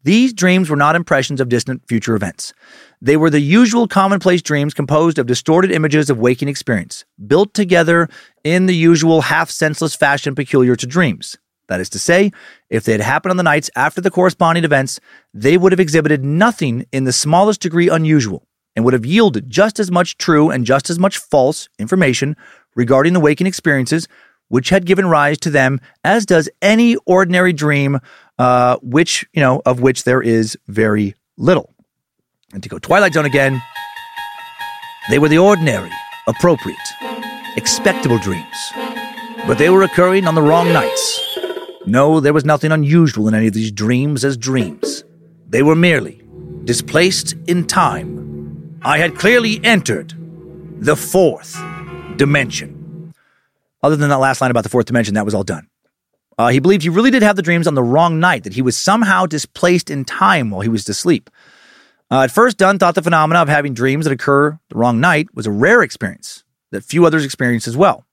[0.03, 2.53] these dreams were not impressions of distant future events.
[3.01, 8.09] They were the usual commonplace dreams composed of distorted images of waking experience, built together
[8.43, 11.37] in the usual half senseless fashion peculiar to dreams.
[11.69, 12.31] That is to say,
[12.69, 14.99] if they had happened on the nights after the corresponding events,
[15.33, 18.45] they would have exhibited nothing in the smallest degree unusual
[18.75, 22.35] and would have yielded just as much true and just as much false information
[22.75, 24.07] regarding the waking experiences
[24.47, 27.99] which had given rise to them, as does any ordinary dream,
[28.37, 31.73] uh, which, you know, of which there is very little.
[32.53, 33.61] And to go Twilight Zone again,
[35.09, 35.91] they were the ordinary,
[36.27, 36.77] appropriate,
[37.57, 38.55] expectable dreams,
[39.47, 41.21] but they were occurring on the wrong nights.
[41.85, 45.03] No, there was nothing unusual in any of these dreams as dreams.
[45.47, 46.21] They were merely
[46.63, 48.79] displaced in time.
[48.81, 50.13] I had clearly entered
[50.79, 51.55] the fourth
[52.17, 52.74] dimension.
[53.85, 55.67] Other than that last line about the fourth dimension, that was all Dunne.
[56.39, 58.63] Uh, he believed he really did have the dreams on the wrong night, that he
[58.63, 61.29] was somehow displaced in time while he was asleep.
[62.09, 65.27] Uh, at first, Dunne thought the phenomena of having dreams that occur the wrong night
[65.35, 68.07] was a rare experience that few others experienced as well.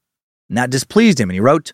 [0.50, 1.72] And that displeased him, and he wrote,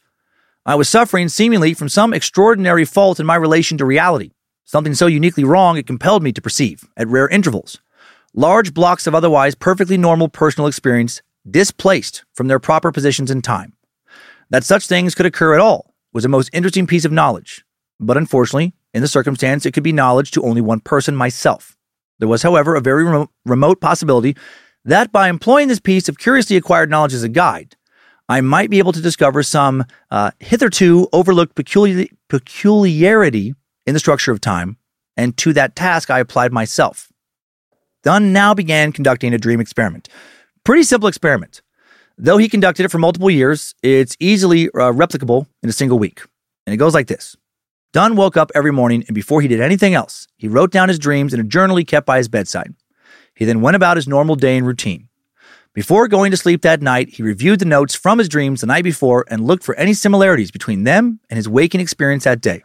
[0.64, 4.30] I was suffering seemingly from some extraordinary fault in my relation to reality,
[4.64, 7.80] something so uniquely wrong it compelled me to perceive, at rare intervals,
[8.32, 11.20] large blocks of otherwise perfectly normal personal experience
[11.50, 13.74] displaced from their proper positions in time.
[14.50, 17.64] That such things could occur at all was a most interesting piece of knowledge.
[18.00, 21.76] But unfortunately, in the circumstance, it could be knowledge to only one person, myself.
[22.18, 24.36] There was, however, a very remo- remote possibility
[24.84, 27.76] that by employing this piece of curiously acquired knowledge as a guide,
[28.28, 33.54] I might be able to discover some uh, hitherto overlooked peculiar- peculiarity
[33.86, 34.76] in the structure of time,
[35.16, 37.10] and to that task I applied myself.
[38.02, 40.08] Dunne now began conducting a dream experiment.
[40.64, 41.62] Pretty simple experiment.
[42.20, 46.22] Though he conducted it for multiple years, it's easily uh, replicable in a single week.
[46.66, 47.36] And it goes like this
[47.92, 50.98] Dunne woke up every morning, and before he did anything else, he wrote down his
[50.98, 52.74] dreams in a journal he kept by his bedside.
[53.36, 55.08] He then went about his normal day and routine.
[55.74, 58.82] Before going to sleep that night, he reviewed the notes from his dreams the night
[58.82, 62.64] before and looked for any similarities between them and his waking experience that day.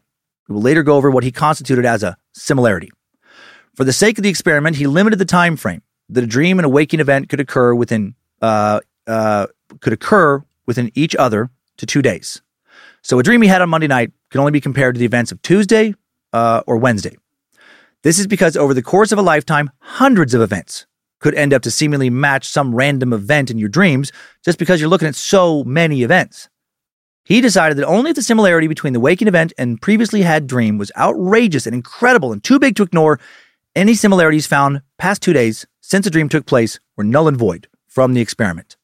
[0.50, 2.90] We will later go over what he constituted as a similarity.
[3.76, 6.66] For the sake of the experiment, he limited the time frame that a dream and
[6.66, 9.48] a waking event could occur within uh, uh,
[9.82, 12.42] could occur within each other to two days.
[13.02, 15.32] So a dream he had on Monday night can only be compared to the events
[15.32, 15.94] of Tuesday
[16.32, 17.18] uh, or Wednesday.
[18.04, 20.86] This is because over the course of a lifetime, hundreds of events
[21.20, 24.12] could end up to seemingly match some random event in your dreams
[24.44, 26.50] just because you're looking at so many events.
[27.24, 30.78] He decided that only if the similarity between the waking event and previously had dream
[30.78, 33.22] was outrageous and incredible and too big to ignore,
[33.76, 37.68] any similarities found past two days since the dream took place were null and void
[37.88, 38.76] from the experiment.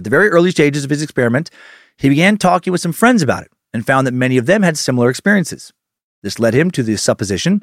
[0.00, 1.50] At the very early stages of his experiment,
[1.98, 4.78] he began talking with some friends about it and found that many of them had
[4.78, 5.74] similar experiences.
[6.22, 7.62] This led him to the supposition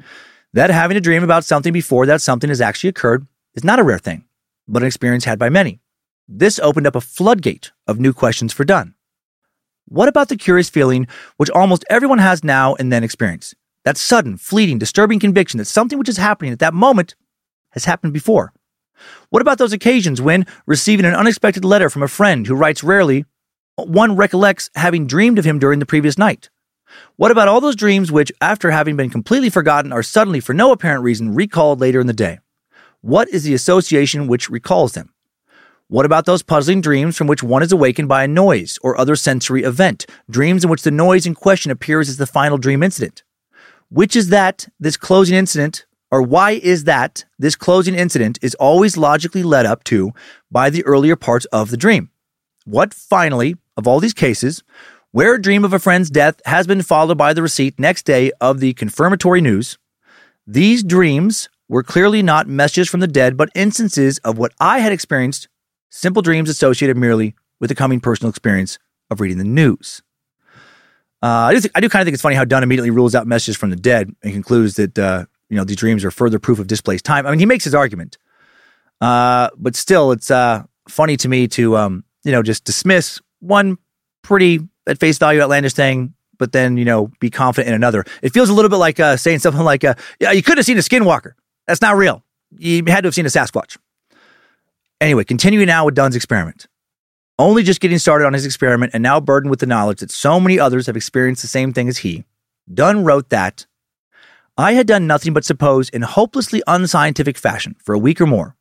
[0.53, 3.83] that having a dream about something before that something has actually occurred is not a
[3.83, 4.25] rare thing,
[4.67, 5.79] but an experience had by many.
[6.27, 8.93] This opened up a floodgate of new questions for Dunne.
[9.87, 11.07] What about the curious feeling
[11.37, 13.55] which almost everyone has now and then experienced?
[13.83, 17.15] That sudden, fleeting, disturbing conviction that something which is happening at that moment
[17.71, 18.53] has happened before.
[19.29, 23.25] What about those occasions when, receiving an unexpected letter from a friend who writes rarely,
[23.75, 26.49] one recollects having dreamed of him during the previous night?
[27.15, 30.71] What about all those dreams which, after having been completely forgotten, are suddenly, for no
[30.71, 32.39] apparent reason, recalled later in the day?
[33.01, 35.13] What is the association which recalls them?
[35.89, 39.15] What about those puzzling dreams from which one is awakened by a noise or other
[39.15, 40.05] sensory event?
[40.29, 43.23] Dreams in which the noise in question appears as the final dream incident?
[43.89, 48.97] Which is that this closing incident, or why is that this closing incident is always
[48.97, 50.11] logically led up to
[50.49, 52.09] by the earlier parts of the dream?
[52.65, 54.63] What finally, of all these cases,
[55.11, 58.31] where a dream of a friend's death has been followed by the receipt next day
[58.39, 59.77] of the confirmatory news,
[60.45, 64.91] these dreams were clearly not messages from the dead, but instances of what I had
[64.91, 65.47] experienced
[65.89, 68.79] simple dreams associated merely with the coming personal experience
[69.09, 70.01] of reading the news.
[71.21, 73.25] Uh, I do, I do kind of think it's funny how Dunne immediately rules out
[73.25, 76.59] messages from the dead and concludes that uh, you know these dreams are further proof
[76.59, 77.25] of displaced time.
[77.25, 78.17] I mean, he makes his argument,
[79.01, 83.77] uh, but still, it's uh, funny to me to um, you know just dismiss one
[84.21, 88.05] pretty at face value outlandish thing, but then you know be confident in another.
[88.21, 90.65] It feels a little bit like uh, saying something like, uh, "Yeah, you could have
[90.65, 91.33] seen a skinwalker.
[91.67, 92.23] That's not real.
[92.57, 93.77] You had to have seen a Sasquatch."
[94.99, 96.67] Anyway, continuing now with Dunne's experiment.
[97.39, 100.39] Only just getting started on his experiment and now burdened with the knowledge that so
[100.39, 102.25] many others have experienced the same thing as he,
[102.73, 103.66] Dunne wrote that
[104.59, 108.55] I had done nothing but suppose in hopelessly unscientific fashion for a week or more,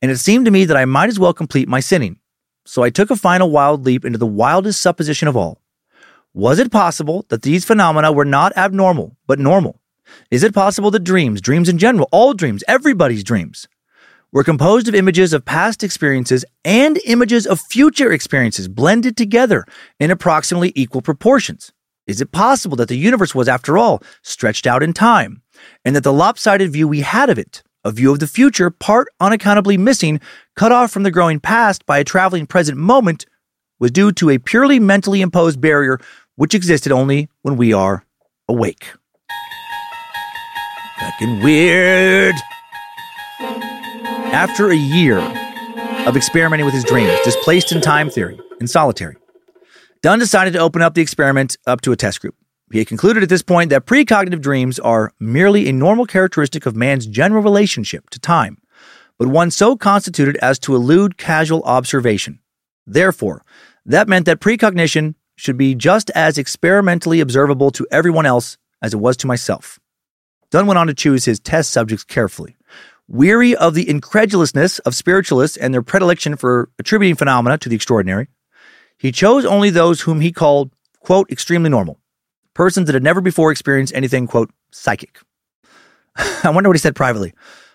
[0.00, 2.18] and it seemed to me that I might as well complete my sinning.
[2.64, 5.60] So I took a final wild leap into the wildest supposition of all.
[6.32, 9.78] Was it possible that these phenomena were not abnormal, but normal?
[10.30, 13.68] Is it possible that dreams, dreams in general, all dreams, everybody's dreams,
[14.32, 19.66] were composed of images of past experiences and images of future experiences blended together
[20.00, 21.74] in approximately equal proportions?
[22.06, 25.42] Is it possible that the universe was, after all, stretched out in time,
[25.84, 29.08] and that the lopsided view we had of it, a view of the future, part
[29.20, 30.20] unaccountably missing,
[30.56, 33.26] cut off from the growing past by a traveling present moment,
[33.78, 36.00] was due to a purely mentally imposed barrier
[36.36, 38.04] which existed only when we are
[38.48, 38.86] awake?
[40.98, 42.34] Fucking weird.
[44.32, 45.18] After a year
[46.06, 49.16] of experimenting with his dreams, displaced in time theory, in solitary,
[50.02, 52.34] Dunne decided to open up the experiment up to a test group.
[52.72, 56.74] He had concluded at this point that precognitive dreams are merely a normal characteristic of
[56.74, 58.58] man's general relationship to time,
[59.16, 62.40] but one so constituted as to elude casual observation.
[62.84, 63.44] Therefore,
[63.86, 68.98] that meant that precognition should be just as experimentally observable to everyone else as it
[68.98, 69.78] was to myself.
[70.50, 72.56] Dunne went on to choose his test subjects carefully.
[73.06, 78.26] Weary of the incredulousness of spiritualists and their predilection for attributing phenomena to the extraordinary,
[79.02, 80.70] he chose only those whom he called,
[81.00, 81.98] quote, extremely normal,
[82.54, 85.18] persons that had never before experienced anything, quote, psychic.
[86.16, 87.34] I wonder what he said privately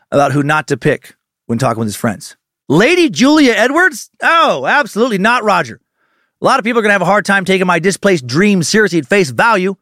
[0.09, 1.17] about who not to pick
[1.47, 2.37] when talking with his friends.
[2.69, 4.09] Lady Julia Edwards?
[4.23, 5.81] Oh, absolutely not, Roger.
[6.41, 8.63] A lot of people are going to have a hard time taking my displaced dream
[8.63, 9.75] seriously at face value.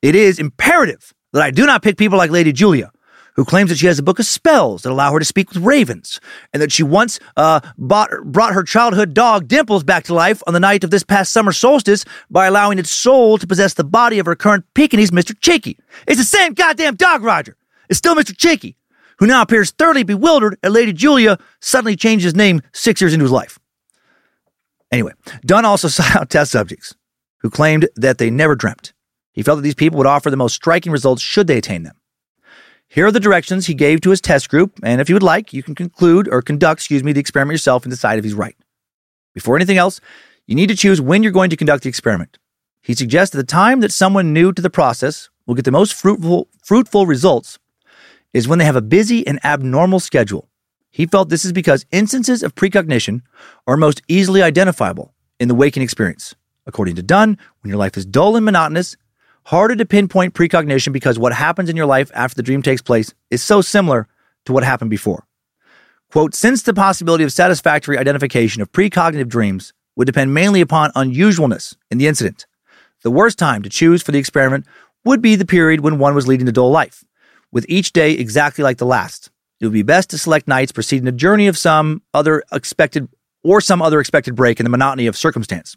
[0.00, 2.90] It is imperative that I do not pick people like Lady Julia,
[3.36, 5.62] who claims that she has a book of spells that allow her to speak with
[5.62, 6.20] ravens,
[6.52, 10.54] and that she once uh, bought, brought her childhood dog Dimples back to life on
[10.54, 14.18] the night of this past summer solstice by allowing its soul to possess the body
[14.18, 15.38] of her current Pekingese, Mr.
[15.38, 15.78] Cheeky.
[16.06, 17.56] It's the same goddamn dog, Roger.
[17.88, 18.36] It's still Mr.
[18.36, 18.76] Cheeky,
[19.18, 23.24] who now appears thoroughly bewildered at Lady Julia suddenly changed his name six years into
[23.24, 23.58] his life.
[24.90, 25.12] Anyway,
[25.44, 26.94] Dunne also sought out test subjects
[27.38, 28.94] who claimed that they never dreamt.
[29.32, 31.96] He felt that these people would offer the most striking results should they attain them.
[32.96, 35.52] Here are the directions he gave to his test group, and if you would like,
[35.52, 38.56] you can conclude or conduct, excuse me, the experiment yourself and decide if he's right.
[39.34, 40.00] Before anything else,
[40.46, 42.38] you need to choose when you're going to conduct the experiment.
[42.80, 45.92] He suggests that the time that someone new to the process will get the most
[45.92, 47.58] fruitful, fruitful results
[48.32, 50.48] is when they have a busy and abnormal schedule.
[50.90, 53.20] He felt this is because instances of precognition
[53.66, 56.34] are most easily identifiable in the waking experience.
[56.64, 58.96] According to Dunne, when your life is dull and monotonous,
[59.46, 63.14] harder to pinpoint precognition because what happens in your life after the dream takes place
[63.30, 64.08] is so similar
[64.44, 65.24] to what happened before.
[66.10, 71.76] Quote, since the possibility of satisfactory identification of precognitive dreams would depend mainly upon unusualness
[71.92, 72.46] in the incident,
[73.04, 74.66] the worst time to choose for the experiment
[75.04, 77.04] would be the period when one was leading a dull life,
[77.52, 79.30] with each day exactly like the last.
[79.60, 83.08] It would be best to select nights preceding a journey of some other expected
[83.44, 85.76] or some other expected break in the monotony of circumstance.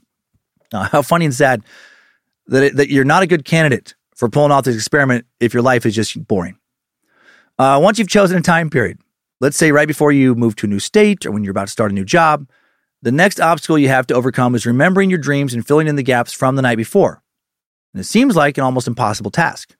[0.73, 1.63] Uh, how funny and sad
[2.49, 5.63] that, it, that you're not a good candidate for pulling off this experiment if your
[5.63, 6.57] life is just boring.
[7.57, 8.99] Uh, once you've chosen a time period,
[9.39, 11.71] let's say right before you move to a new state or when you're about to
[11.71, 12.47] start a new job,
[13.01, 16.03] the next obstacle you have to overcome is remembering your dreams and filling in the
[16.03, 17.21] gaps from the night before.
[17.93, 19.75] And it seems like an almost impossible task.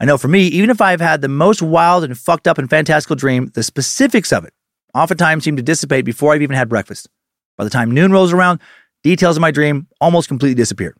[0.00, 2.70] I know for me, even if I've had the most wild and fucked up and
[2.70, 4.54] fantastical dream, the specifics of it
[4.94, 7.08] oftentimes seem to dissipate before I've even had breakfast.
[7.56, 8.60] By the time noon rolls around,
[9.02, 10.94] details of my dream almost completely disappear.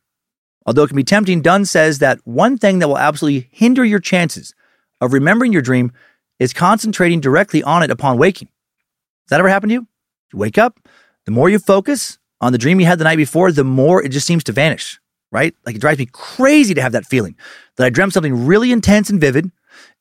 [0.68, 4.00] Although it can be tempting, Dunne says that one thing that will absolutely hinder your
[4.00, 4.54] chances
[5.00, 5.92] of remembering your dream
[6.38, 8.48] is concentrating directly on it upon waking.
[8.48, 9.86] Has that ever happened to you?
[10.30, 10.78] You wake up,
[11.24, 14.10] the more you focus on the dream you had the night before, the more it
[14.10, 15.00] just seems to vanish,
[15.32, 15.54] right?
[15.64, 17.34] Like it drives me crazy to have that feeling
[17.76, 19.50] that I dreamt something really intense and vivid,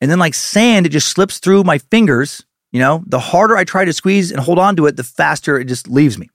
[0.02, 2.44] and then like sand, it just slips through my fingers.
[2.72, 5.58] You know, the harder I try to squeeze and hold on to it, the faster
[5.58, 6.28] it just leaves me.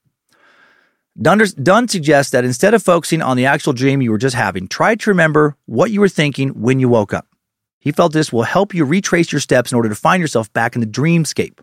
[1.22, 4.95] Dunne suggests that instead of focusing on the actual dream you were just having, try
[4.95, 7.27] to remember what you were thinking when you woke up.
[7.80, 10.76] He felt this will help you retrace your steps in order to find yourself back
[10.76, 11.60] in the dreamscape.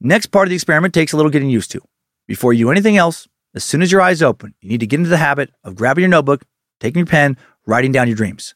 [0.00, 1.80] Next part of the experiment takes a little getting used to.
[2.26, 4.98] Before you do anything else, as soon as your eyes open, you need to get
[4.98, 6.42] into the habit of grabbing your notebook,
[6.80, 8.54] taking your pen, writing down your dreams.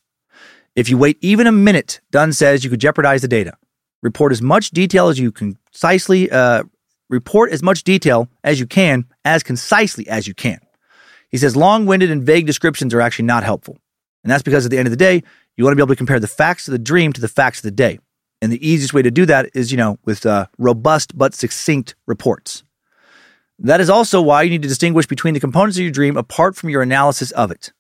[0.75, 3.57] If you wait even a minute, Dunne says you could jeopardize the data.
[4.03, 6.65] Report as much detail as you concisely uh,
[7.09, 10.59] report as much detail as you can, as concisely as you can.
[11.31, 13.79] He says long winded and vague descriptions are actually not helpful.
[14.25, 15.23] And that's because at the end of the day,
[15.57, 17.61] you want to be able to compare the facts of the dream to the facts
[17.61, 17.99] of the day.
[18.43, 21.95] And the easiest way to do that is, you know, with uh, robust but succinct
[22.07, 22.63] reports.
[23.59, 26.57] That is also why you need to distinguish between the components of your dream apart
[26.57, 27.73] from your analysis of it.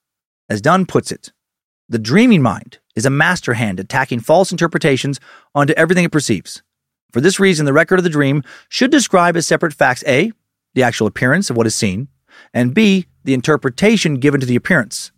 [0.49, 1.33] As Dunne puts it,
[1.89, 5.21] the dreaming mind is a master hand attacking false interpretations
[5.55, 6.63] onto everything it perceives.
[7.13, 10.33] For this reason, the record of the dream should describe as separate facts A,
[10.75, 12.09] the actual appearance of what is seen,
[12.53, 15.13] and B, the interpretation given to the appearance.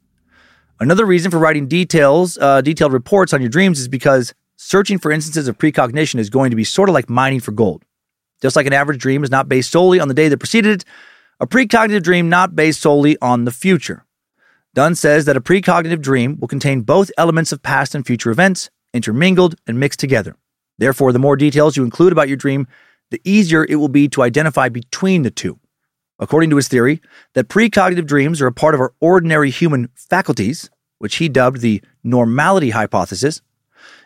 [0.80, 5.10] Another reason for writing details, uh, detailed reports on your dreams is because searching for
[5.10, 7.84] instances of precognition is going to be sort of like mining for gold.
[8.40, 10.84] Just like an average dream is not based solely on the day that preceded it,
[11.40, 14.04] a precognitive dream not based solely on the future.
[14.74, 18.70] Dunne says that a precognitive dream will contain both elements of past and future events,
[18.94, 20.36] intermingled and mixed together.
[20.78, 22.66] Therefore, the more details you include about your dream,
[23.10, 25.58] the easier it will be to identify between the two.
[26.18, 27.00] According to his theory,
[27.34, 30.68] that precognitive dreams are a part of our ordinary human faculties,
[30.98, 33.40] which he dubbed the normality hypothesis.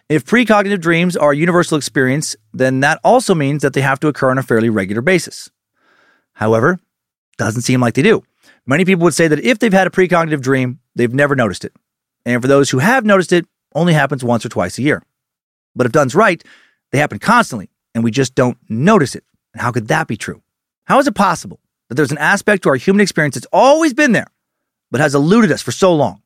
[0.09, 4.09] If precognitive dreams are a universal experience, then that also means that they have to
[4.09, 5.51] occur on a fairly regular basis.
[6.35, 6.79] However,
[7.39, 8.23] doesn't seem like they do.
[8.67, 11.73] Many people would say that if they've had a precognitive dream, they've never noticed it.
[12.27, 15.03] And for those who have noticed it, only happens once or twice a year.
[15.75, 16.43] But if Dunne's right,
[16.91, 19.25] they happen constantly, and we just don't notice it.
[19.55, 20.43] And how could that be true?
[20.85, 24.13] How is it possible that there's an aspect to our human experience that's always been
[24.13, 24.29] there,
[24.91, 26.23] but has eluded us for so long?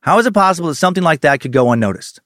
[0.00, 2.20] How is it possible that something like that could go unnoticed?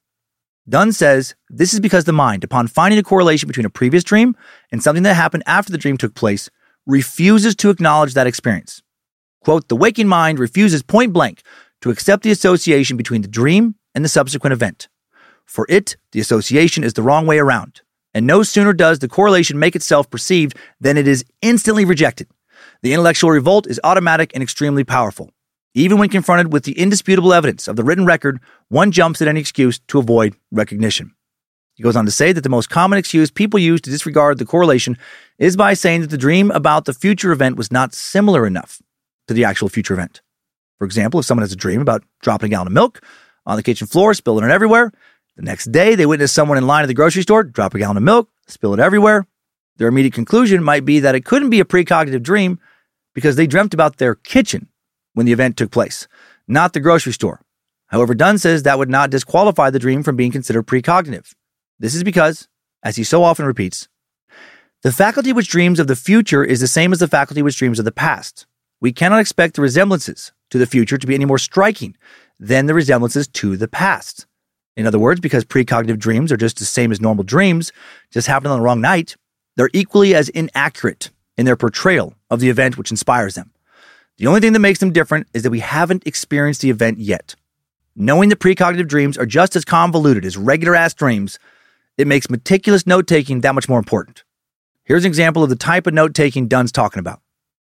[0.68, 4.36] Dunne says this is because the mind, upon finding a correlation between a previous dream
[4.70, 6.48] and something that happened after the dream took place,
[6.86, 8.82] refuses to acknowledge that experience.
[9.40, 11.42] Quote, the waking mind refuses point blank
[11.80, 14.88] to accept the association between the dream and the subsequent event.
[15.52, 17.82] For it, the association is the wrong way around.
[18.14, 22.28] And no sooner does the correlation make itself perceived than it is instantly rejected.
[22.80, 25.28] The intellectual revolt is automatic and extremely powerful.
[25.74, 29.40] Even when confronted with the indisputable evidence of the written record, one jumps at any
[29.40, 31.12] excuse to avoid recognition.
[31.74, 34.46] He goes on to say that the most common excuse people use to disregard the
[34.46, 34.96] correlation
[35.38, 38.80] is by saying that the dream about the future event was not similar enough
[39.28, 40.22] to the actual future event.
[40.78, 43.02] For example, if someone has a dream about dropping a gallon of milk
[43.44, 44.92] on the kitchen floor, spilling it everywhere,
[45.36, 47.96] the next day, they witness someone in line at the grocery store drop a gallon
[47.96, 49.26] of milk, spill it everywhere.
[49.76, 52.60] Their immediate conclusion might be that it couldn't be a precognitive dream
[53.14, 54.68] because they dreamt about their kitchen
[55.14, 56.06] when the event took place,
[56.46, 57.42] not the grocery store.
[57.86, 61.34] However, Dunne says that would not disqualify the dream from being considered precognitive.
[61.78, 62.48] This is because,
[62.82, 63.88] as he so often repeats,
[64.82, 67.78] the faculty which dreams of the future is the same as the faculty which dreams
[67.78, 68.46] of the past.
[68.80, 71.96] We cannot expect the resemblances to the future to be any more striking
[72.38, 74.26] than the resemblances to the past.
[74.76, 77.72] In other words, because precognitive dreams are just the same as normal dreams,
[78.10, 79.16] just happened on the wrong night,
[79.56, 83.50] they're equally as inaccurate in their portrayal of the event which inspires them.
[84.16, 87.34] The only thing that makes them different is that we haven't experienced the event yet.
[87.94, 91.38] Knowing that precognitive dreams are just as convoluted as regular ass dreams,
[91.98, 94.24] it makes meticulous note taking that much more important.
[94.84, 97.20] Here's an example of the type of note taking Dunne's talking about.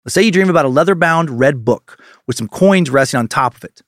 [0.06, 3.28] Let's say you dream about a leather bound red book with some coins resting on
[3.28, 3.82] top of it.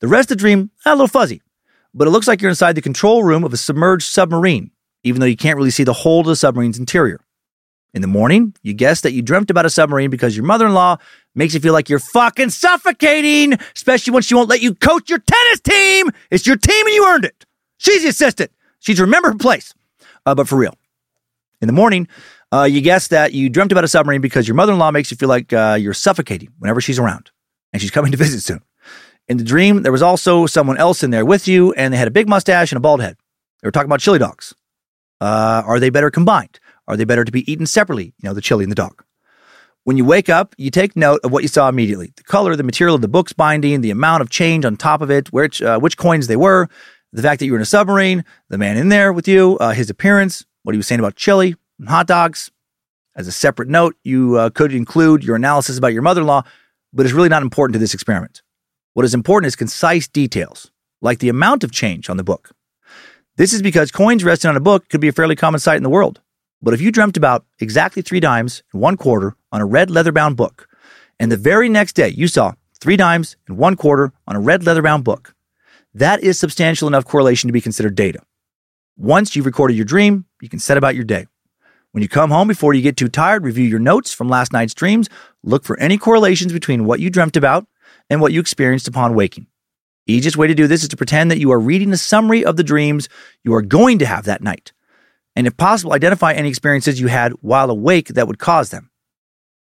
[0.00, 1.42] The rest of the dream, a little fuzzy
[1.94, 4.70] but it looks like you're inside the control room of a submerged submarine,
[5.02, 7.20] even though you can't really see the whole of the submarine's interior.
[7.94, 10.74] In the morning, you guess that you dreamt about a submarine because your mother in
[10.74, 10.98] law
[11.34, 15.20] makes you feel like you're fucking suffocating, especially when she won't let you coach your
[15.20, 16.10] tennis team.
[16.30, 17.46] It's your team and you earned it.
[17.78, 18.50] She's the assistant.
[18.80, 19.72] She's remember her place.
[20.26, 20.74] Uh, but for real.
[21.60, 22.08] In the morning,
[22.52, 25.10] uh, you guess that you dreamt about a submarine because your mother in law makes
[25.10, 27.30] you feel like uh, you're suffocating whenever she's around.
[27.72, 28.60] And she's coming to visit soon.
[29.28, 32.08] In the dream, there was also someone else in there with you, and they had
[32.08, 33.16] a big mustache and a bald head.
[33.60, 34.54] They were talking about chili dogs.
[35.20, 36.58] Uh, are they better combined?
[36.86, 38.14] Are they better to be eaten separately?
[38.22, 39.04] You know, the chili and the dog.
[39.84, 42.62] When you wake up, you take note of what you saw immediately the color, the
[42.62, 45.78] material of the book's binding, the amount of change on top of it, which, uh,
[45.78, 46.68] which coins they were,
[47.12, 49.72] the fact that you were in a submarine, the man in there with you, uh,
[49.72, 52.50] his appearance, what he was saying about chili and hot dogs.
[53.16, 56.42] As a separate note, you uh, could include your analysis about your mother in law,
[56.92, 58.42] but it's really not important to this experiment.
[58.98, 62.50] What is important is concise details, like the amount of change on the book.
[63.36, 65.84] This is because coins resting on a book could be a fairly common sight in
[65.84, 66.20] the world.
[66.60, 70.10] But if you dreamt about exactly three dimes and one quarter on a red leather
[70.10, 70.68] bound book,
[71.20, 74.66] and the very next day you saw three dimes and one quarter on a red
[74.66, 75.32] leather bound book,
[75.94, 78.18] that is substantial enough correlation to be considered data.
[78.96, 81.28] Once you've recorded your dream, you can set about your day.
[81.92, 84.74] When you come home before you get too tired, review your notes from last night's
[84.74, 85.08] dreams,
[85.44, 87.64] look for any correlations between what you dreamt about
[88.10, 89.46] and what you experienced upon waking.
[90.06, 92.44] The easiest way to do this is to pretend that you are reading a summary
[92.44, 93.08] of the dreams
[93.44, 94.72] you are going to have that night
[95.38, 98.90] and if possible, identify any experiences you had while awake that would cause them.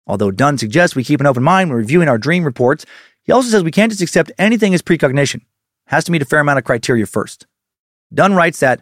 [0.08, 2.84] Although Dunne suggests we keep an open mind when reviewing our dream reports,
[3.22, 5.42] he also says we can't just accept anything as precognition.
[5.42, 7.46] It has to meet a fair amount of criteria first.
[8.12, 8.82] Dunne writes that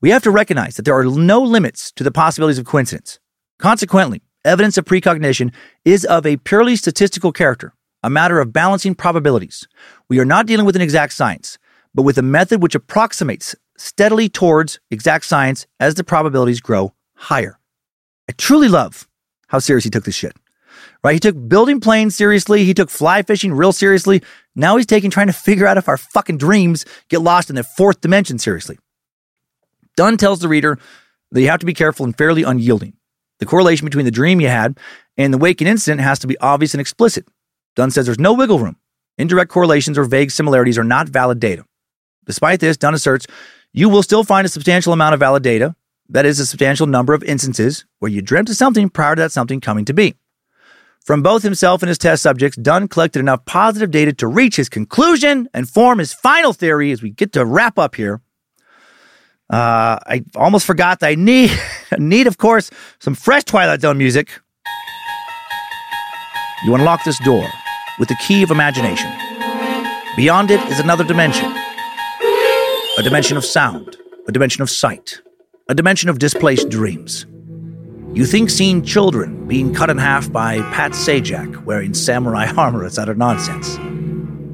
[0.00, 3.18] we have to recognize that there are no limits to the possibilities of coincidence.
[3.58, 5.52] Consequently, evidence of precognition
[5.84, 9.66] is of a purely statistical character, a matter of balancing probabilities.
[10.08, 11.58] We are not dealing with an exact science,
[11.94, 17.58] but with a method which approximates steadily towards exact science as the probabilities grow higher.
[18.28, 19.08] I truly love
[19.48, 20.36] how serious he took this shit.
[21.02, 21.14] Right?
[21.14, 22.64] He took building planes seriously.
[22.64, 24.22] He took fly fishing real seriously.
[24.54, 27.64] Now he's taking trying to figure out if our fucking dreams get lost in the
[27.64, 28.78] fourth dimension seriously.
[29.96, 30.78] Dunne tells the reader
[31.32, 32.94] that you have to be careful and fairly unyielding.
[33.38, 34.78] The correlation between the dream you had
[35.16, 37.26] and the waking incident has to be obvious and explicit.
[37.76, 38.76] Dunne says there's no wiggle room.
[39.18, 41.64] Indirect correlations or vague similarities are not valid data.
[42.26, 43.26] Despite this, Dunne asserts
[43.72, 45.76] you will still find a substantial amount of valid data.
[46.08, 49.32] That is a substantial number of instances where you dreamt of something prior to that
[49.32, 50.16] something coming to be.
[51.04, 54.68] From both himself and his test subjects, Dunne collected enough positive data to reach his
[54.68, 58.20] conclusion and form his final theory as we get to wrap up here.
[59.48, 61.50] Uh, I almost forgot that I need,
[61.98, 62.70] need, of course,
[63.00, 64.40] some fresh Twilight Zone music.
[66.62, 67.48] You unlock this door
[67.98, 69.10] with the key of imagination.
[70.16, 71.50] Beyond it is another dimension
[72.98, 73.96] a dimension of sound,
[74.28, 75.22] a dimension of sight,
[75.70, 77.24] a dimension of displaced dreams.
[78.12, 82.98] You think seeing children being cut in half by Pat Sajak wearing samurai armor is
[82.98, 83.78] utter nonsense.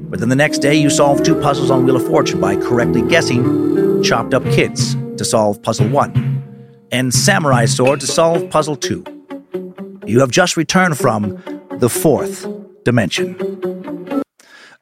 [0.09, 3.01] But then the next day you solve two puzzles on Wheel of Fortune by correctly
[3.01, 6.41] guessing chopped up kids to solve puzzle one
[6.93, 9.03] and samurai sword to solve puzzle two.
[10.05, 11.37] You have just returned from
[11.79, 12.47] the fourth
[12.83, 14.23] dimension.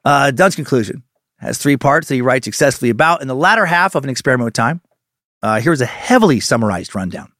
[0.04, 1.04] Uh, Dunne's conclusion
[1.40, 4.46] has three parts that he writes successfully about in the latter half of an experiment
[4.46, 4.82] with time.
[5.42, 7.32] Uh, here's a heavily summarized rundown.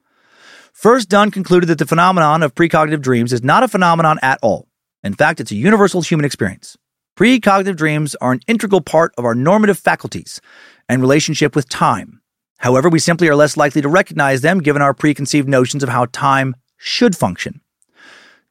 [0.74, 4.68] First, Dunne concluded that the phenomenon of precognitive dreams is not a phenomenon at all.
[5.04, 6.78] In fact, it's a universal human experience.
[7.18, 10.42] Precognitive dreams are an integral part of our normative faculties
[10.90, 12.22] and relationship with time.
[12.58, 16.08] However, we simply are less likely to recognize them given our preconceived notions of how
[16.08, 17.62] time should function.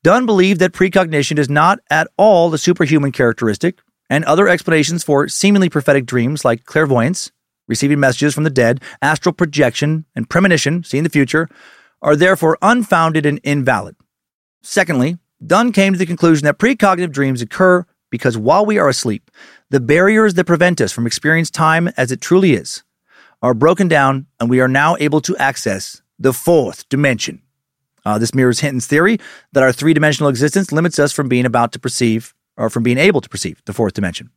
[0.05, 5.29] Dunne believed that precognition is not at all a superhuman characteristic, and other explanations for
[5.29, 7.33] seemingly prophetic dreams like clairvoyance,
[7.69, 11.49] receiving messages from the dead, astral projection, and premonition, seeing the future,
[12.03, 13.97] are therefore unfounded and invalid.
[14.63, 19.31] Secondly, Dunne came to the conclusion that precognitive dreams occur because while we are asleep,
[19.71, 22.85] the barriers that prevent us from experiencing time as it truly is
[23.41, 27.41] are broken down, and we are now able to access the fourth dimension.
[28.05, 29.19] Uh, this mirrors Hinton's theory
[29.53, 32.99] that our three dimensional existence limits us from being about to perceive or from being
[32.99, 34.31] able to perceive the fourth dimension.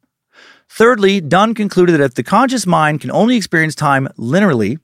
[0.69, 4.79] Thirdly, Dunne concluded that if the conscious mind can only experience time linearly,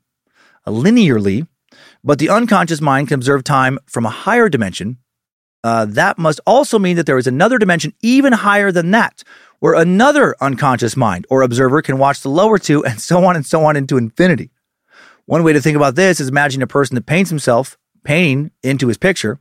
[0.65, 1.47] uh, linearly,
[2.03, 4.97] but the unconscious mind can observe time from a higher dimension,
[5.63, 9.23] uh, that must also mean that there is another dimension even higher than that,
[9.59, 13.45] where another unconscious mind or observer can watch the lower two, and so on and
[13.45, 14.51] so on into infinity.
[15.25, 18.87] One way to think about this is imagine a person that paints himself painting into
[18.87, 19.39] his picture,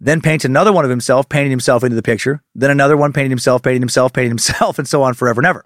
[0.00, 3.30] then paints another one of himself, painting himself into the picture, then another one painting
[3.30, 5.64] himself, painting himself, painting himself, and so on forever and ever.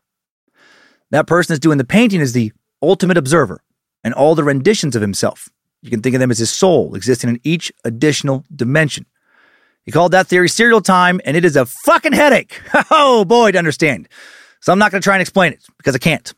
[1.10, 2.52] That person that's doing the painting is the
[2.82, 3.62] ultimate observer
[4.04, 5.48] and all the renditions of himself.
[5.82, 9.06] You can think of them as his soul existing in each additional dimension.
[9.84, 12.60] He called that theory serial time, and it is a fucking headache.
[12.90, 14.08] Oh boy, to understand.
[14.60, 16.32] So I'm not going to try and explain it because I can't.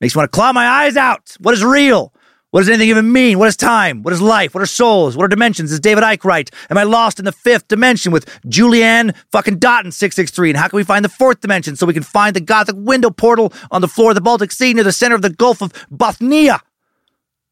[0.00, 1.36] Makes me want to claw my eyes out.
[1.40, 2.12] What is real?
[2.50, 3.38] What does anything even mean?
[3.38, 4.02] What is time?
[4.02, 4.54] What is life?
[4.54, 5.16] What are souls?
[5.16, 5.70] What are dimensions?
[5.70, 6.50] Is David Icke right?
[6.68, 10.50] Am I lost in the fifth dimension with Julianne fucking Dotton 663?
[10.50, 13.10] And how can we find the fourth dimension so we can find the Gothic window
[13.10, 15.72] portal on the floor of the Baltic Sea near the center of the Gulf of
[15.92, 16.60] Bothnia?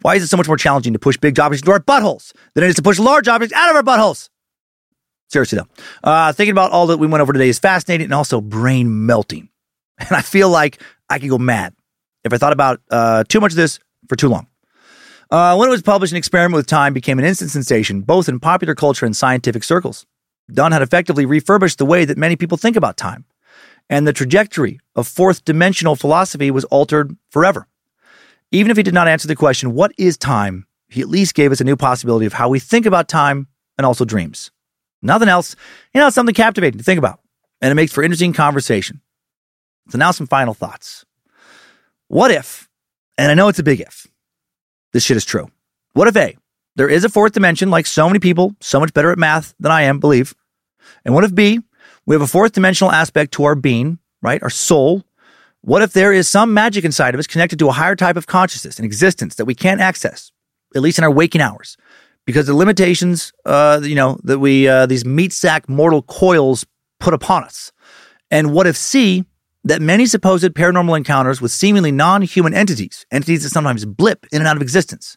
[0.03, 2.65] Why is it so much more challenging to push big objects into our buttholes than
[2.65, 4.31] it is to push large objects out of our buttholes?
[5.29, 8.41] Seriously though, uh, thinking about all that we went over today is fascinating and also
[8.41, 9.49] brain melting.
[10.01, 10.81] And I feel like
[11.11, 11.75] I could go mad
[12.23, 14.47] if I thought about uh, too much of this for too long.
[15.31, 18.41] Uh, when it was published, an experiment with time became an instant sensation, both in
[18.41, 20.07] popular culture and scientific circles.
[20.51, 23.27] Dunne had effectively refurbished the way that many people think about time,
[23.91, 27.69] and the trajectory of fourth dimensional philosophy was altered forever.
[28.51, 30.67] Even if he did not answer the question, what is time?
[30.89, 33.85] He at least gave us a new possibility of how we think about time and
[33.85, 34.51] also dreams.
[35.03, 35.55] Nothing else,
[35.93, 37.21] you know, something captivating to think about,
[37.61, 39.03] and it makes for interesting conversation.
[39.91, 41.05] So now some final thoughts.
[42.07, 42.67] What if,
[43.19, 44.07] and I know it's a big if,
[44.93, 45.49] this shit is true.
[45.93, 46.37] What if A,
[46.77, 49.73] there is a fourth dimension like so many people, so much better at math than
[49.73, 50.35] I am, believe.
[51.05, 51.61] And what if B,
[52.07, 54.43] we have a fourth dimensional aspect to our being, right?
[54.43, 55.05] Our soul.
[55.61, 58.27] What if there is some magic inside of us connected to a higher type of
[58.27, 60.31] consciousness and existence that we can't access,
[60.75, 61.77] at least in our waking hours?
[62.25, 66.65] Because the limitations, uh, you know, that we, uh, these meat sack mortal coils
[67.01, 67.73] put upon us.
[68.31, 69.25] And what if C,
[69.65, 74.41] that many supposed paranormal encounters with seemingly non human entities, entities that sometimes blip in
[74.41, 75.17] and out of existence,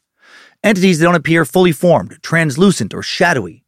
[0.63, 3.63] entities that don't appear fully formed, translucent, or shadowy.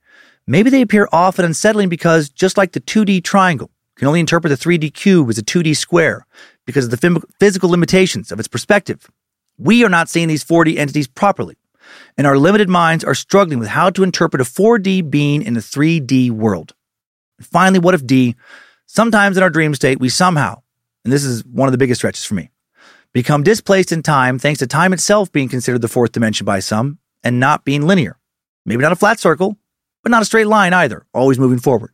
[0.46, 4.50] Maybe they appear off and unsettling because, just like the 2D triangle, can only interpret
[4.50, 6.26] the 3D cube as a 2D square
[6.66, 9.10] because of the physical limitations of its perspective.
[9.58, 11.56] We are not seeing these 4D entities properly,
[12.18, 15.60] and our limited minds are struggling with how to interpret a 4D being in a
[15.60, 16.74] 3D world.
[17.40, 18.36] Finally, what if D?
[18.86, 20.63] Sometimes in our dream state, we somehow,
[21.04, 22.50] and this is one of the biggest stretches for me,
[23.14, 27.00] become displaced in time thanks to time itself being considered the fourth dimension by some
[27.24, 28.18] and not being linear.
[28.66, 29.58] Maybe not a flat circle,
[30.02, 31.92] but not a straight line either, always moving forward.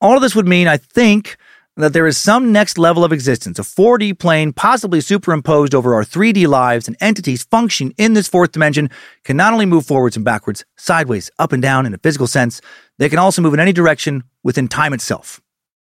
[0.00, 1.36] All of this would mean, I think,
[1.76, 6.04] that there is some next level of existence, a 4D plane possibly superimposed over our
[6.04, 8.90] 3D lives, and entities functioning in this fourth dimension
[9.24, 12.60] can not only move forwards and backwards, sideways, up and down in a physical sense,
[12.98, 15.40] they can also move in any direction within time itself.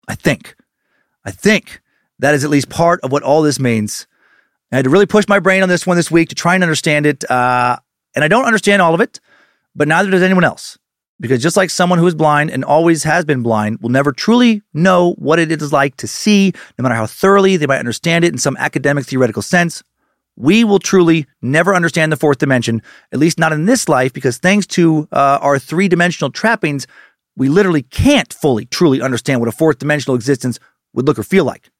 [0.08, 0.56] I think.
[1.24, 1.80] I think
[2.18, 4.06] that is at least part of what all this means.
[4.72, 6.64] I had to really push my brain on this one this week to try and
[6.64, 7.28] understand it.
[7.30, 7.76] Uh,
[8.14, 9.20] and I don't understand all of it,
[9.74, 10.78] but neither does anyone else.
[11.20, 14.62] Because just like someone who is blind and always has been blind will never truly
[14.72, 18.32] know what it is like to see, no matter how thoroughly they might understand it
[18.32, 19.82] in some academic theoretical sense,
[20.36, 22.82] we will truly never understand the fourth dimension,
[23.12, 26.88] at least not in this life, because thanks to uh, our three dimensional trappings,
[27.36, 30.58] we literally can't fully, truly understand what a fourth dimensional existence
[30.92, 31.70] would look or feel like.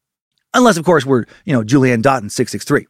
[0.55, 2.87] Unless, of course, we're, you know, Julianne Dotton 663.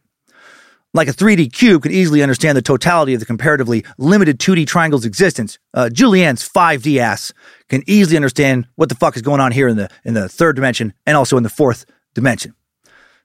[0.93, 5.03] Like a 3D cube could easily understand the totality of the comparatively limited 2D triangle's
[5.03, 7.33] existence, uh, Julianne's 5D ass
[7.67, 10.55] can easily understand what the fuck is going on here in the in the third
[10.55, 12.53] dimension and also in the fourth dimension.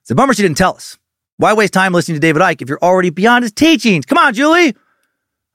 [0.00, 0.98] It's a bummer she didn't tell us.
[1.36, 4.04] Why waste time listening to David Icke if you're already beyond his teachings?
[4.04, 4.74] Come on, Julie.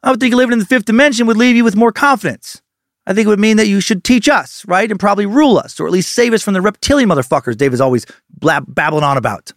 [0.02, 2.62] I would think living in the fifth dimension would leave you with more confidence.
[3.07, 4.90] I think it would mean that you should teach us, right?
[4.90, 7.82] And probably rule us, or at least save us from the reptilian motherfuckers Dave is
[7.82, 9.52] always blab- babbling on about.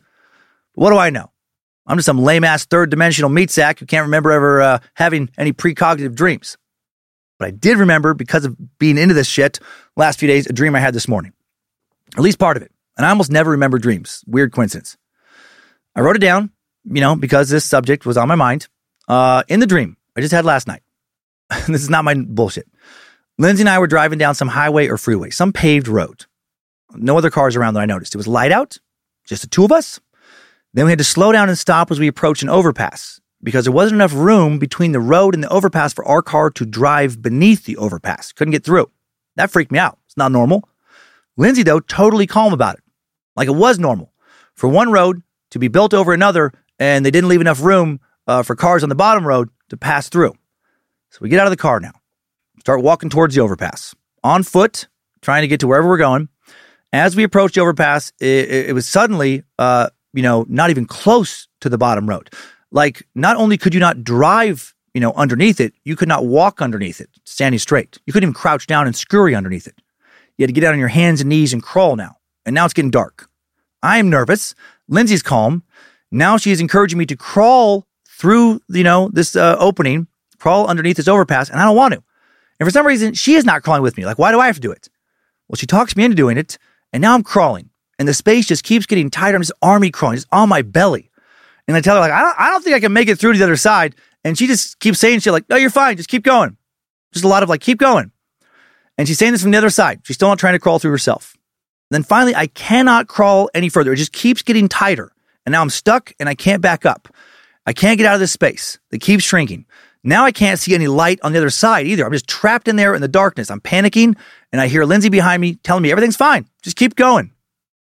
[0.75, 1.31] What do I know?
[1.87, 5.31] I'm just some lame ass third dimensional meat sack who can't remember ever uh, having
[5.39, 6.59] any precognitive dreams.
[7.39, 9.61] But I did remember, because of being into this shit
[9.97, 11.33] last few days, a dream I had this morning.
[12.17, 12.73] At least part of it.
[12.97, 14.25] And I almost never remember dreams.
[14.27, 14.97] Weird coincidence.
[15.95, 16.51] I wrote it down,
[16.85, 18.69] you know, because this subject was on my mind.
[19.07, 20.83] Uh, in the dream I just had last night.
[21.69, 22.69] this is not my bullshit.
[23.41, 26.27] Lindsay and I were driving down some highway or freeway, some paved road.
[26.95, 28.15] No other cars around that I noticed.
[28.15, 28.79] It was light out,
[29.25, 30.01] just the two of us.
[30.75, 33.73] Then we had to slow down and stop as we approached an overpass because there
[33.73, 37.65] wasn't enough room between the road and the overpass for our car to drive beneath
[37.65, 38.33] the overpass.
[38.33, 38.91] Couldn't get through.
[39.37, 39.99] That freaked me out.
[40.07, 40.69] It's not normal.
[41.37, 42.83] Lindsay, though, totally calm about it.
[43.37, 44.13] Like it was normal
[44.57, 48.43] for one road to be built over another, and they didn't leave enough room uh,
[48.43, 50.35] for cars on the bottom road to pass through.
[51.11, 51.93] So we get out of the car now
[52.61, 54.89] start walking towards the overpass on foot,
[55.23, 56.29] trying to get to wherever we're going.
[56.93, 61.49] As we approached the overpass, it, it was suddenly, uh, you know, not even close
[61.61, 62.31] to the bottom road.
[62.71, 66.63] Like, not only could you not drive, you know, underneath it, you could not walk
[66.63, 67.99] underneath it, standing straight.
[68.07, 69.81] You couldn't even crouch down and scurry underneath it.
[70.37, 72.17] You had to get down on your hands and knees and crawl now.
[72.47, 73.29] And now it's getting dark.
[73.83, 74.55] I am nervous.
[74.89, 75.63] Lindsay's calm.
[76.11, 80.07] Now she is encouraging me to crawl through, you know, this uh, opening,
[80.39, 82.03] crawl underneath this overpass, and I don't want to.
[82.59, 84.07] And for some reason, she is not crawling with me.
[84.07, 84.89] Like, why do I have to do it?
[85.49, 86.59] Well, she talks me into doing it,
[86.93, 89.37] and now I'm crawling, and the space just keeps getting tighter.
[89.37, 91.11] I'm just army crawling, just on my belly.
[91.67, 93.33] And I tell her, like, I don't, I don't think I can make it through
[93.33, 93.95] to the other side.
[94.25, 95.97] And she just keeps saying shit like, no, you're fine.
[95.97, 96.57] Just keep going.
[97.13, 98.11] Just a lot of like, keep going.
[98.97, 100.01] And she's saying this from the other side.
[100.05, 101.37] She's still not trying to crawl through herself.
[101.91, 103.93] then finally, I cannot crawl any further.
[103.93, 105.13] It just keeps getting tighter.
[105.47, 107.09] And now I'm stuck and I can't back up.
[107.65, 109.67] I can't get out of this space It keeps shrinking.
[110.05, 112.05] Now I can't see any light on the other side either.
[112.05, 113.51] I'm just trapped in there in the darkness.
[113.51, 114.17] I'm panicking
[114.53, 116.47] and I hear Lindsay behind me telling me everything's fine.
[116.63, 117.33] Just keep going.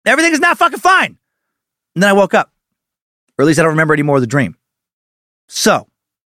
[0.05, 1.17] Everything is not fucking fine.
[1.95, 2.51] And then I woke up.
[3.37, 4.57] Or at least I don't remember any more of the dream.
[5.47, 5.87] So,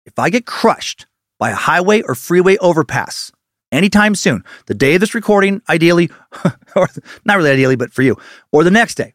[0.06, 1.06] if I get crushed
[1.40, 3.32] by a highway or freeway overpass
[3.72, 6.10] anytime soon, the day of this recording, ideally,
[6.76, 6.88] or
[7.26, 8.18] not really ideally, but for you,
[8.52, 9.14] or the next day,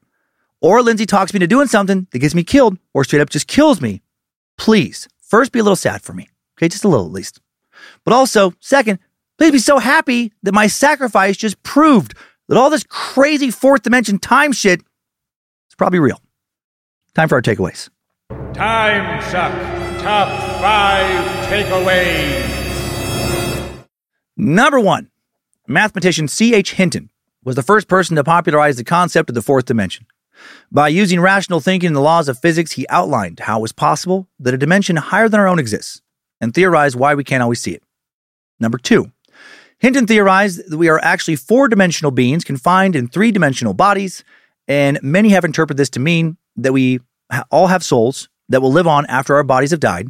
[0.60, 3.48] or Lindsay talks me into doing something that gets me killed or straight up just
[3.48, 4.02] kills me,
[4.56, 6.28] please, first be a little sad for me.
[6.62, 7.40] Okay, just a little at least.
[8.04, 9.00] But also, second,
[9.36, 12.14] please be so happy that my sacrifice just proved
[12.48, 16.20] that all this crazy fourth dimension time shit is probably real.
[17.16, 17.90] Time for our takeaways.
[18.52, 20.28] Timesuck Top
[20.60, 22.48] 5 Takeaways.
[24.36, 25.10] Number one,
[25.66, 26.74] mathematician C.H.
[26.74, 27.10] Hinton
[27.42, 30.06] was the first person to popularize the concept of the fourth dimension.
[30.70, 34.28] By using rational thinking and the laws of physics, he outlined how it was possible
[34.38, 36.02] that a dimension higher than our own exists
[36.42, 37.82] and theorize why we can't always see it.
[38.60, 39.10] Number two,
[39.78, 44.22] Hinton theorized that we are actually four dimensional beings confined in three dimensional bodies,
[44.68, 47.00] and many have interpreted this to mean that we
[47.50, 50.08] all have souls that will live on after our bodies have died.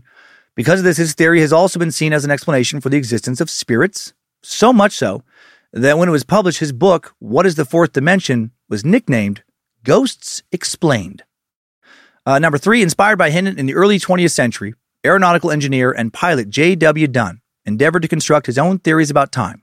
[0.57, 3.41] Because of this, his theory has also been seen as an explanation for the existence
[3.41, 5.23] of spirits, so much so
[5.73, 9.43] that when it was published, his book, What is the Fourth Dimension, was nicknamed
[9.85, 11.23] Ghosts Explained.
[12.27, 16.51] Uh, number three, inspired by Hinton in the early 20th century, aeronautical engineer and pilot
[16.51, 17.09] J.W.
[17.09, 19.63] Dunne endeavored to construct his own theories about time.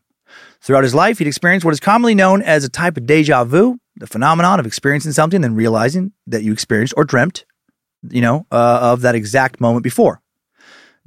[0.61, 3.79] Throughout his life, he'd experienced what is commonly known as a type of deja vu,
[3.95, 7.45] the phenomenon of experiencing something and then realizing that you experienced or dreamt,
[8.09, 10.21] you know, uh, of that exact moment before.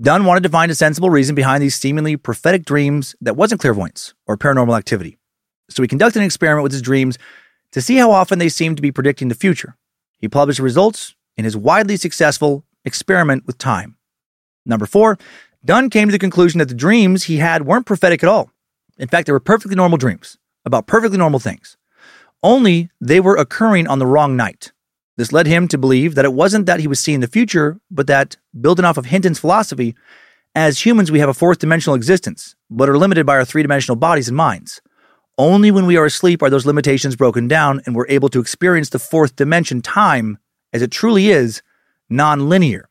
[0.01, 4.15] Dunne wanted to find a sensible reason behind these seemingly prophetic dreams that wasn't clairvoyance
[4.27, 5.19] or paranormal activity.
[5.71, 7.19] So he conducted an experiment with his dreams
[7.73, 9.77] to see how often they seemed to be predicting the future.
[10.19, 13.97] He published the results in his widely successful experiment with time.
[14.65, 15.19] Number four,
[15.65, 18.51] Dunne came to the conclusion that the dreams he had weren't prophetic at all.
[18.99, 21.77] In fact, they were perfectly normal dreams about perfectly normal things.
[22.43, 24.73] Only they were occurring on the wrong night.
[25.17, 28.07] This led him to believe that it wasn't that he was seeing the future, but
[28.07, 29.95] that, building off of Hinton's philosophy,
[30.55, 33.97] as humans we have a fourth dimensional existence, but are limited by our three dimensional
[33.97, 34.81] bodies and minds.
[35.39, 38.91] Only when we are asleep are those limitations broken down and we're able to experience
[38.91, 40.39] the fourth dimension time
[40.73, 41.63] as it truly is,
[42.09, 42.89] non linear.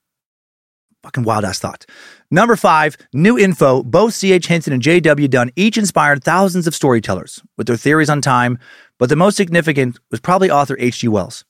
[1.04, 1.86] Fucking wild ass thought.
[2.30, 3.82] Number five, new info.
[3.82, 4.48] Both C.H.
[4.48, 5.28] Hinton and J.W.
[5.28, 8.60] Dunne each inspired thousands of storytellers with their theories on time,
[9.00, 11.08] but the most significant was probably author H.G.
[11.08, 11.44] Wells.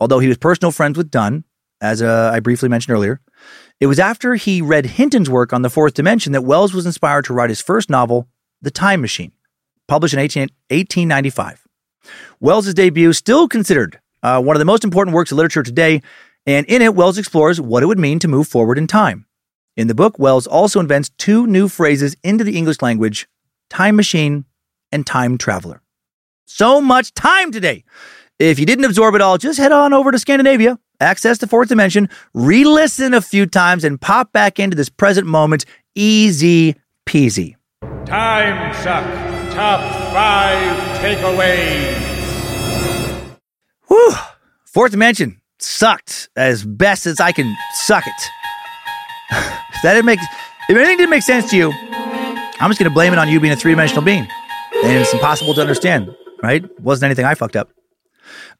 [0.00, 1.44] Although he was personal friends with Dunne,
[1.82, 3.20] as uh, I briefly mentioned earlier,
[3.78, 7.26] it was after he read Hinton's work on the fourth dimension that Wells was inspired
[7.26, 8.28] to write his first novel,
[8.62, 9.32] The Time Machine,
[9.86, 11.66] published in 18, 1895.
[12.40, 16.00] Wells' debut still considered uh, one of the most important works of literature today
[16.46, 19.26] and in it, Wells explores what it would mean to move forward in time.
[19.76, 23.28] In the book, Wells also invents two new phrases into the English language
[23.70, 24.44] time machine
[24.92, 25.82] and time traveler.
[26.46, 27.84] So much time today.
[28.38, 31.68] If you didn't absorb it all, just head on over to Scandinavia, access the fourth
[31.68, 35.64] dimension, re listen a few times, and pop back into this present moment
[35.94, 36.74] easy
[37.06, 37.56] peasy.
[38.04, 39.80] Timesuck Top
[40.12, 42.14] 5 Takeaways.
[43.86, 44.14] Whew.
[44.64, 48.30] Fourth dimension sucked as best as I can suck it.
[49.30, 50.20] if that didn't make,
[50.68, 53.40] if anything didn't make sense to you, I'm just going to blame it on you
[53.40, 54.26] being a three dimensional being.
[54.84, 56.64] And it's impossible to understand, right?
[56.80, 57.70] Wasn't anything I fucked up.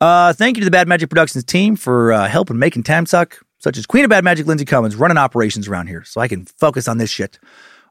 [0.00, 3.78] Uh, thank you to the Bad Magic Productions team for uh, helping making Timesuck, such
[3.78, 6.88] as Queen of Bad Magic Lindsay Cummins running operations around here so I can focus
[6.88, 7.38] on this shit.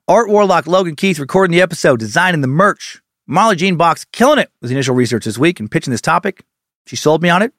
[0.08, 3.02] Art Warlock Logan Keith recording the episode, designing the merch.
[3.26, 6.44] Molly Jean Box killing it with the initial research this week and pitching this topic.
[6.86, 7.54] She sold me on it.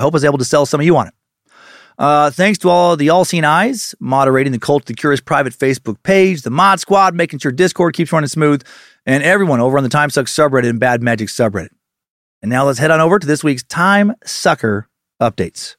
[0.00, 1.14] I hope I was able to sell some of you on it.
[1.98, 5.52] Uh, thanks to all the All Seen Eyes moderating the Cult of the Curious private
[5.52, 8.62] Facebook page, the Mod Squad making sure Discord keeps running smooth,
[9.04, 11.68] and everyone over on the Timesuck subreddit and Bad Magic subreddit.
[12.40, 14.88] And now let's head on over to this week's Time Sucker
[15.20, 15.76] updates.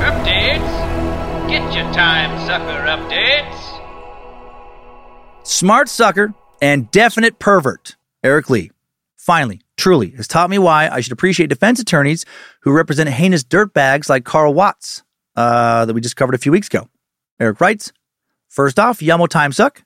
[0.00, 1.48] Updates?
[1.48, 3.54] Get your Time Sucker updates.
[5.46, 7.94] Smart sucker and definite pervert,
[8.24, 8.72] Eric Lee.
[9.16, 12.26] Finally, truly has taught me why I should appreciate defense attorneys
[12.60, 15.02] who represent heinous dirtbags like Carl Watts
[15.36, 16.88] uh, that we just covered a few weeks ago.
[17.40, 17.92] Eric writes,
[18.48, 19.82] First off, Yummo Timesuck.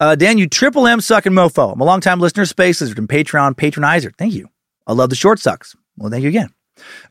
[0.00, 1.72] Uh, Dan, you triple M suck and mofo.
[1.72, 4.14] I'm a longtime listener Space Lizard and Patreon patronizer.
[4.16, 4.48] Thank you.
[4.86, 5.76] I love the short sucks.
[5.96, 6.50] Well, thank you again.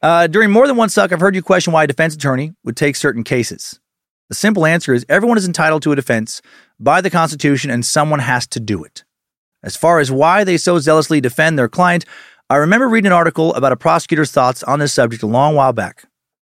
[0.01, 2.77] Uh, during more than one suck, I've heard you question why a defense attorney would
[2.77, 3.79] take certain cases.
[4.29, 6.41] The simple answer is everyone is entitled to a defense
[6.79, 9.03] by the Constitution and someone has to do it.
[9.63, 12.05] As far as why they so zealously defend their client,
[12.49, 15.73] I remember reading an article about a prosecutor's thoughts on this subject a long while
[15.73, 16.05] back.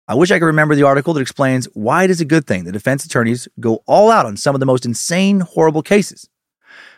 [0.06, 2.64] I wish I could remember the article that explains why it is a good thing
[2.64, 6.28] that defense attorneys go all out on some of the most insane, horrible cases.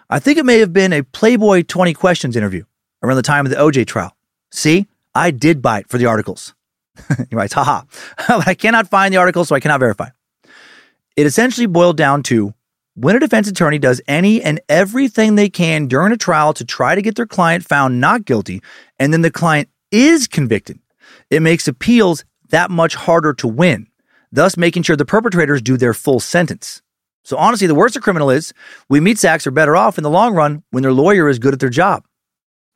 [0.08, 2.64] I think it may have been a Playboy 20 Questions interview
[3.02, 4.16] around the time of the OJ trial.
[4.52, 6.54] See, I did buy it for the articles.
[7.30, 7.82] he writes, haha,
[8.28, 10.08] but I cannot find the article, so I cannot verify.
[11.16, 12.54] It essentially boiled down to
[13.01, 16.94] when a defense attorney does any and everything they can during a trial to try
[16.94, 18.60] to get their client found not guilty,
[18.98, 20.78] and then the client is convicted,
[21.31, 23.86] it makes appeals that much harder to win,
[24.31, 26.82] thus making sure the perpetrators do their full sentence.
[27.24, 28.52] So honestly, the worse a criminal is,
[28.90, 31.55] we meat sacks are better off in the long run when their lawyer is good
[31.55, 32.05] at their job.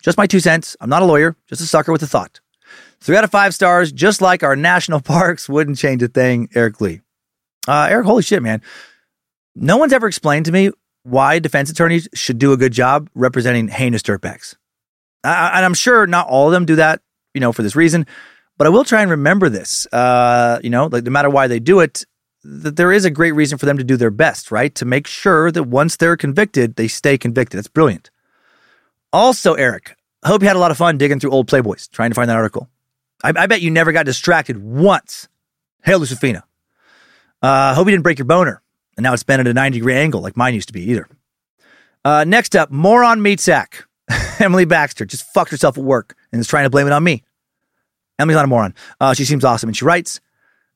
[0.03, 0.75] Just my two cents.
[0.81, 2.41] I'm not a lawyer, just a sucker with a thought.
[3.01, 6.81] Three out of five stars, just like our national parks wouldn't change a thing, Eric
[6.81, 7.03] Lee.
[7.69, 8.63] Uh, Eric, holy shit, man.
[9.55, 10.71] No one's ever explained to me
[11.05, 14.57] why defense attorneys should do a good job representing heinous dirtbags.
[15.23, 17.01] I, and I'm sure not all of them do that,
[17.35, 18.07] you know, for this reason,
[18.57, 19.87] but I will try and remember this.
[19.93, 22.05] Uh, you know, like no matter why they do it,
[22.43, 24.75] that there is a great reason for them to do their best, right?
[24.75, 27.59] To make sure that once they're convicted, they stay convicted.
[27.59, 28.11] That's brilliant.
[29.13, 32.11] Also, Eric, I hope you had a lot of fun digging through old Playboys, trying
[32.11, 32.69] to find that article.
[33.23, 35.29] I, I bet you never got distracted once.
[35.83, 36.43] Hey, Lucifina.
[37.41, 38.63] I uh, hope you didn't break your boner.
[38.97, 41.09] And now it's bent at a 90 degree angle like mine used to be either.
[42.05, 43.85] Uh, next up, moron meat sack.
[44.39, 47.23] Emily Baxter just fucked herself at work and is trying to blame it on me.
[48.19, 48.75] Emily's not a moron.
[49.01, 49.69] Uh, she seems awesome.
[49.69, 50.21] And she writes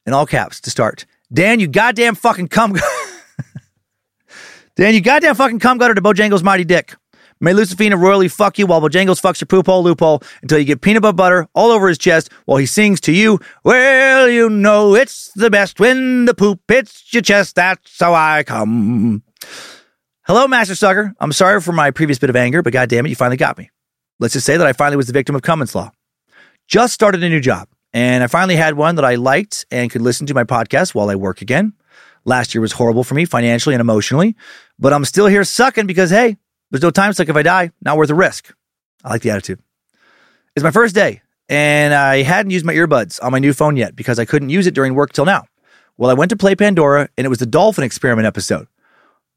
[0.06, 2.74] in all caps to start Dan, you goddamn fucking cum.
[4.76, 6.94] Dan, you goddamn fucking cum gutter to Bojangles' mighty dick.
[7.40, 10.80] May Lucifina royally fuck you while Bojangles fucks your poop hole loophole until you get
[10.80, 15.30] peanut butter all over his chest while he sings to you, Well, you know it's
[15.34, 17.54] the best when the poop hits your chest.
[17.54, 19.22] That's how I come.
[20.26, 21.14] Hello, Master Sucker.
[21.20, 23.70] I'm sorry for my previous bit of anger, but goddamn it, you finally got me.
[24.18, 25.92] Let's just say that I finally was the victim of Cummins Law.
[26.66, 30.02] Just started a new job, and I finally had one that I liked and could
[30.02, 31.72] listen to my podcast while I work again.
[32.24, 34.36] Last year was horrible for me financially and emotionally,
[34.78, 36.36] but I'm still here sucking because, hey,
[36.70, 38.54] there's no time suck if I die, not worth the risk.
[39.04, 39.60] I like the attitude.
[40.54, 43.94] It's my first day, and I hadn't used my earbuds on my new phone yet
[43.94, 45.46] because I couldn't use it during work till now.
[45.96, 48.68] Well, I went to play Pandora, and it was the dolphin experiment episode.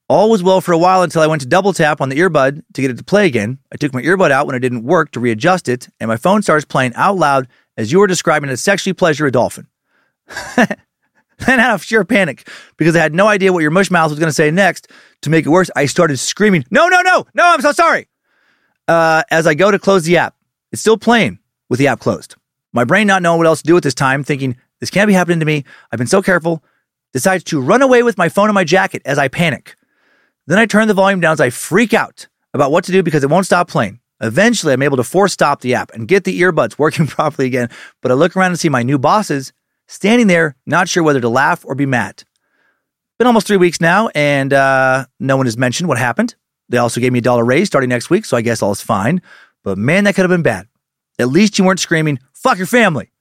[0.09, 2.63] All was well for a while until I went to double tap on the earbud
[2.73, 3.59] to get it to play again.
[3.71, 6.41] I took my earbud out when it didn't work to readjust it, and my phone
[6.41, 7.47] starts playing out loud
[7.77, 9.67] as you were describing it sexually pleasure a dolphin.
[11.45, 12.47] then out of sheer panic,
[12.77, 14.87] because I had no idea what your mush mouth was going to say next,
[15.21, 18.07] to make it worse, I started screaming, No, no, no, no, I'm so sorry.
[18.87, 20.35] Uh, as I go to close the app,
[20.71, 21.39] it's still playing
[21.69, 22.35] with the app closed.
[22.73, 25.13] My brain not knowing what else to do at this time, thinking, This can't be
[25.13, 25.65] happening to me.
[25.91, 26.63] I've been so careful,
[27.13, 29.75] decides to run away with my phone in my jacket as I panic.
[30.47, 33.23] Then I turn the volume down as I freak out about what to do because
[33.23, 33.99] it won't stop playing.
[34.21, 37.69] Eventually, I'm able to force stop the app and get the earbuds working properly again.
[38.01, 39.53] But I look around and see my new bosses
[39.91, 42.23] standing there, not sure whether to laugh or be mad.
[43.19, 46.35] Been almost three weeks now, and uh, no one has mentioned what happened.
[46.69, 48.81] They also gave me a dollar raise starting next week, so I guess all is
[48.81, 49.21] fine.
[49.63, 50.67] But man, that could have been bad.
[51.19, 53.11] At least you weren't screaming, fuck your family.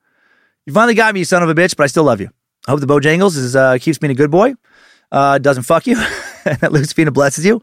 [0.65, 2.31] You finally got me, you son of a bitch, but I still love you.
[2.67, 4.55] I hope the Bojangles is, uh, keeps being a good boy,
[5.11, 5.97] uh, doesn't fuck you,
[6.45, 7.63] and that Lucifina blesses you.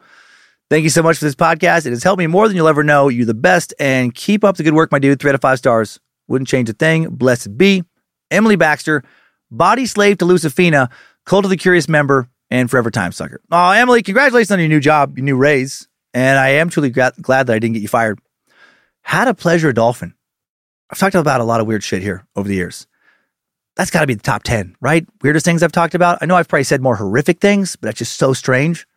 [0.69, 1.85] Thank you so much for this podcast.
[1.85, 3.07] It has helped me more than you'll ever know.
[3.07, 5.19] You're the best, and keep up the good work, my dude.
[5.21, 5.99] Three out of five stars.
[6.27, 7.07] Wouldn't change a thing.
[7.07, 7.83] Blessed be.
[8.31, 9.03] Emily Baxter,
[9.51, 10.89] body slave to Lucifina,
[11.25, 13.41] cult of the curious member, and forever time sucker.
[13.51, 15.87] Oh, Emily, congratulations on your new job, your new raise.
[16.13, 18.19] And I am truly glad that I didn't get you fired.
[19.01, 20.13] How to pleasure a dolphin.
[20.89, 22.87] I've talked about a lot of weird shit here over the years.
[23.75, 25.05] That's got to be the top 10, right?
[25.21, 26.17] Weirdest things I've talked about.
[26.21, 28.87] I know I've probably said more horrific things, but that's just so strange.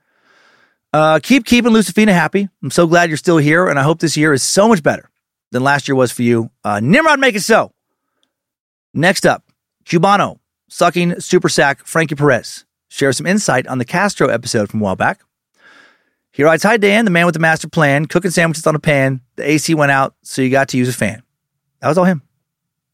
[0.93, 2.49] Uh, keep keeping Lucifina happy.
[2.63, 5.11] I'm so glad you're still here, and I hope this year is so much better
[5.53, 6.51] than last year was for you.
[6.65, 7.73] Uh, Nimrod, make it so.
[8.93, 9.45] Next up,
[9.85, 14.85] Cubano, sucking super sack Frankie Perez, shares some insight on the Castro episode from a
[14.85, 15.21] while back.
[16.33, 19.21] He writes, Hi, Dan, the man with the master plan, cooking sandwiches on a pan.
[19.37, 21.23] The AC went out, so you got to use a fan.
[21.81, 22.23] That was all him.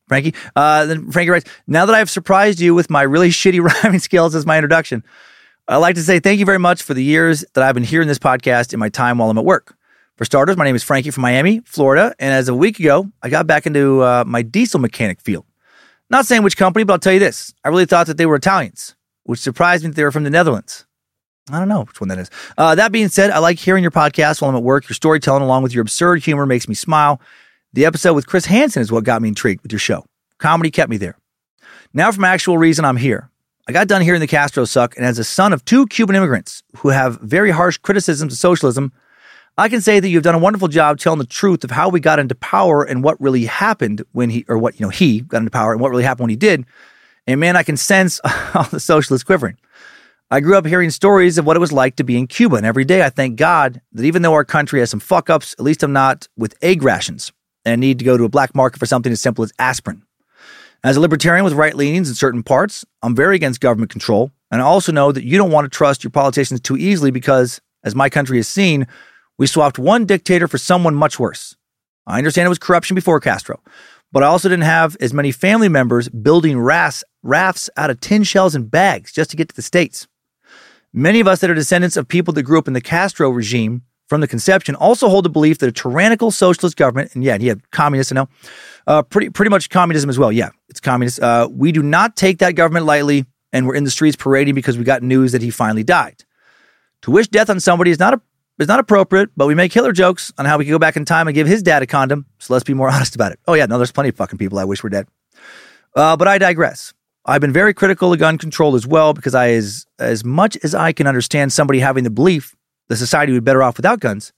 [0.07, 0.34] Frankie.
[0.55, 4.34] Uh, then Frankie writes, Now that I've surprised you with my really shitty rhyming skills
[4.34, 5.02] as my introduction,
[5.66, 8.07] I'd like to say thank you very much for the years that I've been hearing
[8.07, 9.75] this podcast in my time while I'm at work.
[10.16, 13.31] For starters, my name is Frankie from Miami, Florida, and as a week ago, I
[13.31, 15.45] got back into uh, my diesel mechanic field.
[16.09, 17.52] Not saying which company, but I'll tell you this.
[17.65, 18.94] I really thought that they were Italians,
[19.25, 20.86] which surprised me that they were from the Netherlands.
[21.51, 22.31] I don't know which one that is.
[22.59, 24.89] Uh, that being said, I like hearing your podcast while I'm at work.
[24.89, 27.20] Your storytelling, along with your absurd humor, makes me smile.
[27.73, 30.05] The episode with Chris Hansen is what got me intrigued with your show.
[30.39, 31.17] Comedy kept me there.
[31.93, 33.31] Now, from my actual reason I'm here.
[33.68, 36.62] I got done hearing the Castro suck, and as a son of two Cuban immigrants
[36.78, 38.93] who have very harsh criticisms of socialism,
[39.59, 41.99] I can say that you've done a wonderful job telling the truth of how we
[41.99, 45.39] got into power and what really happened when he, or what, you know, he got
[45.39, 46.67] into power and what really happened when he did.
[47.26, 48.20] And man, I can sense
[48.55, 49.57] all the socialists quivering.
[50.31, 52.67] I grew up hearing stories of what it was like to be in Cuba, and
[52.67, 55.65] every day I thank God that even though our country has some fuck ups, at
[55.65, 57.33] least I'm not with egg rations
[57.65, 60.02] and need to go to a black market for something as simple as aspirin.
[60.83, 64.60] As a libertarian with right leanings in certain parts, I'm very against government control, and
[64.60, 67.94] I also know that you don't want to trust your politicians too easily because, as
[67.94, 68.89] my country has seen,
[69.39, 71.56] we swapped one dictator for someone much worse.
[72.06, 73.60] I understand it was corruption before Castro,
[74.12, 78.23] but I also didn't have as many family members building rafts, rafts out of tin
[78.23, 80.06] shells and bags just to get to the States.
[80.92, 83.82] Many of us that are descendants of people that grew up in the Castro regime
[84.08, 87.48] from the conception also hold the belief that a tyrannical socialist government, and yeah, he
[87.48, 88.28] had communists, I know,
[88.86, 90.31] uh, pretty, pretty much communism as well.
[90.31, 91.20] Yeah, it's communist.
[91.20, 94.78] Uh, we do not take that government lightly, and we're in the streets parading because
[94.78, 96.24] we got news that he finally died.
[97.02, 98.20] To wish death on somebody is not a,
[98.59, 101.05] is not appropriate, but we make killer jokes on how we could go back in
[101.05, 102.26] time and give his dad a condom.
[102.39, 103.41] So let's be more honest about it.
[103.47, 105.07] Oh yeah, no, there's plenty of fucking people I wish were dead.
[105.94, 106.93] Uh, but I digress.
[107.25, 110.75] I've been very critical of gun control as well because I, as as much as
[110.75, 112.55] I can understand somebody having the belief
[112.89, 114.33] the society would be better off without guns,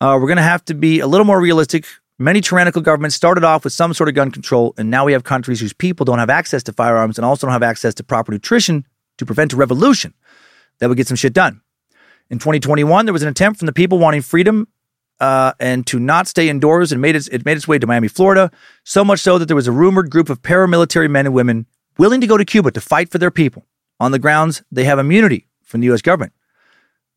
[0.00, 1.86] uh, we're going to have to be a little more realistic.
[2.18, 5.22] Many tyrannical governments started off with some sort of gun control, and now we have
[5.22, 8.32] countries whose people don't have access to firearms and also don't have access to proper
[8.32, 8.86] nutrition
[9.18, 10.14] to prevent a revolution
[10.78, 11.60] that would get some shit done.
[12.30, 14.68] In 2021, there was an attempt from the people wanting freedom
[15.20, 18.08] uh, and to not stay indoors, and made its, it made its way to Miami,
[18.08, 18.50] Florida.
[18.84, 21.66] So much so that there was a rumored group of paramilitary men and women
[21.98, 23.64] willing to go to Cuba to fight for their people
[23.98, 26.02] on the grounds they have immunity from the U.S.
[26.02, 26.32] government.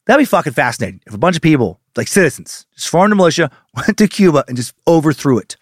[0.06, 3.52] That'd be fucking fascinating if a bunch of people, like citizens, just formed a militia,
[3.76, 5.58] went to Cuba and just overthrew it.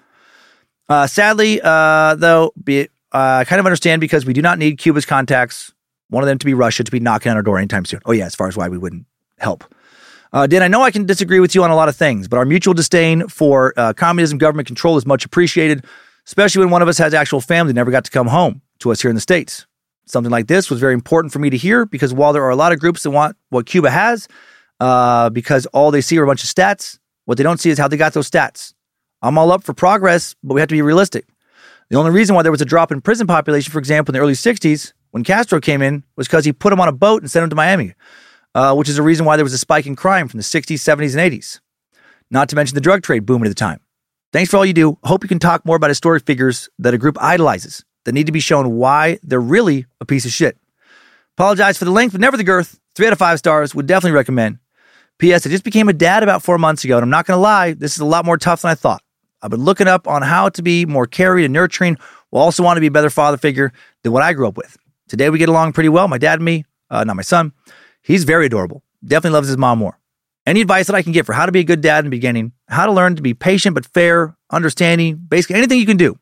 [0.87, 4.77] Uh, sadly, uh, though, be, uh, I kind of understand because we do not need
[4.77, 5.73] Cuba's contacts,
[6.09, 7.99] one of them to be Russia, to be knocking on our door anytime soon.
[8.05, 9.05] Oh, yeah, as far as why we wouldn't
[9.37, 9.63] help.
[10.33, 12.37] Uh, Dan, I know I can disagree with you on a lot of things, but
[12.37, 15.85] our mutual disdain for uh, communism government control is much appreciated,
[16.25, 19.01] especially when one of us has actual family never got to come home to us
[19.01, 19.65] here in the States.
[20.05, 22.55] Something like this was very important for me to hear because while there are a
[22.55, 24.27] lot of groups that want what Cuba has,
[24.79, 27.77] uh, because all they see are a bunch of stats, what they don't see is
[27.77, 28.73] how they got those stats.
[29.21, 31.25] I'm all up for progress, but we have to be realistic.
[31.89, 34.23] The only reason why there was a drop in prison population, for example, in the
[34.23, 37.31] early 60s when Castro came in was because he put them on a boat and
[37.31, 37.93] sent them to Miami,
[38.57, 40.77] uh, which is a reason why there was a spike in crime from the 60s,
[40.77, 41.59] 70s, and 80s.
[42.31, 43.79] Not to mention the drug trade booming at the time.
[44.33, 44.97] Thanks for all you do.
[45.03, 48.31] Hope you can talk more about historic figures that a group idolizes that need to
[48.31, 50.57] be shown why they're really a piece of shit.
[51.37, 52.79] Apologize for the length, but never the girth.
[52.95, 53.75] Three out of five stars.
[53.75, 54.57] Would definitely recommend.
[55.19, 55.45] P.S.
[55.45, 57.73] I just became a dad about four months ago, and I'm not going to lie,
[57.73, 59.03] this is a lot more tough than I thought.
[59.43, 61.97] I've been looking up on how to be more caring and nurturing,
[62.31, 63.71] while also want to be a better father figure
[64.03, 64.77] than what I grew up with.
[65.07, 66.07] Today we get along pretty well.
[66.07, 67.53] My dad and me, uh, not my son.
[68.07, 68.83] He's very adorable.
[69.03, 69.99] Definitely loves his mom more.
[70.45, 72.09] Any advice that I can give for how to be a good dad in the
[72.09, 76.17] beginning, how to learn to be patient but fair, understanding, basically anything you can do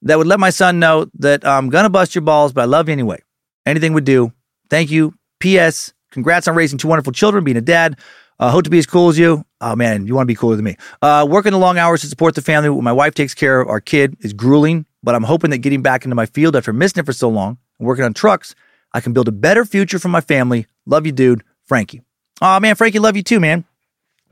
[0.00, 2.64] that would let my son know that I'm going to bust your balls, but I
[2.64, 3.20] love you anyway.
[3.66, 4.32] Anything would do.
[4.70, 5.12] Thank you.
[5.40, 5.92] P.S.
[6.10, 7.98] Congrats on raising two wonderful children, being a dad.
[8.38, 9.44] Uh, hope to be as cool as you.
[9.60, 10.78] Oh man, you want to be cooler than me.
[11.02, 13.68] Uh, working the long hours to support the family when my wife takes care of
[13.68, 17.00] our kid is grueling, but I'm hoping that getting back into my field after missing
[17.00, 18.54] it for so long and working on trucks,
[18.92, 20.66] I can build a better future for my family.
[20.86, 21.42] Love you, dude.
[21.64, 22.02] Frankie.
[22.42, 23.64] Oh man, Frankie, love you too, man.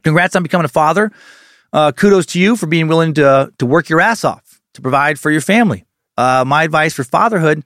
[0.02, 1.12] Congrats on becoming a father.
[1.72, 5.18] Uh, kudos to you for being willing to to work your ass off to provide
[5.20, 5.84] for your family.
[6.16, 7.62] Uh, my advice for fatherhood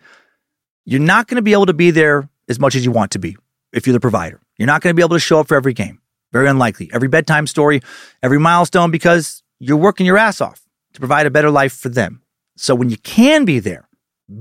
[0.85, 3.19] you're not going to be able to be there as much as you want to
[3.19, 3.37] be
[3.73, 4.41] if you're the provider.
[4.59, 6.01] You're not going to be able to show up for every game.
[6.33, 6.91] Very unlikely.
[6.93, 7.83] Every bedtime story,
[8.23, 10.63] every milestone, because you're working your ass off
[10.95, 12.23] to provide a better life for them.
[12.57, 13.89] So when you can be there,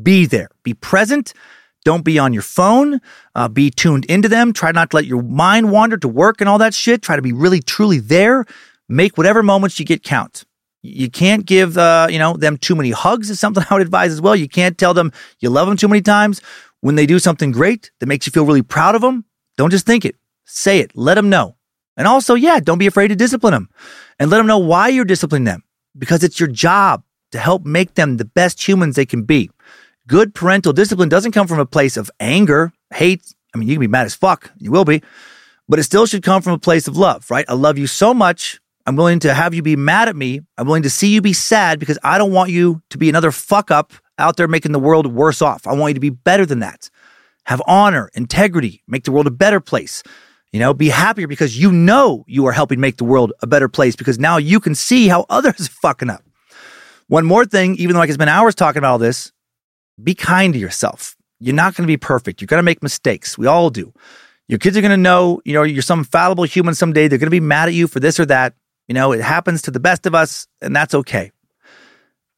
[0.01, 1.33] be there, be present.
[1.83, 3.01] Don't be on your phone.
[3.33, 4.53] Uh, be tuned into them.
[4.53, 7.01] Try not to let your mind wander to work and all that shit.
[7.01, 8.45] Try to be really, truly there.
[8.87, 10.43] Make whatever moments you get count.
[10.83, 14.11] You can't give uh, you know them too many hugs is something I would advise
[14.11, 14.35] as well.
[14.35, 16.41] You can't tell them you love them too many times.
[16.81, 19.25] When they do something great that makes you feel really proud of them,
[19.57, 20.15] don't just think it.
[20.45, 20.91] Say it.
[20.95, 21.55] Let them know.
[21.95, 23.69] And also, yeah, don't be afraid to discipline them
[24.17, 25.63] and let them know why you're disciplining them
[25.97, 29.49] because it's your job to help make them the best humans they can be.
[30.07, 33.33] Good parental discipline doesn't come from a place of anger, hate.
[33.53, 34.51] I mean, you can be mad as fuck.
[34.57, 35.01] You will be,
[35.67, 37.45] but it still should come from a place of love, right?
[37.47, 40.41] I love you so much I'm willing to have you be mad at me.
[40.57, 43.31] I'm willing to see you be sad because I don't want you to be another
[43.31, 45.67] fuck up out there making the world worse off.
[45.67, 46.89] I want you to be better than that.
[47.45, 50.03] Have honor, integrity, make the world a better place.
[50.51, 53.69] You know, be happier because you know you are helping make the world a better
[53.69, 56.23] place because now you can see how others are fucking up.
[57.07, 59.31] One more thing, even though I can spend hours talking about all this,
[60.03, 61.15] be kind to yourself.
[61.39, 62.41] You're not going to be perfect.
[62.41, 63.37] You're going to make mistakes.
[63.37, 63.93] We all do.
[64.47, 67.07] Your kids are going to know, you know, you're some fallible human someday.
[67.07, 68.53] They're going to be mad at you for this or that.
[68.87, 71.31] You know, it happens to the best of us, and that's okay.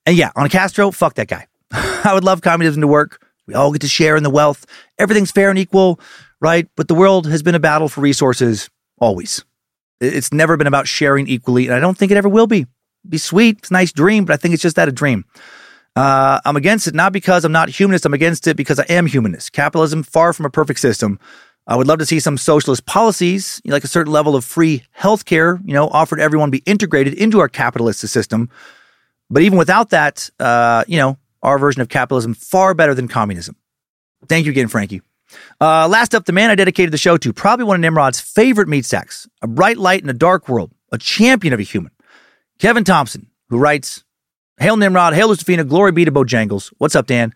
[0.06, 1.48] And yeah, on Castro, fuck that guy.
[1.72, 3.26] I would love communism to work.
[3.48, 4.66] We all get to share in the wealth.
[5.00, 6.00] Everything's fair and equal,
[6.40, 6.68] right?
[6.76, 8.70] But the world has been a battle for resources
[9.00, 9.44] always.
[10.00, 12.68] It's never been about sharing equally, and I don't think it ever will be.
[13.08, 15.26] Be sweet, it's a nice dream, but I think it's just that a dream.
[15.96, 18.06] Uh, I'm against it not because I'm not humanist.
[18.06, 19.54] I'm against it because I am humanist.
[19.54, 21.20] Capitalism, far from a perfect system.
[21.66, 24.44] I would love to see some socialist policies, you know, like a certain level of
[24.44, 28.50] free healthcare, you know, offered everyone be integrated into our capitalist system.
[29.30, 33.56] But even without that, uh, you know, our version of capitalism far better than communism.
[34.28, 35.02] Thank you again, Frankie.
[35.60, 38.68] Uh, last up, the man I dedicated the show to, probably one of Nimrod's favorite
[38.68, 41.92] meat sacks, a bright light in a dark world, a champion of a human,
[42.60, 44.03] Kevin Thompson, who writes,
[44.58, 46.72] Hail Nimrod, hail Lucifina, glory be to Bojangles.
[46.78, 47.34] What's up, Dan?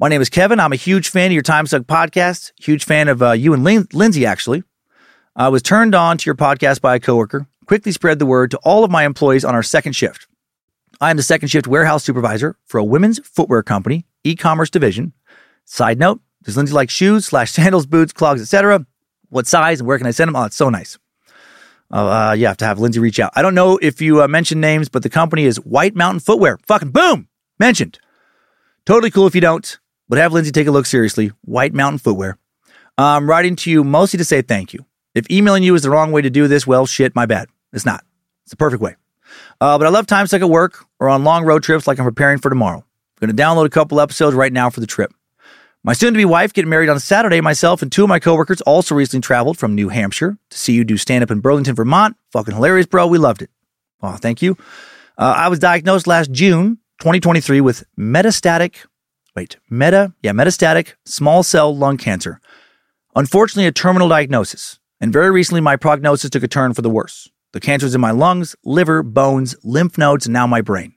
[0.00, 0.58] My name is Kevin.
[0.58, 3.86] I'm a huge fan of your Timesuck podcast, huge fan of uh, you and Lin-
[3.92, 4.62] Lindsay, actually.
[5.36, 8.58] I was turned on to your podcast by a coworker, quickly spread the word to
[8.64, 10.26] all of my employees on our second shift.
[11.00, 15.12] I am the second shift warehouse supervisor for a women's footwear company, e-commerce division.
[15.66, 18.86] Side note, does Lindsay like shoes slash sandals, boots, clogs, etc.?
[19.28, 20.36] What size and where can I send them?
[20.36, 20.98] Oh, it's so nice.
[21.90, 23.32] Uh, you have to have Lindsay reach out.
[23.36, 26.58] I don't know if you uh, mentioned names, but the company is White Mountain Footwear.
[26.66, 27.28] Fucking boom!
[27.58, 27.98] Mentioned.
[28.86, 31.32] Totally cool if you don't, but have Lindsay take a look seriously.
[31.42, 32.38] White Mountain Footwear.
[32.98, 34.84] I'm writing to you mostly to say thank you.
[35.14, 37.48] If emailing you is the wrong way to do this, well, shit, my bad.
[37.72, 38.04] It's not.
[38.42, 38.96] It's the perfect way.
[39.60, 42.38] Uh, but I love Timesuck at work or on long road trips like I'm preparing
[42.38, 42.78] for tomorrow.
[42.78, 45.12] I'm going to download a couple episodes right now for the trip.
[45.86, 47.42] My soon to be wife getting married on Saturday.
[47.42, 50.82] Myself and two of my coworkers also recently traveled from New Hampshire to see you
[50.82, 52.16] do stand up in Burlington, Vermont.
[52.32, 53.06] Fucking hilarious, bro.
[53.06, 53.50] We loved it.
[54.02, 54.56] Oh, thank you.
[55.18, 58.76] Uh, I was diagnosed last June 2023 with metastatic,
[59.36, 62.40] wait, meta, yeah, metastatic small cell lung cancer.
[63.14, 64.78] Unfortunately, a terminal diagnosis.
[65.02, 67.28] And very recently, my prognosis took a turn for the worse.
[67.52, 70.94] The cancer's in my lungs, liver, bones, lymph nodes, and now my brain.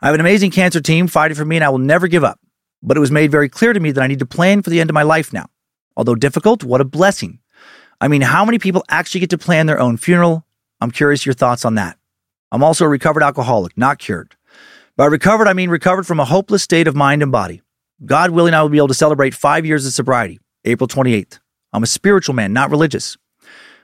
[0.00, 2.40] I have an amazing cancer team fighting for me, and I will never give up
[2.84, 4.80] but it was made very clear to me that I need to plan for the
[4.80, 5.46] end of my life now.
[5.96, 7.40] Although difficult, what a blessing.
[8.00, 10.44] I mean, how many people actually get to plan their own funeral?
[10.80, 11.96] I'm curious your thoughts on that.
[12.52, 14.36] I'm also a recovered alcoholic, not cured.
[14.96, 17.62] By recovered, I mean recovered from a hopeless state of mind and body.
[18.04, 21.38] God willing, I will be able to celebrate five years of sobriety, April 28th.
[21.72, 23.16] I'm a spiritual man, not religious.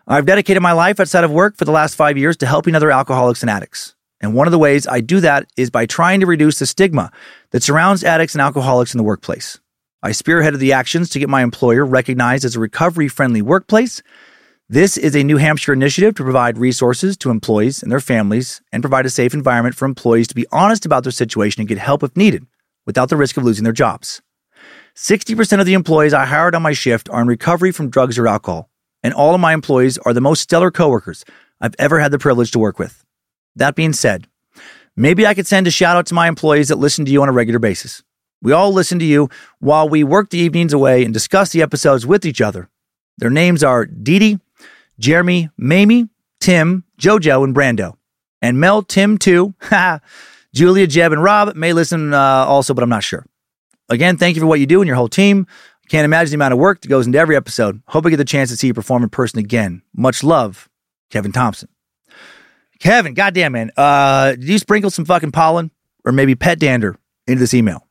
[0.07, 2.91] I've dedicated my life outside of work for the last five years to helping other
[2.91, 3.95] alcoholics and addicts.
[4.21, 7.11] And one of the ways I do that is by trying to reduce the stigma
[7.51, 9.59] that surrounds addicts and alcoholics in the workplace.
[10.03, 14.03] I spearheaded the actions to get my employer recognized as a recovery friendly workplace.
[14.69, 18.83] This is a New Hampshire initiative to provide resources to employees and their families and
[18.83, 22.03] provide a safe environment for employees to be honest about their situation and get help
[22.03, 22.47] if needed
[22.87, 24.23] without the risk of losing their jobs.
[24.95, 28.29] 60% of the employees I hired on my shift are in recovery from drugs or
[28.29, 28.71] alcohol,
[29.03, 31.25] and all of my employees are the most stellar coworkers
[31.61, 33.05] I've ever had the privilege to work with.
[33.61, 34.27] That being said,
[34.97, 37.29] maybe I could send a shout out to my employees that listen to you on
[37.29, 38.03] a regular basis.
[38.41, 42.07] We all listen to you while we work the evenings away and discuss the episodes
[42.07, 42.71] with each other.
[43.19, 44.39] Their names are Dee
[44.99, 46.09] Jeremy, Mamie,
[46.41, 47.99] Tim, JoJo, and Brando.
[48.41, 49.55] And Mel, Tim, too.
[50.55, 53.27] Julia, Jeb, and Rob may listen uh, also, but I'm not sure.
[53.91, 55.47] Again, thank you for what you do and your whole team.
[55.91, 57.83] Can't imagine the amount of work that goes into every episode.
[57.89, 59.83] Hope I get the chance to see you perform in person again.
[59.95, 60.71] Much love,
[61.11, 61.69] Kevin Thompson.
[62.81, 65.71] Kevin, goddamn man, uh, did you sprinkle some fucking pollen
[66.05, 67.87] or maybe pet dander into this email?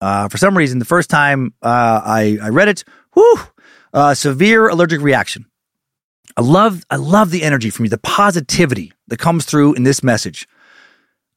[0.00, 3.38] Uh, for some reason, the first time uh, I I read it, whew,
[3.94, 5.46] uh, severe allergic reaction.
[6.36, 10.02] I love I love the energy from you, the positivity that comes through in this
[10.02, 10.48] message.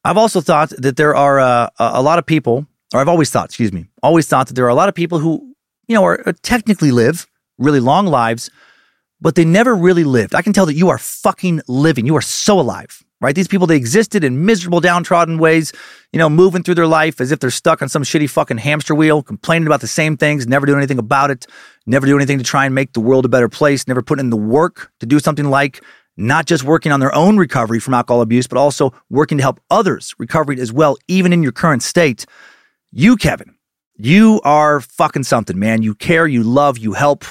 [0.03, 3.45] I've also thought that there are uh, a lot of people, or I've always thought,
[3.45, 5.55] excuse me, always thought that there are a lot of people who,
[5.87, 7.27] you know, are, technically live
[7.57, 8.49] really long lives,
[9.21, 10.35] but they never really lived.
[10.35, 12.05] I can tell that you are fucking living.
[12.05, 13.33] You are so alive, right?
[13.33, 15.71] These people, they existed in miserable, downtrodden ways,
[16.11, 18.93] you know, moving through their life as if they're stuck on some shitty fucking hamster
[18.93, 21.47] wheel, complaining about the same things, never doing anything about it,
[21.85, 24.29] never do anything to try and make the world a better place, never putting in
[24.29, 25.81] the work to do something like
[26.17, 29.59] not just working on their own recovery from alcohol abuse, but also working to help
[29.69, 32.25] others recover as well, even in your current state.
[32.91, 33.55] You, Kevin,
[33.97, 35.81] you are fucking something, man.
[35.81, 37.25] You care, you love, you help.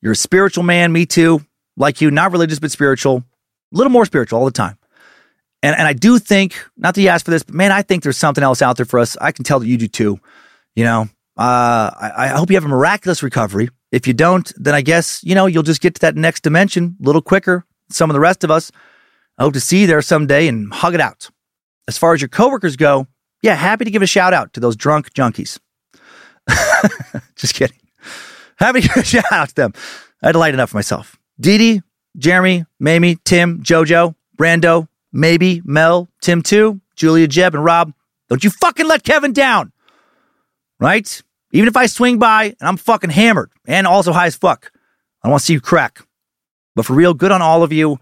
[0.00, 1.44] You're a spiritual man, me too.
[1.76, 3.24] Like you, not religious, but spiritual.
[3.72, 4.78] A little more spiritual all the time.
[5.62, 8.02] And, and I do think, not that you asked for this, but man, I think
[8.02, 9.16] there's something else out there for us.
[9.20, 10.20] I can tell that you do too.
[10.76, 11.02] You know,
[11.36, 13.70] uh, I, I hope you have a miraculous recovery.
[13.90, 16.96] If you don't, then I guess, you know, you'll just get to that next dimension
[17.00, 17.64] a little quicker.
[17.90, 18.70] Some of the rest of us.
[19.38, 21.30] I hope to see you there someday and hug it out.
[21.86, 23.06] As far as your coworkers go,
[23.42, 25.58] yeah, happy to give a shout out to those drunk junkies.
[27.36, 27.78] just kidding.
[28.58, 29.72] Happy shout out to them.
[30.22, 31.16] I had to light it up for myself.
[31.40, 31.82] Dee,
[32.16, 37.92] Jeremy, Mamie, Tim, JoJo, Brando, maybe Mel, Tim too, Julia, Jeb, and Rob.
[38.28, 39.72] Don't you fucking let Kevin down.
[40.80, 41.22] Right?
[41.52, 44.70] Even if I swing by and I'm fucking hammered and also high as fuck,
[45.22, 46.00] I don't want to see you crack.
[46.74, 47.98] But for real, good on all of you.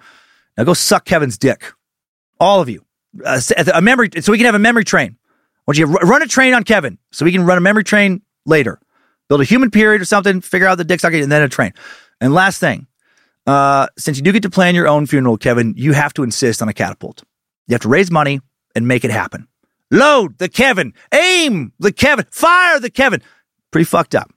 [0.57, 1.73] Now go suck Kevin's dick.
[2.41, 2.85] All of you.
[3.25, 3.41] Uh,
[3.73, 5.17] a memory, so we can have a memory train.
[5.21, 8.23] I want you run a train on Kevin so we can run a memory train
[8.45, 8.79] later.
[9.29, 11.73] Build a human period or something, figure out the dick sucking, and then a train.
[12.21, 12.87] And last thing,
[13.47, 16.63] uh, since you do get to plan your own funeral, Kevin, you have to insist
[16.63, 17.23] on a catapult.
[17.67, 18.41] You have to raise money
[18.75, 19.49] and make it happen.
[19.91, 23.23] Load the Kevin, aim the Kevin, fire the Kevin.
[23.71, 24.33] Pretty fucked up.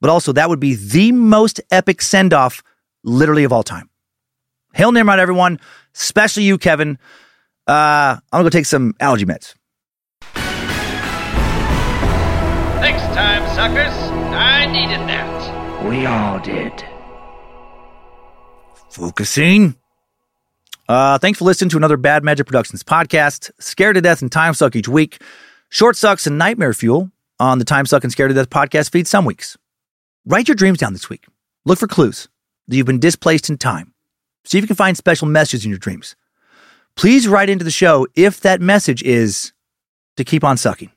[0.00, 2.62] But also, that would be the most epic send off,
[3.02, 3.88] literally, of all time.
[4.74, 5.58] Hail Nimrod, everyone,
[5.94, 6.98] especially you, Kevin.
[7.66, 9.54] Uh, I'm gonna go take some allergy meds.
[12.80, 13.94] Next time, suckers.
[14.34, 15.82] I needed that.
[15.88, 16.84] We all did.
[18.90, 19.76] Focusing.
[20.86, 23.50] Uh, thanks for listening to another Bad Magic Productions podcast.
[23.58, 25.22] Scared to Death and Timesuck each week.
[25.70, 27.10] Short Sucks and Nightmare Fuel
[27.40, 29.56] on the Timesuck and Scared to Death podcast feed some weeks.
[30.26, 31.24] Write your dreams down this week.
[31.64, 32.28] Look for clues
[32.68, 33.94] that you've been displaced in time.
[34.44, 36.14] See if you can find special messages in your dreams.
[36.94, 39.54] Please write into the show if that message is
[40.18, 40.90] to keep on sucking.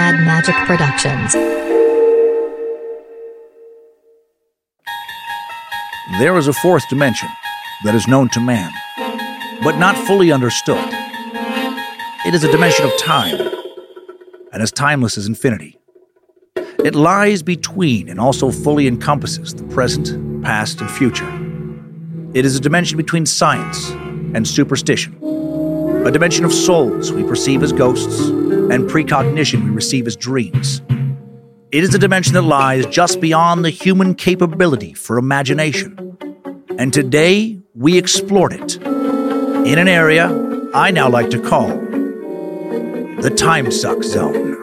[0.00, 1.34] Magic Productions.
[6.18, 7.28] There is a fourth dimension
[7.84, 8.72] that is known to man,
[9.62, 10.82] but not fully understood.
[12.24, 13.38] It is a dimension of time,
[14.54, 15.78] and as timeless as infinity.
[16.56, 21.28] It lies between and also fully encompasses the present, past, and future.
[22.32, 23.90] It is a dimension between science
[24.34, 25.14] and superstition,
[26.04, 30.80] a dimension of souls we perceive as ghosts and precognition we receive as dreams.
[31.70, 36.16] It is a dimension that lies just beyond the human capability for imagination.
[36.78, 40.28] And today we explored it in an area
[40.74, 44.59] I now like to call the Timesuck Zone.